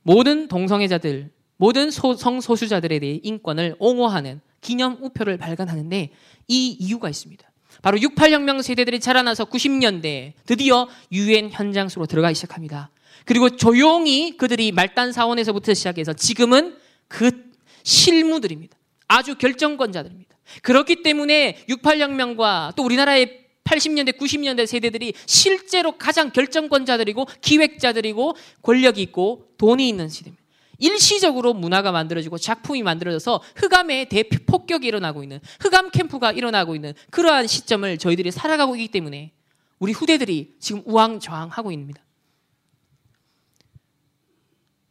모든 0.03 0.47
동성애자들, 0.47 1.33
모든 1.57 1.91
소, 1.91 2.15
성소수자들에 2.15 3.01
대해 3.01 3.19
인권을 3.25 3.75
옹호하는 3.81 4.41
기념 4.61 4.99
우표를 5.03 5.37
발간하는데 5.37 6.11
이 6.47 6.69
이유가 6.79 7.09
있습니다. 7.09 7.45
바로 7.83 7.99
68혁명 7.99 8.63
세대들이 8.63 9.01
자라나서 9.01 9.47
90년대 9.47 10.35
드디어 10.47 10.87
유엔 11.11 11.51
현장 11.51 11.89
속으로 11.89 12.07
들어가기 12.07 12.37
시작합니다. 12.37 12.91
그리고 13.25 13.51
조용히 13.51 14.37
그들이 14.37 14.71
말단 14.71 15.11
사원에서부터 15.11 15.75
시작해서 15.75 16.13
지금은 16.13 16.77
그 17.09 17.51
실무들입니다. 17.83 18.79
아주 19.09 19.35
결정권자들입니다. 19.35 20.37
그렇기 20.63 21.03
때문에 21.03 21.65
68혁명과 21.69 22.77
또 22.77 22.85
우리나라의 22.85 23.48
80년대, 23.69 24.17
90년대 24.17 24.67
세대들이 24.67 25.13
실제로 25.27 25.93
가장 25.93 26.31
결정권자들이고 26.31 27.27
기획자들이고 27.41 28.37
권력이 28.63 29.03
있고 29.03 29.49
돈이 29.59 29.89
있는 29.89 30.09
시대입니다. 30.09 30.43
일시적으로 30.79 31.55
문화가 31.55 31.91
만들어지고 31.93 32.39
작품이 32.39 32.83
만들어져서 32.83 33.43
흑암의 33.57 34.09
대폭격이 34.09 34.87
일어나고 34.87 35.23
있는 35.25 35.41
흑암 35.61 35.91
캠프가 35.91 36.33
일어나고 36.33 36.77
있는 36.77 36.95
그러한 37.11 37.47
시점을 37.49 37.99
저희들이 37.99 38.31
살아가고 38.31 38.77
있기 38.77 38.89
때문에 38.89 39.33
우리 39.81 39.93
후대들이 39.93 40.55
지금 40.61 40.83
우왕좌왕하고 40.87 41.73
있습니다. 41.73 42.01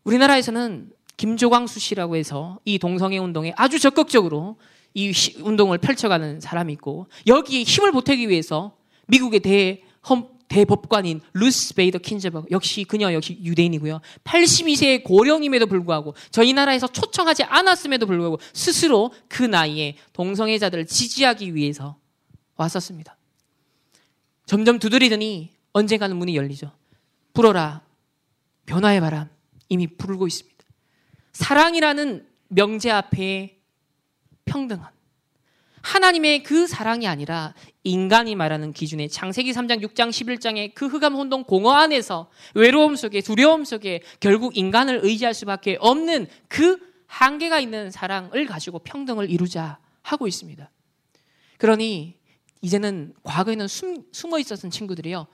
우리나라에서는 0.04 0.92
김조광수 1.18 1.80
씨라고 1.80 2.16
해서 2.16 2.60
이 2.64 2.78
동성애 2.80 3.18
운동에 3.18 3.54
아주 3.58 3.80
적극적으로 3.80 4.58
이 4.98 5.14
운동을 5.44 5.78
펼쳐가는 5.78 6.40
사람이 6.40 6.74
있고 6.74 7.06
여기에 7.28 7.62
힘을 7.62 7.92
보태기 7.92 8.30
위해서 8.30 8.76
미국의 9.06 9.42
대헌 9.42 10.28
대법관인 10.48 11.22
루스 11.34 11.76
베이더 11.76 12.00
긴즈버그 12.00 12.48
역시 12.50 12.84
그녀 12.84 13.14
역시 13.14 13.38
유대인이고요. 13.44 14.02
82세의 14.24 15.04
고령임에도 15.04 15.68
불구하고 15.68 16.16
저희 16.32 16.54
나라에서 16.54 16.88
초청하지 16.88 17.44
않았음에도 17.44 18.08
불구하고 18.08 18.40
스스로 18.54 19.14
그 19.28 19.44
나이에 19.44 19.98
동성애자들을 20.14 20.88
지지하기 20.88 21.54
위해서 21.54 21.98
왔었습니다. 22.56 23.16
점점 24.48 24.80
두드리더니 24.80 25.52
언젠가는 25.74 26.16
문이 26.16 26.36
열리죠. 26.36 26.72
불어라 27.34 27.82
변화의 28.66 29.00
바람 29.02 29.30
이미 29.70 29.86
불고 29.86 30.26
있습니다. 30.26 30.58
사랑이라는 31.34 32.26
명제 32.48 32.90
앞에 32.90 33.57
평등한 34.48 34.90
하나님의 35.82 36.44
그 36.44 36.68
사랑이 36.68 37.08
아니라 37.08 37.54
인간이 37.84 38.36
말하는 38.36 38.74
기준의 38.74 39.10
창세기 39.10 39.52
3장, 39.54 39.82
6장, 39.82 40.10
11장의 40.10 40.74
그 40.74 40.88
흑암 40.88 41.14
혼동 41.14 41.44
공허 41.44 41.72
안에서 41.72 42.30
외로움 42.56 42.96
속에 42.96 43.22
두려움 43.22 43.64
속에 43.64 44.02
결국 44.20 44.58
인간을 44.58 45.00
의지할 45.04 45.34
수밖에 45.34 45.78
없는 45.80 46.28
그 46.50 46.78
한계가 47.06 47.60
있는 47.60 47.90
사랑을 47.90 48.46
가지고 48.48 48.80
평등을 48.80 49.30
이루자 49.30 49.80
하고 50.02 50.28
있습니다. 50.28 50.70
그러니 51.58 52.18
이제는 52.62 53.14
과거에는 53.24 53.68
숨, 53.68 54.04
숨어 54.12 54.40
있었던 54.40 54.72
친구들이요. 54.72 55.28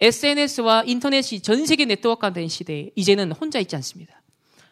SNS와 0.00 0.84
인터넷이 0.86 1.40
전 1.40 1.66
세계 1.66 1.84
네트워크가 1.84 2.32
된 2.32 2.48
시대에 2.48 2.90
이제는 2.96 3.32
혼자 3.32 3.58
있지 3.60 3.76
않습니다. 3.76 4.22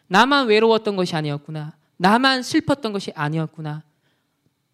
나만 0.07 0.47
외로웠던 0.47 0.95
것이 0.95 1.15
아니었구나. 1.15 1.77
나만 1.97 2.43
슬펐던 2.43 2.91
것이 2.91 3.11
아니었구나. 3.15 3.83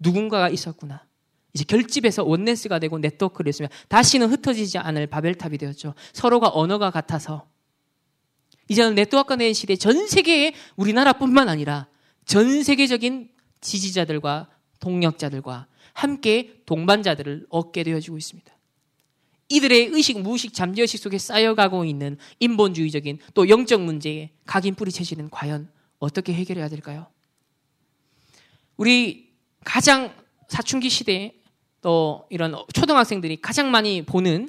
누군가가 0.06 0.50
있었구나. 0.50 1.06
이제 1.54 1.64
결집해서 1.64 2.24
원네스가 2.24 2.80
되고 2.80 3.00
네트워크를 3.00 3.48
했으면 3.50 3.70
다시는 3.88 4.30
흩어지지 4.30 4.78
않을 4.78 5.08
바벨탑이 5.08 5.58
되었죠. 5.58 5.96
서로가 6.14 6.50
언어가 6.54 6.92
같아서. 6.92 7.48
이제는 8.68 8.96
네트워크가 8.96 9.38
된 9.38 9.54
시대 9.54 9.76
전 9.76 10.08
세계에 10.08 10.54
우리나라뿐만 10.76 11.50
아니라 11.50 11.88
전 12.26 12.64
세계적인 12.64 13.30
지지자들과 13.62 14.50
동력자들과 14.80 15.68
함께 15.94 16.62
동반자들을 16.66 17.48
얻게 17.50 17.84
되어지고 17.84 18.18
있습니다. 18.18 18.54
이들의 19.48 19.88
의식, 19.94 20.20
무의식, 20.20 20.54
잠재의식 20.54 21.00
속에 21.00 21.18
쌓여가고 21.18 21.86
있는 21.86 22.18
인본주의적인 22.40 23.20
또 23.34 23.48
영적 23.48 23.82
문제에 23.82 24.32
각인 24.46 24.76
뿌리채지는 24.76 25.30
과연 25.30 25.70
어떻게 26.00 26.34
해결해야 26.34 26.68
될까요? 26.68 27.08
우리 28.76 29.25
가장 29.66 30.14
사춘기 30.48 30.90
시대에 30.90 31.34
또 31.82 32.26
이런 32.30 32.56
초등학생들이 32.74 33.42
가장 33.42 33.72
많이 33.72 34.04
보는 34.04 34.48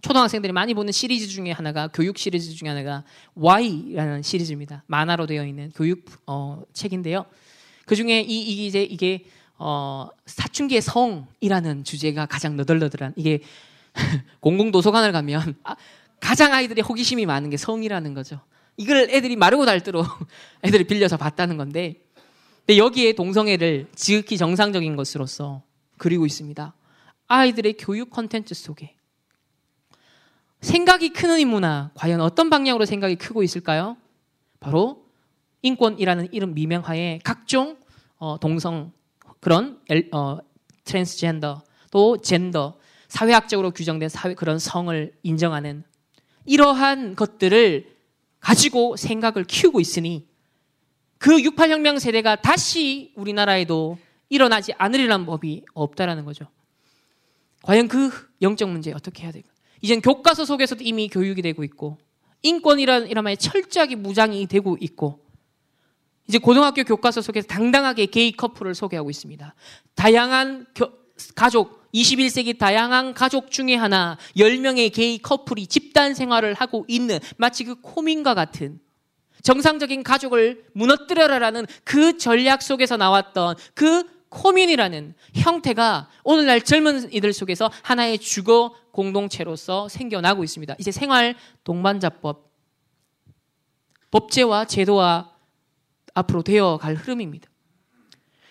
초등학생들이 0.00 0.52
많이 0.52 0.74
보는 0.74 0.92
시리즈 0.92 1.26
중에 1.26 1.50
하나가 1.50 1.88
교육 1.88 2.18
시리즈 2.18 2.54
중에 2.54 2.68
하나가 2.68 3.02
Y라는 3.34 4.22
시리즈입니다. 4.22 4.84
만화로 4.86 5.26
되어 5.26 5.44
있는 5.44 5.72
교육 5.74 6.04
어, 6.26 6.62
책인데요. 6.72 7.26
그 7.84 7.96
중에 7.96 8.20
이, 8.20 8.42
이 8.42 8.66
이제 8.66 8.82
이게 8.82 9.24
어, 9.56 10.08
사춘기의 10.26 10.82
성이라는 10.82 11.82
주제가 11.82 12.26
가장 12.26 12.56
너덜너덜한 12.56 13.14
이게 13.16 13.40
공공 14.40 14.70
도서관을 14.70 15.10
가면 15.10 15.56
아, 15.64 15.74
가장 16.20 16.52
아이들이 16.52 16.80
호기심이 16.80 17.26
많은 17.26 17.50
게 17.50 17.56
성이라는 17.56 18.14
거죠. 18.14 18.40
이걸 18.76 19.08
애들이 19.10 19.34
마르고 19.34 19.66
닳도록 19.66 20.06
애들이 20.62 20.84
빌려서 20.84 21.16
봤다는 21.16 21.56
건데 21.56 21.96
여기에 22.76 23.14
동성애를 23.14 23.88
지극히 23.94 24.36
정상적인 24.36 24.94
것으로서 24.96 25.62
그리고 25.96 26.26
있습니다. 26.26 26.74
아이들의 27.26 27.76
교육 27.78 28.10
컨텐츠 28.10 28.54
속에 28.54 28.94
생각이 30.60 31.10
크는 31.10 31.40
인문화 31.40 31.90
과연 31.94 32.20
어떤 32.20 32.50
방향으로 32.50 32.84
생각이 32.84 33.16
크고 33.16 33.42
있을까요? 33.42 33.96
바로 34.60 35.06
인권이라는 35.62 36.32
이름 36.32 36.54
미명하에 36.54 37.20
각종 37.24 37.78
어, 38.16 38.38
동성 38.38 38.92
그런 39.40 39.80
엘, 39.88 40.08
어, 40.12 40.38
트랜스젠더 40.84 41.62
또 41.90 42.18
젠더 42.18 42.78
사회학적으로 43.08 43.70
규정된 43.70 44.08
사회 44.08 44.34
그런 44.34 44.58
성을 44.58 45.12
인정하는 45.22 45.84
이러한 46.44 47.14
것들을 47.14 47.96
가지고 48.40 48.96
생각을 48.96 49.44
키우고 49.44 49.80
있으니 49.80 50.27
그 51.18 51.36
68혁명 51.38 51.98
세대가 51.98 52.36
다시 52.36 53.12
우리나라에도 53.16 53.98
일어나지 54.28 54.72
않으리라는 54.76 55.26
법이 55.26 55.64
없다라는 55.74 56.24
거죠. 56.24 56.46
과연 57.62 57.88
그 57.88 58.10
영적 58.40 58.70
문제 58.70 58.92
어떻게 58.92 59.24
해야 59.24 59.32
될까? 59.32 59.48
이젠 59.80 60.00
교과서 60.00 60.44
속에서도 60.44 60.82
이미 60.84 61.08
교육이 61.08 61.42
되고 61.42 61.64
있고 61.64 61.98
인권이라는 62.42 63.08
이름하에 63.08 63.36
철저하게 63.36 63.96
무장이 63.96 64.46
되고 64.46 64.76
있고 64.80 65.20
이제 66.28 66.38
고등학교 66.38 66.84
교과서 66.84 67.22
속에서 67.22 67.46
당당하게 67.46 68.06
게이 68.06 68.32
커플을 68.32 68.74
소개하고 68.74 69.10
있습니다. 69.10 69.54
다양한 69.94 70.66
겨, 70.74 70.92
가족 71.34 71.90
21세기 71.94 72.58
다양한 72.58 73.14
가족 73.14 73.50
중에 73.50 73.74
하나 73.74 74.18
10명의 74.36 74.92
게이 74.92 75.18
커플이 75.18 75.66
집단 75.66 76.14
생활을 76.14 76.54
하고 76.54 76.84
있는 76.86 77.18
마치 77.38 77.64
그 77.64 77.80
코민과 77.80 78.34
같은 78.34 78.78
정상적인 79.42 80.02
가족을 80.02 80.64
무너뜨려라라는 80.72 81.66
그 81.84 82.18
전략 82.18 82.62
속에서 82.62 82.96
나왔던 82.96 83.56
그 83.74 84.04
코민이라는 84.28 85.14
형태가 85.34 86.08
오늘날 86.24 86.60
젊은 86.60 87.12
이들 87.12 87.32
속에서 87.32 87.70
하나의 87.82 88.18
주거 88.18 88.74
공동체로서 88.92 89.88
생겨나고 89.88 90.44
있습니다. 90.44 90.76
이제 90.78 90.90
생활 90.90 91.34
동반자법, 91.64 92.50
법제와 94.10 94.66
제도와 94.66 95.32
앞으로 96.14 96.42
되어 96.42 96.78
갈 96.78 96.94
흐름입니다. 96.94 97.48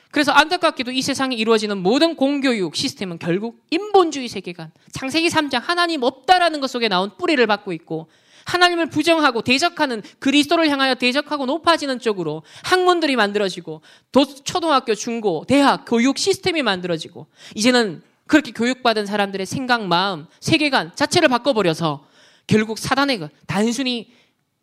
그래서 0.09 0.31
안타깝게도 0.31 0.91
이 0.91 1.01
세상에 1.01 1.35
이루어지는 1.35 1.77
모든 1.77 2.15
공교육 2.15 2.75
시스템은 2.75 3.19
결국 3.19 3.61
인본주의 3.69 4.27
세계관, 4.27 4.71
창세기 4.91 5.27
3장 5.27 5.61
하나님 5.61 6.01
없다라는 6.01 6.59
것 6.61 6.69
속에 6.69 6.87
나온 6.87 7.11
뿌리를 7.17 7.45
받고 7.45 7.73
있고 7.73 8.09
하나님을 8.47 8.87
부정하고 8.87 9.41
대적하는 9.41 10.01
그리스도를 10.19 10.69
향하여 10.69 10.95
대적하고 10.95 11.45
높아지는 11.45 11.99
쪽으로 11.99 12.43
학문들이 12.63 13.17
만들어지고 13.17 13.81
도, 14.11 14.25
초등학교, 14.25 14.95
중고, 14.95 15.43
대학, 15.47 15.83
교육 15.85 16.17
시스템이 16.17 16.63
만들어지고 16.63 17.27
이제는 17.55 18.01
그렇게 18.25 18.51
교육받은 18.51 19.05
사람들의 19.05 19.45
생각, 19.45 19.85
마음, 19.85 20.27
세계관 20.39 20.95
자체를 20.95 21.27
바꿔버려서 21.27 22.07
결국 22.47 22.79
사단의 22.79 23.19
것, 23.19 23.31
단순히 23.45 24.11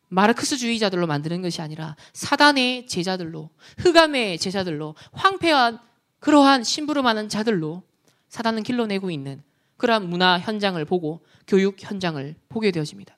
마르크스주의자들로 0.08 1.06
만드는 1.06 1.42
것이 1.42 1.60
아니라 1.60 1.96
사단의 2.14 2.86
제자들로, 2.86 3.50
흑암의 3.78 4.38
제자들로, 4.38 4.94
황폐한 5.12 5.78
그러한 6.20 6.64
심부름하는 6.64 7.28
자들로 7.28 7.82
사단은 8.28 8.62
길러내고 8.62 9.10
있는 9.10 9.42
그러한 9.76 10.08
문화 10.08 10.38
현장을 10.38 10.82
보고 10.86 11.24
교육 11.46 11.76
현장을 11.78 12.34
보게 12.48 12.70
되어집니다. 12.70 13.16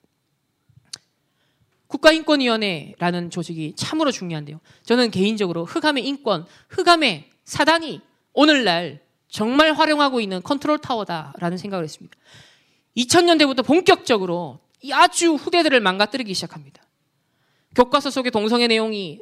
국가인권위원회라는 1.87 3.29
조직이 3.29 3.73
참으로 3.75 4.11
중요한데요. 4.11 4.59
저는 4.83 5.11
개인적으로 5.11 5.65
흑암의 5.65 6.05
인권, 6.05 6.45
흑암의 6.69 7.29
사단이 7.45 8.01
오늘날 8.33 9.01
정말 9.29 9.73
활용하고 9.73 10.19
있는 10.19 10.41
컨트롤 10.41 10.79
타워다라는 10.79 11.57
생각을 11.57 11.83
했습니다. 11.83 12.15
2000년대부터 12.97 13.65
본격적으로 13.65 14.59
아주 14.91 15.33
후대들을 15.33 15.79
망가뜨리기 15.79 16.33
시작합니다. 16.33 16.83
교과서 17.75 18.09
속에 18.09 18.29
동성애 18.29 18.67
내용이 18.67 19.19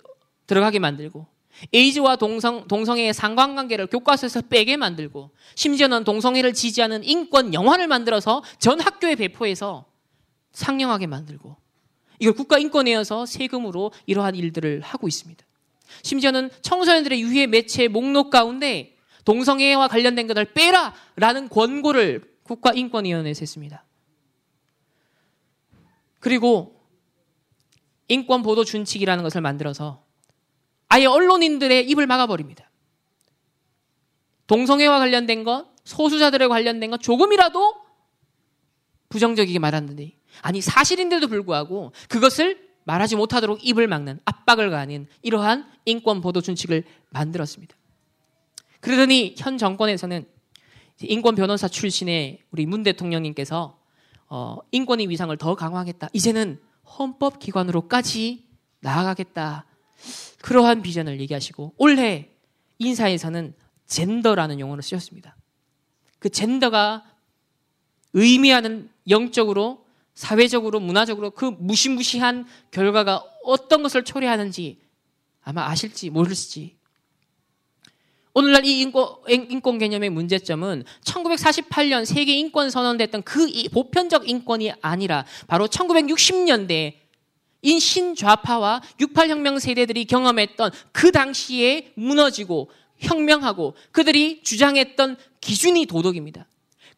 들어가게 0.47 0.79
만들고 0.79 1.27
에이즈와 1.73 2.17
동성, 2.17 2.67
동성애의 2.67 3.13
상관관계를 3.13 3.87
교과서에서 3.87 4.41
빼게 4.41 4.77
만들고 4.77 5.31
심지어는 5.55 6.03
동성애를 6.03 6.53
지지하는 6.53 7.03
인권 7.03 7.53
영화를 7.53 7.87
만들어서 7.87 8.43
전 8.59 8.79
학교에 8.79 9.15
배포해서 9.15 9.85
상영하게 10.51 11.07
만들고 11.07 11.55
이걸 12.19 12.33
국가인권위에서 12.33 13.25
세금으로 13.25 13.91
이러한 14.05 14.35
일들을 14.35 14.81
하고 14.81 15.07
있습니다. 15.07 15.45
심지어는 16.03 16.49
청소년들의 16.61 17.21
유해 17.21 17.47
매체 17.47 17.87
목록 17.87 18.29
가운데 18.29 18.95
동성애와 19.25 19.87
관련된 19.87 20.27
것을 20.27 20.53
빼라! 20.53 20.93
라는 21.15 21.49
권고를 21.49 22.35
국가인권위원회에서 22.43 23.39
했습니다. 23.39 23.83
그리고 26.19 26.79
인권 28.07 28.43
보도 28.43 28.63
준칙이라는 28.63 29.23
것을 29.23 29.41
만들어서 29.41 30.03
아예 30.89 31.05
언론인들의 31.05 31.89
입을 31.89 32.05
막아버립니다. 32.07 32.69
동성애와 34.47 34.99
관련된 34.99 35.43
것, 35.43 35.67
소수자들에 35.83 36.47
관련된 36.47 36.91
것 36.91 37.01
조금이라도 37.01 37.75
부정적이게 39.09 39.59
말하는데 39.59 40.11
아니 40.41 40.61
사실인데도 40.61 41.27
불구하고 41.27 41.91
그것을 42.09 42.65
말하지 42.85 43.15
못하도록 43.15 43.65
입을 43.65 43.87
막는 43.87 44.19
압박을 44.25 44.69
가하는 44.69 45.07
이러한 45.21 45.69
인권 45.85 46.21
보도 46.21 46.41
준칙을 46.41 46.83
만들었습니다. 47.09 47.75
그러더니 48.79 49.35
현 49.37 49.57
정권에서는 49.57 50.25
인권 51.01 51.35
변호사 51.35 51.67
출신의 51.67 52.43
우리 52.51 52.65
문 52.65 52.83
대통령님께서 52.83 53.79
어, 54.27 54.57
인권의 54.71 55.09
위상을 55.09 55.35
더 55.37 55.55
강화하겠다. 55.55 56.09
이제는 56.13 56.59
헌법 56.97 57.39
기관으로까지 57.39 58.45
나아가겠다. 58.79 59.65
그러한 60.41 60.81
비전을 60.81 61.19
얘기하시고 61.21 61.73
올해 61.77 62.29
인사에서는 62.77 63.55
젠더라는 63.87 64.59
용어를 64.59 64.83
쓰셨습니다. 64.83 65.35
그 66.19 66.29
젠더가 66.29 67.03
의미하는 68.13 68.89
영적으로 69.09 69.84
사회적으로 70.15 70.79
문화적으로 70.79 71.31
그 71.31 71.53
무시무시한 71.59 72.45
결과가 72.71 73.23
어떤 73.43 73.83
것을 73.83 74.03
초래하는지 74.03 74.79
아마 75.43 75.67
아실지 75.69 76.09
모를지 76.09 76.75
오늘날 78.33 78.65
이 78.65 78.81
인권, 78.81 79.07
인권 79.29 79.77
개념의 79.77 80.09
문제점은 80.09 80.83
1948년 81.03 82.05
세계 82.05 82.35
인권 82.35 82.69
선언됐던 82.69 83.23
그 83.23 83.47
보편적 83.71 84.27
인권이 84.27 84.73
아니라 84.81 85.25
바로 85.47 85.67
1960년대 85.67 86.95
인 87.61 87.79
신좌파와 87.79 88.81
68혁명 88.99 89.59
세대들이 89.59 90.05
경험했던 90.05 90.71
그 90.91 91.11
당시에 91.11 91.93
무너지고 91.95 92.69
혁명하고 92.97 93.75
그들이 93.91 94.43
주장했던 94.43 95.17
기준이 95.41 95.85
도덕입니다. 95.85 96.45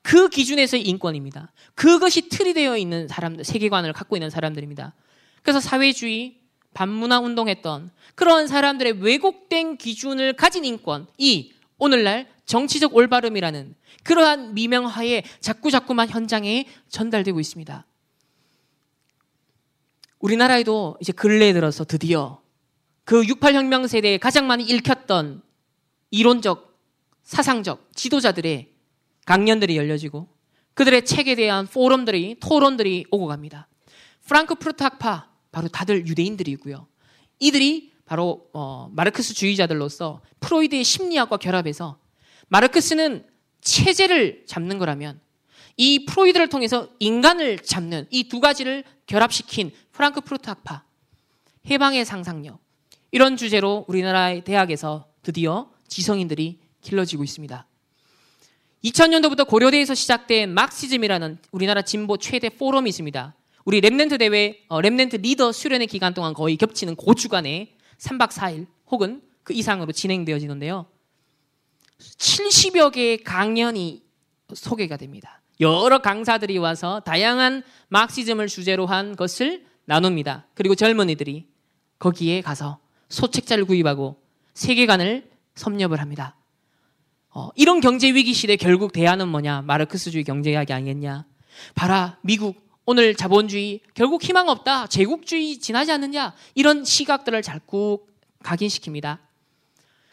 그 0.08 0.30
기준에서의 0.30 0.84
인권입니다. 0.84 1.52
그것이 1.76 2.30
틀이 2.30 2.54
되어 2.54 2.78
있는 2.78 3.10
사람들, 3.10 3.44
세계관을 3.44 3.92
갖고 3.92 4.16
있는 4.16 4.30
사람들입니다. 4.30 4.94
그래서 5.42 5.60
사회주의, 5.60 6.38
반문화 6.74 7.20
운동했던 7.20 7.92
그런 8.16 8.48
사람들의 8.48 9.02
왜곡된 9.02 9.76
기준을 9.76 10.32
가진 10.38 10.64
인권이 10.64 11.52
오늘날 11.78 12.26
정치적 12.46 12.96
올바름이라는 12.96 13.76
그러한 14.04 14.54
미명하에 14.54 15.24
자꾸자꾸만 15.42 16.08
현장에 16.08 16.68
전달되고 16.88 17.42
있습니다. 17.42 17.86
우리나라에도 20.20 20.96
이제 21.02 21.12
근래에 21.12 21.52
들어서 21.52 21.84
드디어 21.84 22.42
그 23.04 23.24
68혁명 23.24 23.90
세대에 23.90 24.20
가장 24.20 24.48
많이 24.48 24.64
읽혔던 24.64 25.42
이론적, 26.12 26.80
사상적 27.24 27.90
지도자들의 27.94 28.77
강연들이 29.28 29.76
열려지고 29.76 30.28
그들의 30.74 31.06
책에 31.06 31.36
대한 31.36 31.68
포럼들이, 31.68 32.38
토론들이 32.40 33.06
오고 33.12 33.28
갑니다. 33.28 33.68
프랑크푸르트 34.26 34.82
학파, 34.84 35.30
바로 35.52 35.68
다들 35.68 36.08
유대인들이고요. 36.08 36.88
이들이 37.40 37.92
바로 38.06 38.48
어, 38.54 38.90
마르크스 38.94 39.34
주의자들로서 39.34 40.22
프로이드의 40.40 40.84
심리학과 40.86 41.36
결합해서 41.38 42.00
마르크스는 42.48 43.26
체제를 43.60 44.46
잡는 44.48 44.78
거라면 44.78 45.20
이 45.76 46.06
프로이드를 46.06 46.48
통해서 46.48 46.88
인간을 47.00 47.60
잡는 47.60 48.08
이 48.10 48.30
두 48.30 48.40
가지를 48.40 48.86
결합시킨 49.08 49.72
프랑크푸르트 49.92 50.50
학파 50.50 50.86
해방의 51.70 52.06
상상력 52.06 52.60
이런 53.12 53.36
주제로 53.36 53.84
우리나라의 53.90 54.46
대학에서 54.46 55.10
드디어 55.22 55.70
지성인들이 55.90 56.60
길러지고 56.82 57.26
있습니다. 57.26 57.68
2000년도부터 58.84 59.48
고려대에서 59.48 59.96
시작된 59.96 60.54
막시즘이라는 60.54 61.40
우리나라 61.52 61.82
진보 61.82 62.18
최대 62.18 62.50
포럼이 62.50 62.90
있습니다. 62.90 63.36
우리 63.66 63.82
Remnant 63.82 64.20
대회, 64.20 64.64
어, 64.70 64.82
Remnant 64.82 65.22
리더 65.22 65.52
수련의 65.52 65.88
기간 65.88 66.14
동안 66.14 66.34
거의 66.34 66.56
겹치는 66.58 66.96
그 66.96 67.22
주간에 67.22 67.76
3박 67.98 68.30
4일 68.30 68.68
혹은 68.90 69.22
그 69.44 69.54
이상으로 69.54 69.92
진행되어지는데요. 69.92 70.86
70여 72.00 72.92
개의 72.92 73.24
강연이 73.24 74.04
소개가 74.54 74.98
됩니다. 74.98 75.42
여러 75.60 76.00
강사들이 76.00 76.58
와서 76.60 77.02
다양한 77.02 77.64
막시즘을 77.90 78.48
주제로 78.48 78.86
한 78.86 79.16
것을 79.16 79.66
나눕니다. 79.86 80.46
그리고 80.54 80.76
젊은이들이 80.76 81.48
거기에 81.98 82.42
가서 82.42 82.80
소책자를 83.10 83.66
구입하고 83.66 84.22
세계관을 84.54 85.30
섭렵을 85.56 86.00
합니다. 86.00 86.36
어, 87.40 87.52
이런 87.54 87.82
경제 87.82 88.12
위기 88.12 88.34
시대 88.34 88.56
결국 88.56 88.92
대안은 88.92 89.28
뭐냐? 89.28 89.62
마르크스주의 89.62 90.24
경제학이 90.24 90.74
아니겠냐? 90.74 91.24
봐라, 91.76 92.18
미국 92.22 92.68
오늘 92.84 93.14
자본주의 93.14 93.82
결국 93.94 94.24
희망 94.24 94.48
없다. 94.50 94.88
제국주의 94.88 95.60
지나지 95.60 95.92
않느냐. 95.92 96.34
이런 96.56 96.84
시각들을 96.84 97.44
자꾸 97.44 98.08
각인시킵니다. 98.42 99.20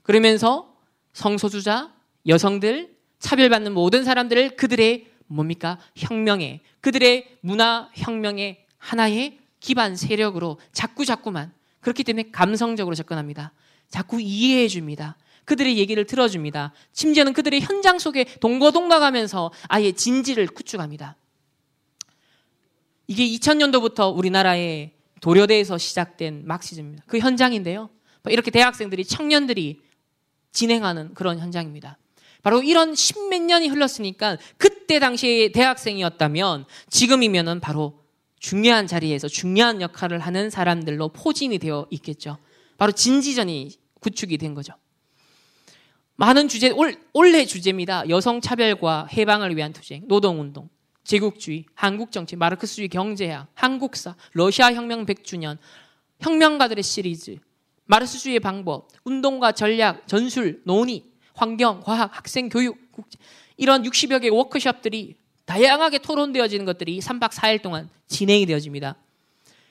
그러면서 0.03 0.77
성소수자, 1.15 1.95
여성들, 2.27 2.95
차별받는 3.21 3.73
모든 3.73 4.05
사람들을 4.05 4.57
그들의 4.57 5.07
뭡니까? 5.27 5.79
혁명에, 5.97 6.61
그들의 6.83 7.39
문화 7.41 7.89
혁명의 7.95 8.67
하나의 8.77 9.39
기반 9.61 9.97
세력으로 9.97 10.59
자꾸 10.73 11.07
자꾸만 11.07 11.55
그렇기 11.81 12.05
때문에 12.05 12.29
감성적으로 12.33 12.95
접근합니다. 12.95 13.55
자꾸 13.89 14.21
이해해 14.21 14.69
줍니다. 14.69 15.17
그들의 15.45 15.79
얘기를 15.79 16.05
들어줍니다. 16.07 16.73
심지어는 16.93 17.33
그들의 17.33 17.61
현장 17.61 17.99
속에 17.99 18.25
동거동락하면서 18.41 19.53
아예 19.69 19.93
진지를 19.93 20.47
구축합니다. 20.49 21.17
이게 23.07 23.27
2000년도부터 23.27 24.17
우리나라의 24.17 24.93
도료대에서 25.21 25.79
시작된 25.79 26.43
막시즘입니다. 26.47 27.05
그 27.07 27.19
현장인데요. 27.19 27.91
이렇게 28.29 28.51
대학생들이 28.51 29.05
청년들이 29.05 29.81
진행하는 30.53 31.13
그런 31.15 31.39
현장입니다. 31.39 31.99
바로 32.43 32.63
이런 32.63 32.95
십몇 32.95 33.43
년이 33.43 33.69
흘렀으니까 33.69 34.37
그때 34.59 34.99
당시에 34.99 35.53
대학생이었다면 35.53 36.67
지금이면은 36.91 37.61
바로 37.61 38.01
중요한 38.39 38.87
자리에서 38.87 39.29
중요한 39.29 39.81
역할을 39.81 40.19
하는 40.19 40.51
사람들로 40.51 41.09
포진이 41.09 41.59
되어 41.59 41.87
있겠죠. 41.91 42.37
바로 42.77 42.93
진지전이 42.93 43.71
구축이 44.01 44.37
된 44.37 44.55
거죠. 44.55 44.75
많은 46.17 46.47
주제, 46.49 46.71
올, 46.71 46.97
올해 47.13 47.45
주제입니다. 47.45 48.09
여성 48.09 48.41
차별과 48.41 49.09
해방을 49.13 49.57
위한 49.57 49.73
투쟁, 49.73 50.07
노동운동. 50.07 50.69
제국주의, 51.03 51.67
한국정치, 51.75 52.37
마르크스주의 52.37 52.89
경제학, 52.89 53.49
한국사, 53.55 54.15
러시아 54.33 54.73
혁명 54.73 55.05
100주년, 55.05 55.59
혁명가들의 56.21 56.83
시리즈, 56.83 57.37
마르크스주의 57.85 58.41
방법, 58.41 58.89
운동과 59.05 59.53
전략, 59.53 60.09
전술, 60.09 60.63
논의, 60.65 61.05
환경, 61.35 61.81
과학, 61.81 62.17
학생 62.17 62.49
교육, 62.49 62.91
국제, 62.91 63.19
이런 63.57 63.83
60여 63.83 64.21
개의 64.21 64.31
워크숍들이 64.31 65.17
다양하게 65.45 65.99
토론되어지는 65.99 66.65
것들이 66.65 67.01
3박 67.01 67.33
4일 67.33 67.61
동안 67.61 67.91
진행이 68.07 68.47
되어집니다. 68.47 68.97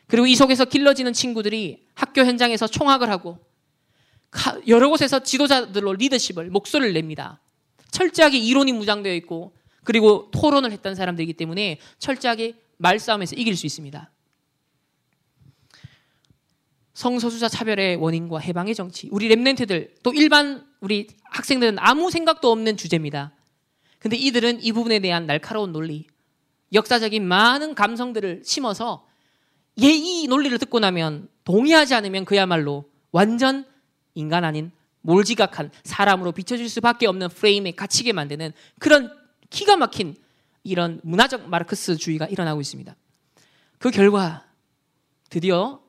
그리고 0.08 0.28
이 0.28 0.36
속에서 0.36 0.66
길러지는 0.66 1.14
친구들이 1.14 1.88
학교 1.96 2.22
현장에서 2.22 2.68
총학을 2.68 3.10
하고 3.10 3.40
여러 4.68 4.90
곳에서 4.90 5.20
지도자들로 5.20 5.94
리더십을 5.94 6.50
목소리를 6.50 6.94
냅니다. 6.94 7.40
철저하게 7.92 8.38
이론이 8.40 8.74
무장되어 8.74 9.14
있고 9.16 9.54
그리고 9.84 10.30
토론을 10.32 10.72
했던 10.72 10.96
사람들이기 10.96 11.34
때문에 11.34 11.80
철저하게 12.00 12.56
말싸움에서 12.78 13.36
이길 13.36 13.56
수 13.56 13.66
있습니다. 13.66 14.10
성소수자 16.94 17.50
차별의 17.50 17.98
원인과 17.98 18.40
해방의 18.40 18.76
정치. 18.76 19.10
우리 19.12 19.28
랩렌트들 19.30 20.04
또 20.04 20.14
일반 20.14 20.66
우리 20.80 21.08
학생들은 21.24 21.78
아무 21.80 22.12
생각도 22.12 22.52
없는 22.52 22.78
주제입니다. 22.78 23.34
근데 24.00 24.16
이들은 24.18 24.64
이 24.64 24.72
부분에 24.72 25.00
대한 25.00 25.26
날카로운 25.26 25.72
논리, 25.72 26.06
역사적인 26.74 27.26
많은 27.26 27.74
감성들을 27.76 28.42
심어서 28.46 29.08
얘 29.82 29.88
이 29.88 30.28
논리를 30.28 30.58
듣고 30.60 30.80
나면 30.80 31.30
동의하지 31.46 31.96
않으면 31.96 32.26
그야말로 32.26 32.86
완전 33.12 33.66
인간 34.16 34.44
아닌 34.44 34.72
몰지각한 35.02 35.72
사람으로 35.84 36.32
비춰질 36.32 36.70
수밖에 36.70 37.08
없는 37.08 37.30
프레임에 37.30 37.72
갇히게 37.72 38.14
만드는 38.14 38.54
그런 38.80 39.12
기가 39.50 39.76
막힌 39.76 40.16
이런 40.64 41.02
문화적 41.04 41.50
마르크스주의가 41.50 42.28
일어나고 42.28 42.62
있습니다. 42.62 42.96
그 43.80 43.92
결과 43.92 44.46
드디어 45.30 45.82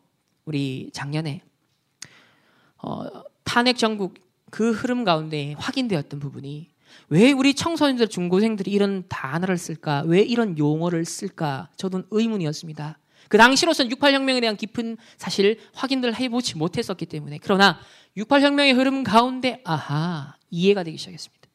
우리 0.45 0.91
작년에 0.93 1.43
어, 2.79 3.07
탄핵 3.45 3.79
전국 3.79 4.14
그 4.51 4.72
흐름 4.72 5.05
가운데 5.05 5.55
확인되었던 5.59 6.20
부분이 6.20 6.70
왜 7.09 7.33
우리 7.33 7.55
청소년들, 7.55 8.09
중고생들이 8.09 8.70
이런 8.70 9.05
단어를 9.09 9.59
쓸까? 9.59 10.03
왜 10.07 10.20
이런 10.20 10.59
용어를 10.59 11.05
쓸까? 11.05 11.68
저도 11.77 12.05
의문이었습니다. 12.11 12.99
그 13.35 13.39
당시로선 13.39 13.89
68혁명에 13.89 14.41
대한 14.41 14.57
깊은 14.57 14.97
사실 15.16 15.59
확인들 15.74 16.14
해보지 16.14 16.57
못했었기 16.57 17.05
때문에. 17.07 17.41
그러나 17.43 17.80
68혁명의 18.16 18.76
흐름 18.76 19.03
가운데, 19.03 19.61
아하, 19.64 20.37
이해가 20.53 20.85
되기 20.85 20.97
시작했습니다. 20.97 21.49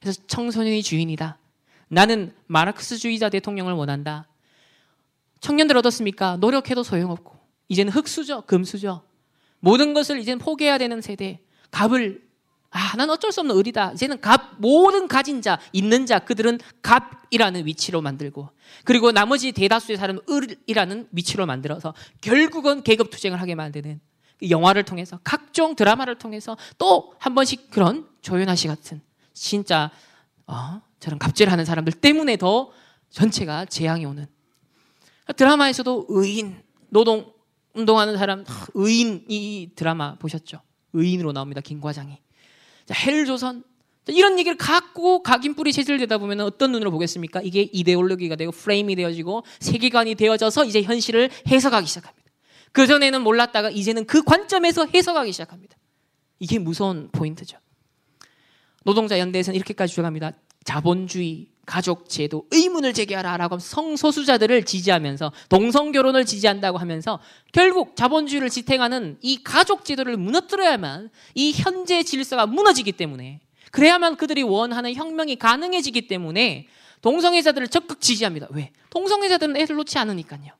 그래서 0.00 0.20
청소년이 0.26 0.82
주인이다. 0.82 1.38
나는 1.86 2.34
마르크스주의자 2.48 3.28
대통령을 3.28 3.74
원한다. 3.74 4.26
청년들 5.38 5.76
어떻습니까? 5.76 6.36
노력해도 6.38 6.82
소용없고. 6.82 7.38
이제는 7.68 7.92
흑수저, 7.92 8.40
금수저. 8.40 9.04
모든 9.60 9.94
것을 9.94 10.18
이제는 10.18 10.40
포기해야 10.40 10.78
되는 10.78 11.00
세대. 11.00 11.38
값을 11.70 12.26
아, 12.76 12.96
난 12.96 13.08
어쩔 13.08 13.30
수 13.30 13.38
없는 13.40 13.56
을이다. 13.56 13.92
이제는 13.92 14.20
값, 14.20 14.56
모든 14.58 15.06
가진 15.06 15.40
자, 15.40 15.60
있는 15.72 16.06
자, 16.06 16.18
그들은 16.18 16.58
값이라는 16.82 17.66
위치로 17.66 18.02
만들고, 18.02 18.50
그리고 18.82 19.12
나머지 19.12 19.52
대다수의 19.52 19.96
사람은 19.96 20.22
을이라는 20.28 21.08
위치로 21.12 21.46
만들어서, 21.46 21.94
결국은 22.20 22.82
계급 22.82 23.10
투쟁을 23.10 23.40
하게 23.40 23.54
만드는 23.54 24.00
영화를 24.50 24.82
통해서, 24.82 25.20
각종 25.22 25.76
드라마를 25.76 26.18
통해서 26.18 26.56
또 26.76 27.14
한 27.20 27.36
번씩 27.36 27.70
그런 27.70 28.08
조연아 28.22 28.56
씨 28.56 28.66
같은, 28.66 29.00
진짜, 29.32 29.92
어, 30.48 30.82
저런 30.98 31.20
갑질하는 31.20 31.64
사람들 31.64 31.92
때문에 31.92 32.36
더 32.36 32.72
전체가 33.10 33.66
재앙이 33.66 34.04
오는. 34.04 34.26
드라마에서도 35.36 36.06
의인, 36.08 36.60
노동, 36.88 37.32
운동하는 37.74 38.18
사람, 38.18 38.44
의인, 38.74 39.24
이 39.28 39.70
드라마 39.76 40.16
보셨죠? 40.16 40.60
의인으로 40.92 41.32
나옵니다, 41.32 41.60
김 41.60 41.80
과장이. 41.80 42.23
헬조선 42.92 43.64
이런 44.08 44.38
얘기를 44.38 44.56
갖고 44.58 45.22
각인 45.22 45.54
뿌리 45.54 45.72
체질되다 45.72 46.18
보면 46.18 46.40
어떤 46.40 46.72
눈으로 46.72 46.90
보겠습니까? 46.90 47.40
이게 47.42 47.70
이데올로기가 47.72 48.36
되고 48.36 48.52
프레임이 48.52 48.96
되어지고 48.96 49.44
세계관이 49.60 50.14
되어져서 50.16 50.66
이제 50.66 50.82
현실을 50.82 51.30
해석하기 51.48 51.86
시작합니다. 51.86 52.30
그 52.72 52.86
전에는 52.86 53.22
몰랐다가 53.22 53.70
이제는 53.70 54.04
그 54.04 54.22
관점에서 54.22 54.86
해석하기 54.86 55.32
시작합니다. 55.32 55.76
이게 56.38 56.58
무서운 56.58 57.08
포인트죠. 57.12 57.56
노동자 58.84 59.18
연대에서는 59.18 59.56
이렇게까지 59.56 59.92
주장합니다. 59.92 60.32
자본주의, 60.64 61.48
가족 61.66 62.08
제도, 62.08 62.46
의문을 62.50 62.92
제기하라라고 62.92 63.58
성소수자들을 63.58 64.64
지지하면서 64.64 65.32
동성 65.48 65.92
결혼을 65.92 66.24
지지한다고 66.24 66.78
하면서 66.78 67.20
결국 67.52 67.96
자본주의를 67.96 68.50
지탱하는 68.50 69.18
이 69.22 69.42
가족 69.42 69.84
제도를 69.84 70.16
무너뜨려야만 70.16 71.10
이 71.34 71.52
현재 71.52 72.02
질서가 72.02 72.46
무너지기 72.46 72.92
때문에 72.92 73.40
그래야만 73.70 74.16
그들이 74.16 74.42
원하는 74.42 74.94
혁명이 74.94 75.36
가능해지기 75.36 76.06
때문에 76.06 76.68
동성애자들을 77.00 77.68
적극 77.68 78.00
지지합니다. 78.00 78.46
왜? 78.50 78.70
동성애자들은 78.90 79.56
애를 79.56 79.76
놓지 79.76 79.98
않으니까요. 79.98 80.52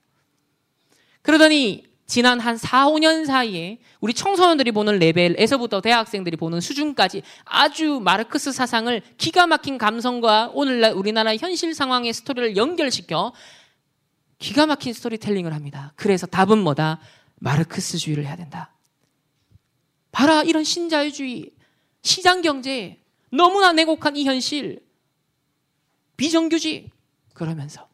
그러더니 1.22 1.84
지난 2.06 2.38
한 2.38 2.56
4, 2.56 2.86
5년 2.88 3.24
사이에 3.24 3.78
우리 4.00 4.12
청소년들이 4.12 4.72
보는 4.72 4.98
레벨에서부터 4.98 5.80
대학생들이 5.80 6.36
보는 6.36 6.60
수준까지 6.60 7.22
아주 7.44 8.00
마르크스 8.02 8.52
사상을 8.52 9.00
기가 9.16 9.46
막힌 9.46 9.78
감성과 9.78 10.50
오늘날 10.52 10.92
우리나라 10.92 11.34
현실 11.36 11.74
상황의 11.74 12.12
스토리를 12.12 12.56
연결시켜 12.56 13.32
기가 14.38 14.66
막힌 14.66 14.92
스토리텔링을 14.92 15.54
합니다. 15.54 15.92
그래서 15.96 16.26
답은 16.26 16.58
뭐다? 16.58 17.00
마르크스주의를 17.36 18.26
해야 18.26 18.36
된다. 18.36 18.74
봐라, 20.12 20.42
이런 20.42 20.62
신자유주의, 20.62 21.50
시장 22.02 22.42
경제, 22.42 23.00
너무나 23.30 23.72
내곡한 23.72 24.16
이 24.16 24.24
현실, 24.24 24.80
비정규직, 26.16 26.90
그러면서. 27.32 27.88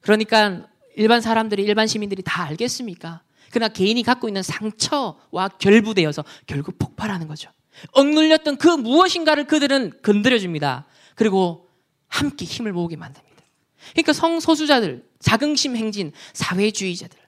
그러니까 0.00 0.66
일반 0.96 1.20
사람들이 1.20 1.62
일반 1.62 1.86
시민들이 1.86 2.22
다 2.22 2.44
알겠습니까? 2.44 3.22
그러나 3.50 3.72
개인이 3.72 4.02
갖고 4.02 4.28
있는 4.28 4.42
상처와 4.42 5.48
결부되어서 5.58 6.24
결국 6.46 6.78
폭발하는 6.78 7.28
거죠. 7.28 7.50
억눌렸던 7.92 8.56
그 8.56 8.68
무엇인가를 8.68 9.46
그들은 9.46 10.00
건드려 10.02 10.38
줍니다. 10.38 10.86
그리고 11.14 11.68
함께 12.08 12.44
힘을 12.44 12.72
모으게 12.72 12.96
만듭니다. 12.96 13.42
그러니까 13.92 14.12
성소수자들, 14.14 15.04
자긍심 15.20 15.76
행진, 15.76 16.12
사회주의자들 16.32 17.18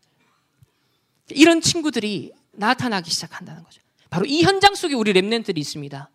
이런 1.31 1.61
친구들이 1.61 2.33
나타나기 2.53 3.11
시작한다는 3.11 3.63
거죠. 3.63 3.81
바로 4.11 4.25
이 4.25 4.43
현장 4.43 4.75
속에 4.75 4.95
우리 4.95 5.13
랩넨들이 5.13 5.59
있습니다. 5.59 6.11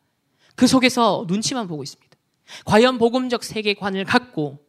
그 0.56 0.68
속에서 0.68 1.26
눈치만 1.28 1.68
보고 1.68 1.84
있습니다. 1.84 2.18
과연 2.66 2.98
복음적 2.98 3.44
세계관을 3.44 4.06
갖고 4.06 4.60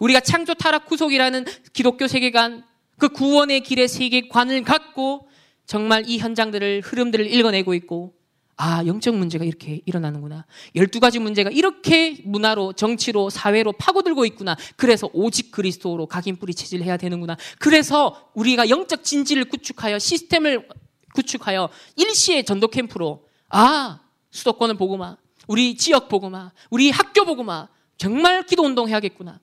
우리가 0.00 0.20
창조 0.20 0.54
타락 0.54 0.86
구속이라는 0.86 1.44
기독교 1.72 2.06
세계관, 2.06 2.64
그 2.98 3.08
구원의 3.08 3.62
길의 3.62 3.88
세계관을 3.88 4.62
갖고 4.62 5.28
정말 5.66 6.04
이 6.06 6.18
현장들을 6.18 6.82
흐름들을 6.84 7.32
읽어내고 7.32 7.74
있고 7.74 8.14
아, 8.56 8.84
영적 8.86 9.16
문제가 9.16 9.44
이렇게 9.44 9.80
일어나는구나. 9.86 10.46
12가지 10.76 11.18
문제가 11.18 11.50
이렇게 11.50 12.20
문화로, 12.24 12.74
정치로, 12.74 13.28
사회로 13.28 13.72
파고들고 13.72 14.24
있구나. 14.26 14.56
그래서 14.76 15.08
오직 15.12 15.50
그리스도로 15.50 16.06
각인 16.06 16.36
뿌리 16.36 16.54
체질해야 16.54 16.96
되는구나. 16.96 17.36
그래서 17.58 18.30
우리가 18.34 18.68
영적 18.68 19.02
진지를 19.02 19.46
구축하여 19.46 19.98
시스템을 19.98 20.68
구축하여 21.14 21.70
일시의 21.96 22.44
전도 22.44 22.68
캠프로 22.68 23.26
아, 23.48 24.00
수도권을 24.30 24.76
보고마. 24.76 25.16
우리 25.48 25.76
지역 25.76 26.08
보고마. 26.08 26.52
우리 26.70 26.90
학교 26.90 27.24
보고마. 27.24 27.68
정말 27.98 28.44
기도 28.44 28.62
운동 28.62 28.88
해야겠구나. 28.88 29.40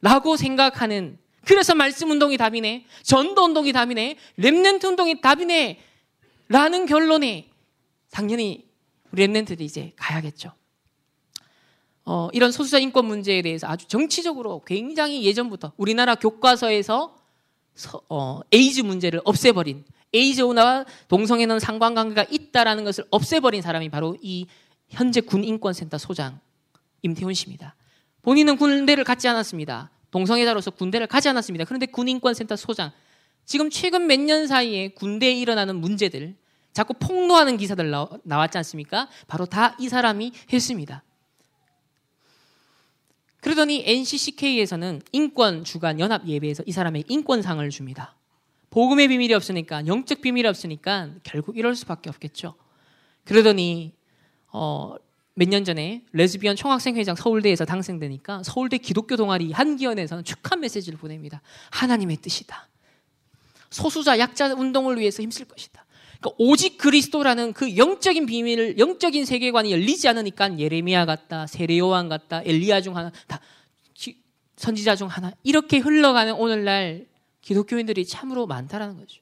라고 0.00 0.36
생각하는 0.36 1.18
그래서 1.46 1.74
말씀 1.74 2.10
운동이 2.10 2.36
답이네. 2.36 2.86
전도 3.02 3.44
운동이 3.44 3.72
답이네. 3.72 4.16
랩넨트 4.38 4.84
운동이 4.84 5.20
답이네. 5.20 5.78
라는 6.48 6.86
결론에 6.86 7.48
당연히 8.10 8.68
Remnant들이 9.14 9.60
이제 9.60 9.92
가야겠죠. 9.96 10.52
어, 12.04 12.28
이런 12.32 12.50
소수자 12.50 12.78
인권 12.78 13.04
문제에 13.06 13.42
대해서 13.42 13.68
아주 13.68 13.86
정치적으로 13.86 14.62
굉장히 14.64 15.24
예전부터 15.24 15.72
우리나라 15.76 16.16
교과서에서 16.16 17.16
서, 17.76 18.02
어, 18.08 18.40
에이즈 18.52 18.80
문제를 18.80 19.20
없애버린 19.24 19.84
에이즈와 20.12 20.84
동성애는 21.06 21.60
상관관계가 21.60 22.26
있다라는 22.28 22.84
것을 22.84 23.04
없애버린 23.10 23.62
사람이 23.62 23.88
바로 23.90 24.16
이 24.20 24.46
현재 24.88 25.20
군인권센터 25.20 25.98
소장 25.98 26.40
임태훈 27.02 27.34
씨입니다. 27.34 27.75
본인은 28.26 28.56
군대를 28.56 29.04
가지 29.04 29.28
않았습니다. 29.28 29.88
동성애자로서 30.10 30.72
군대를 30.72 31.06
가지 31.06 31.28
않았습니다. 31.28 31.64
그런데 31.64 31.86
군인권센터 31.86 32.56
소장. 32.56 32.90
지금 33.44 33.70
최근 33.70 34.08
몇 34.08 34.18
년 34.18 34.48
사이에 34.48 34.88
군대에 34.88 35.32
일어나는 35.32 35.76
문제들, 35.76 36.34
자꾸 36.72 36.94
폭로하는 36.94 37.56
기사들 37.56 37.88
나왔지 38.24 38.58
않습니까? 38.58 39.08
바로 39.28 39.46
다 39.46 39.76
이 39.78 39.88
사람이 39.88 40.32
했습니다. 40.52 41.04
그러더니 43.40 43.84
NCCK에서는 43.86 45.02
인권 45.12 45.62
주간 45.62 46.00
연합 46.00 46.26
예배에서 46.26 46.64
이 46.66 46.72
사람의 46.72 47.04
인권상을 47.06 47.70
줍니다. 47.70 48.16
복음의 48.70 49.06
비밀이 49.06 49.34
없으니까 49.34 49.86
영적 49.86 50.20
비밀이 50.20 50.48
없으니까 50.48 51.10
결국 51.22 51.56
이럴 51.56 51.76
수밖에 51.76 52.10
없겠죠. 52.10 52.56
그러더니 53.24 53.94
어, 54.48 54.96
몇 55.38 55.48
년 55.50 55.64
전에 55.64 56.02
레즈비언 56.12 56.56
총학생 56.56 56.96
회장 56.96 57.14
서울대에서 57.14 57.66
당선되니까 57.66 58.42
서울대 58.42 58.78
기독교 58.78 59.16
동아리 59.16 59.52
한기원에서는 59.52 60.24
축하 60.24 60.56
메시지를 60.56 60.98
보냅니다. 60.98 61.42
하나님의 61.70 62.16
뜻이다. 62.16 62.68
소수자 63.70 64.18
약자 64.18 64.54
운동을 64.54 64.98
위해서 64.98 65.22
힘쓸 65.22 65.46
것이다. 65.46 65.84
그러니까 66.20 66.36
오직 66.38 66.78
그리스도라는 66.78 67.52
그 67.52 67.76
영적인 67.76 68.24
비밀을 68.24 68.78
영적인 68.78 69.26
세계관이 69.26 69.72
열리지 69.72 70.08
않으니까 70.08 70.58
예레미야 70.58 71.04
같다, 71.04 71.46
세례요한 71.46 72.08
같다, 72.08 72.40
엘리야 72.42 72.80
중 72.80 72.96
하나 72.96 73.12
다 73.26 73.38
선지자 74.56 74.96
중 74.96 75.08
하나 75.08 75.32
이렇게 75.42 75.76
흘러가는 75.76 76.32
오늘날 76.32 77.06
기독교인들이 77.42 78.06
참으로 78.06 78.46
많다라는 78.46 78.96
거죠. 78.96 79.20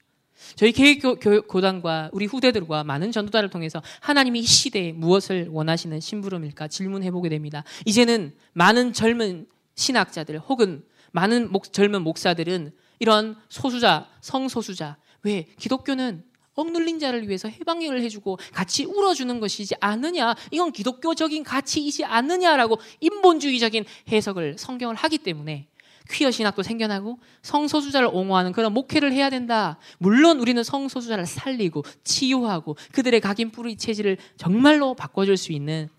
저희 0.55 0.71
계획교단과 0.71 2.09
우리 2.13 2.25
후대들과 2.25 2.83
많은 2.83 3.11
전도자를 3.11 3.49
통해서 3.49 3.81
하나님이 3.99 4.39
이 4.39 4.43
시대에 4.43 4.91
무엇을 4.93 5.47
원하시는 5.49 5.99
심부름일까 5.99 6.67
질문해 6.67 7.11
보게 7.11 7.29
됩니다. 7.29 7.63
이제는 7.85 8.33
많은 8.53 8.93
젊은 8.93 9.47
신학자들 9.75 10.39
혹은 10.39 10.83
많은 11.11 11.51
목, 11.51 11.71
젊은 11.71 12.01
목사들은 12.01 12.71
이런 12.99 13.35
소수자, 13.49 14.09
성소수자, 14.21 14.97
왜 15.23 15.47
기독교는 15.57 16.23
억눌린 16.55 16.99
자를 16.99 17.27
위해서 17.27 17.49
해방을 17.49 18.01
해주고 18.01 18.39
같이 18.53 18.85
울어주는 18.85 19.39
것이지 19.39 19.75
않느냐. 19.79 20.35
이건 20.51 20.71
기독교적인 20.71 21.43
가치이지 21.43 22.05
않느냐라고 22.05 22.79
인본주의적인 23.01 23.85
해석을 24.09 24.57
성경을 24.57 24.95
하기 24.95 25.17
때문에 25.19 25.67
퀴어 26.09 26.31
신학도 26.31 26.63
생겨나고 26.63 27.19
성소수자를 27.41 28.09
옹호하는 28.11 28.51
그런 28.51 28.73
목회를 28.73 29.11
해야 29.11 29.29
된다. 29.29 29.77
물론 29.97 30.39
우리는 30.39 30.63
성소수자를 30.63 31.25
살리고 31.25 31.83
치유하고 32.03 32.77
그들의 32.91 33.19
각인 33.21 33.51
뿌리 33.51 33.75
체질을 33.77 34.17
정말로 34.37 34.93
바꿔줄 34.93 35.37
수 35.37 35.51
있는 35.51 35.89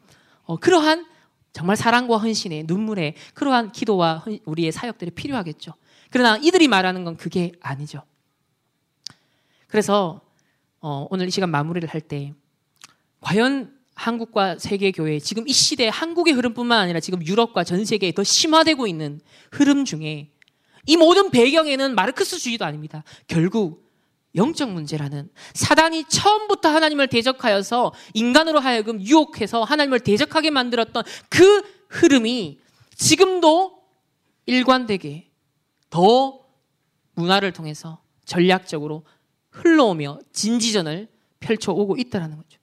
어, 0.44 0.56
그러한 0.56 1.06
정말 1.52 1.76
사랑과 1.76 2.18
헌신의 2.18 2.64
눈물의 2.64 3.14
그러한 3.34 3.72
기도와 3.72 4.24
우리의 4.44 4.72
사역들이 4.72 5.12
필요하겠죠. 5.12 5.72
그러나 6.10 6.36
이들이 6.36 6.68
말하는 6.68 7.04
건 7.04 7.16
그게 7.16 7.52
아니죠. 7.60 8.02
그래서 9.66 10.20
어, 10.80 11.06
오늘 11.10 11.26
이 11.26 11.30
시간 11.30 11.50
마무리를 11.50 11.88
할 11.88 12.00
때 12.00 12.32
과연 13.20 13.75
한국과 13.96 14.58
세계 14.58 14.92
교회 14.92 15.18
지금 15.18 15.48
이 15.48 15.52
시대 15.52 15.88
한국의 15.88 16.34
흐름뿐만 16.34 16.78
아니라 16.78 17.00
지금 17.00 17.26
유럽과 17.26 17.64
전 17.64 17.84
세계에 17.84 18.12
더 18.12 18.22
심화되고 18.22 18.86
있는 18.86 19.20
흐름 19.50 19.84
중에 19.84 20.30
이 20.86 20.96
모든 20.96 21.30
배경에는 21.30 21.94
마르크스주의도 21.94 22.64
아닙니다. 22.64 23.02
결국 23.26 23.90
영적 24.36 24.70
문제라는 24.70 25.30
사단이 25.54 26.04
처음부터 26.08 26.68
하나님을 26.68 27.08
대적하여서 27.08 27.94
인간으로 28.12 28.60
하여금 28.60 29.00
유혹해서 29.00 29.64
하나님을 29.64 30.00
대적하게 30.00 30.50
만들었던 30.50 31.02
그 31.30 31.62
흐름이 31.88 32.60
지금도 32.94 33.82
일관되게 34.44 35.30
더 35.88 36.40
문화를 37.14 37.52
통해서 37.52 38.02
전략적으로 38.26 39.06
흘러오며 39.50 40.18
진지전을 40.32 41.08
펼쳐오고 41.40 41.96
있다는 41.96 42.36
거죠. 42.36 42.60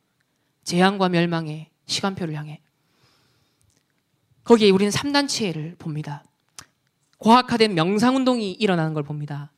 재앙과 0.63 1.09
멸망의 1.09 1.69
시간표를 1.85 2.35
향해. 2.35 2.61
거기에 4.43 4.69
우리는 4.69 4.91
3단체를 4.91 5.77
봅니다. 5.77 6.23
과학화된 7.19 7.73
명상운동이 7.73 8.51
일어나는 8.51 8.93
걸 8.93 9.03
봅니다. 9.03 9.51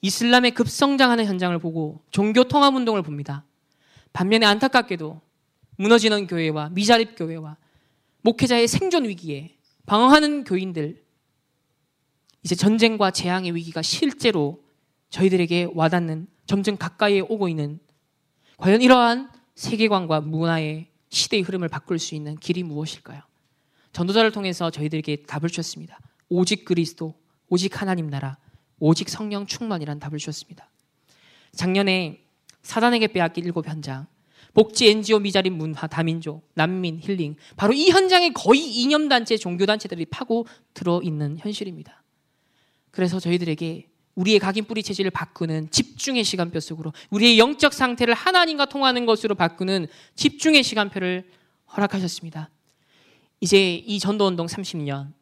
이슬람의 0.00 0.52
급성장하는 0.52 1.26
현장을 1.26 1.56
보고 1.60 2.02
종교 2.10 2.44
통합 2.44 2.74
운동을 2.74 3.02
봅니다. 3.02 3.44
반면에 4.12 4.46
안타깝게도 4.46 5.20
무너지는 5.76 6.26
교회와 6.26 6.70
미자립 6.70 7.14
교회와 7.16 7.56
목회자의 8.22 8.66
생존 8.68 9.04
위기에 9.04 9.56
방황하는 9.86 10.44
교인들 10.44 11.02
이제 12.42 12.54
전쟁과 12.54 13.12
재앙의 13.12 13.54
위기가 13.54 13.82
실제로 13.82 14.62
저희들에게 15.10 15.68
와닿는 15.74 16.26
점점 16.46 16.76
가까이에 16.76 17.20
오고 17.20 17.48
있는 17.48 17.78
과연 18.56 18.82
이러한 18.82 19.30
세계관과 19.54 20.22
문화의 20.22 20.88
시대의 21.08 21.42
흐름을 21.42 21.68
바꿀 21.68 21.98
수 21.98 22.14
있는 22.14 22.36
길이 22.36 22.62
무엇일까요? 22.62 23.20
전도자를 23.92 24.32
통해서 24.32 24.70
저희들에게 24.70 25.24
답을 25.24 25.50
주셨습니다. 25.50 25.98
오직 26.28 26.64
그리스도, 26.64 27.14
오직 27.48 27.80
하나님 27.80 28.08
나라, 28.08 28.38
오직 28.78 29.10
성령 29.10 29.46
충만이란 29.46 29.98
답을 29.98 30.18
주셨습니다. 30.18 30.68
작년에 31.52 32.24
사단에게 32.62 33.08
빼앗긴 33.08 33.44
일곱 33.44 33.68
현장, 33.68 34.06
복지 34.54 34.88
NGO 34.88 35.18
미자립 35.18 35.52
문화 35.52 35.86
다민족, 35.86 36.48
난민 36.54 37.00
힐링, 37.02 37.36
바로 37.56 37.74
이 37.74 37.90
현장에 37.90 38.30
거의 38.30 38.60
이념단체, 38.60 39.36
종교단체들이 39.36 40.06
파고 40.06 40.46
들어 40.74 41.00
있는 41.02 41.38
현실입니다. 41.38 42.02
그래서 42.90 43.20
저희들에게 43.20 43.88
우리의 44.14 44.38
각인 44.38 44.64
뿌리 44.64 44.82
체질을 44.82 45.10
바꾸는 45.10 45.70
집중의 45.70 46.24
시간표 46.24 46.60
속으로 46.60 46.92
우리의 47.10 47.38
영적 47.38 47.72
상태를 47.72 48.14
하나님과 48.14 48.66
통하는 48.66 49.06
것으로 49.06 49.34
바꾸는 49.34 49.86
집중의 50.14 50.62
시간표를 50.62 51.30
허락하셨습니다. 51.76 52.50
이제 53.40 53.74
이 53.74 53.98
전도 53.98 54.26
운동 54.26 54.46
30년, 54.46 55.12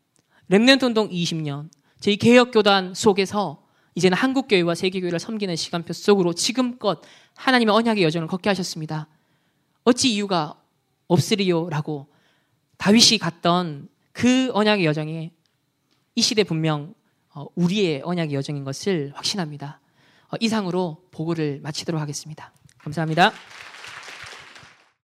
Remnant 0.51 0.83
운동 0.83 1.09
20년, 1.09 1.69
저희 2.01 2.17
개혁 2.17 2.51
교단 2.51 2.95
속에서 2.95 3.65
이제는 3.95 4.17
한국 4.17 4.49
교회와 4.49 4.75
세계 4.75 5.01
교회를 5.01 5.19
섬기는 5.19 5.55
시간표 5.57 5.93
속으로 5.93 6.33
지금껏 6.33 7.01
하나님의 7.37 7.75
언약의 7.75 8.03
여정을 8.05 8.29
걷게 8.29 8.49
하셨습니다. 8.51 9.09
어찌 9.85 10.13
이유가 10.13 10.61
없으리요라고 11.07 12.09
다윗이 12.79 13.19
갔던 13.19 13.89
그 14.13 14.51
언약의 14.53 14.85
여정에 14.85 15.33
이 16.15 16.23
시대 16.23 16.45
분명 16.45 16.95
어, 16.95 17.00
우리의 17.55 18.03
언약의 18.05 18.35
여정인 18.35 18.65
것을 18.65 19.13
확신합니다. 19.15 19.81
어, 20.31 20.37
이상으로 20.41 21.05
보고를 21.11 21.61
마치도록 21.63 22.01
하겠습니다. 22.01 22.53
감사합니다. 22.79 23.33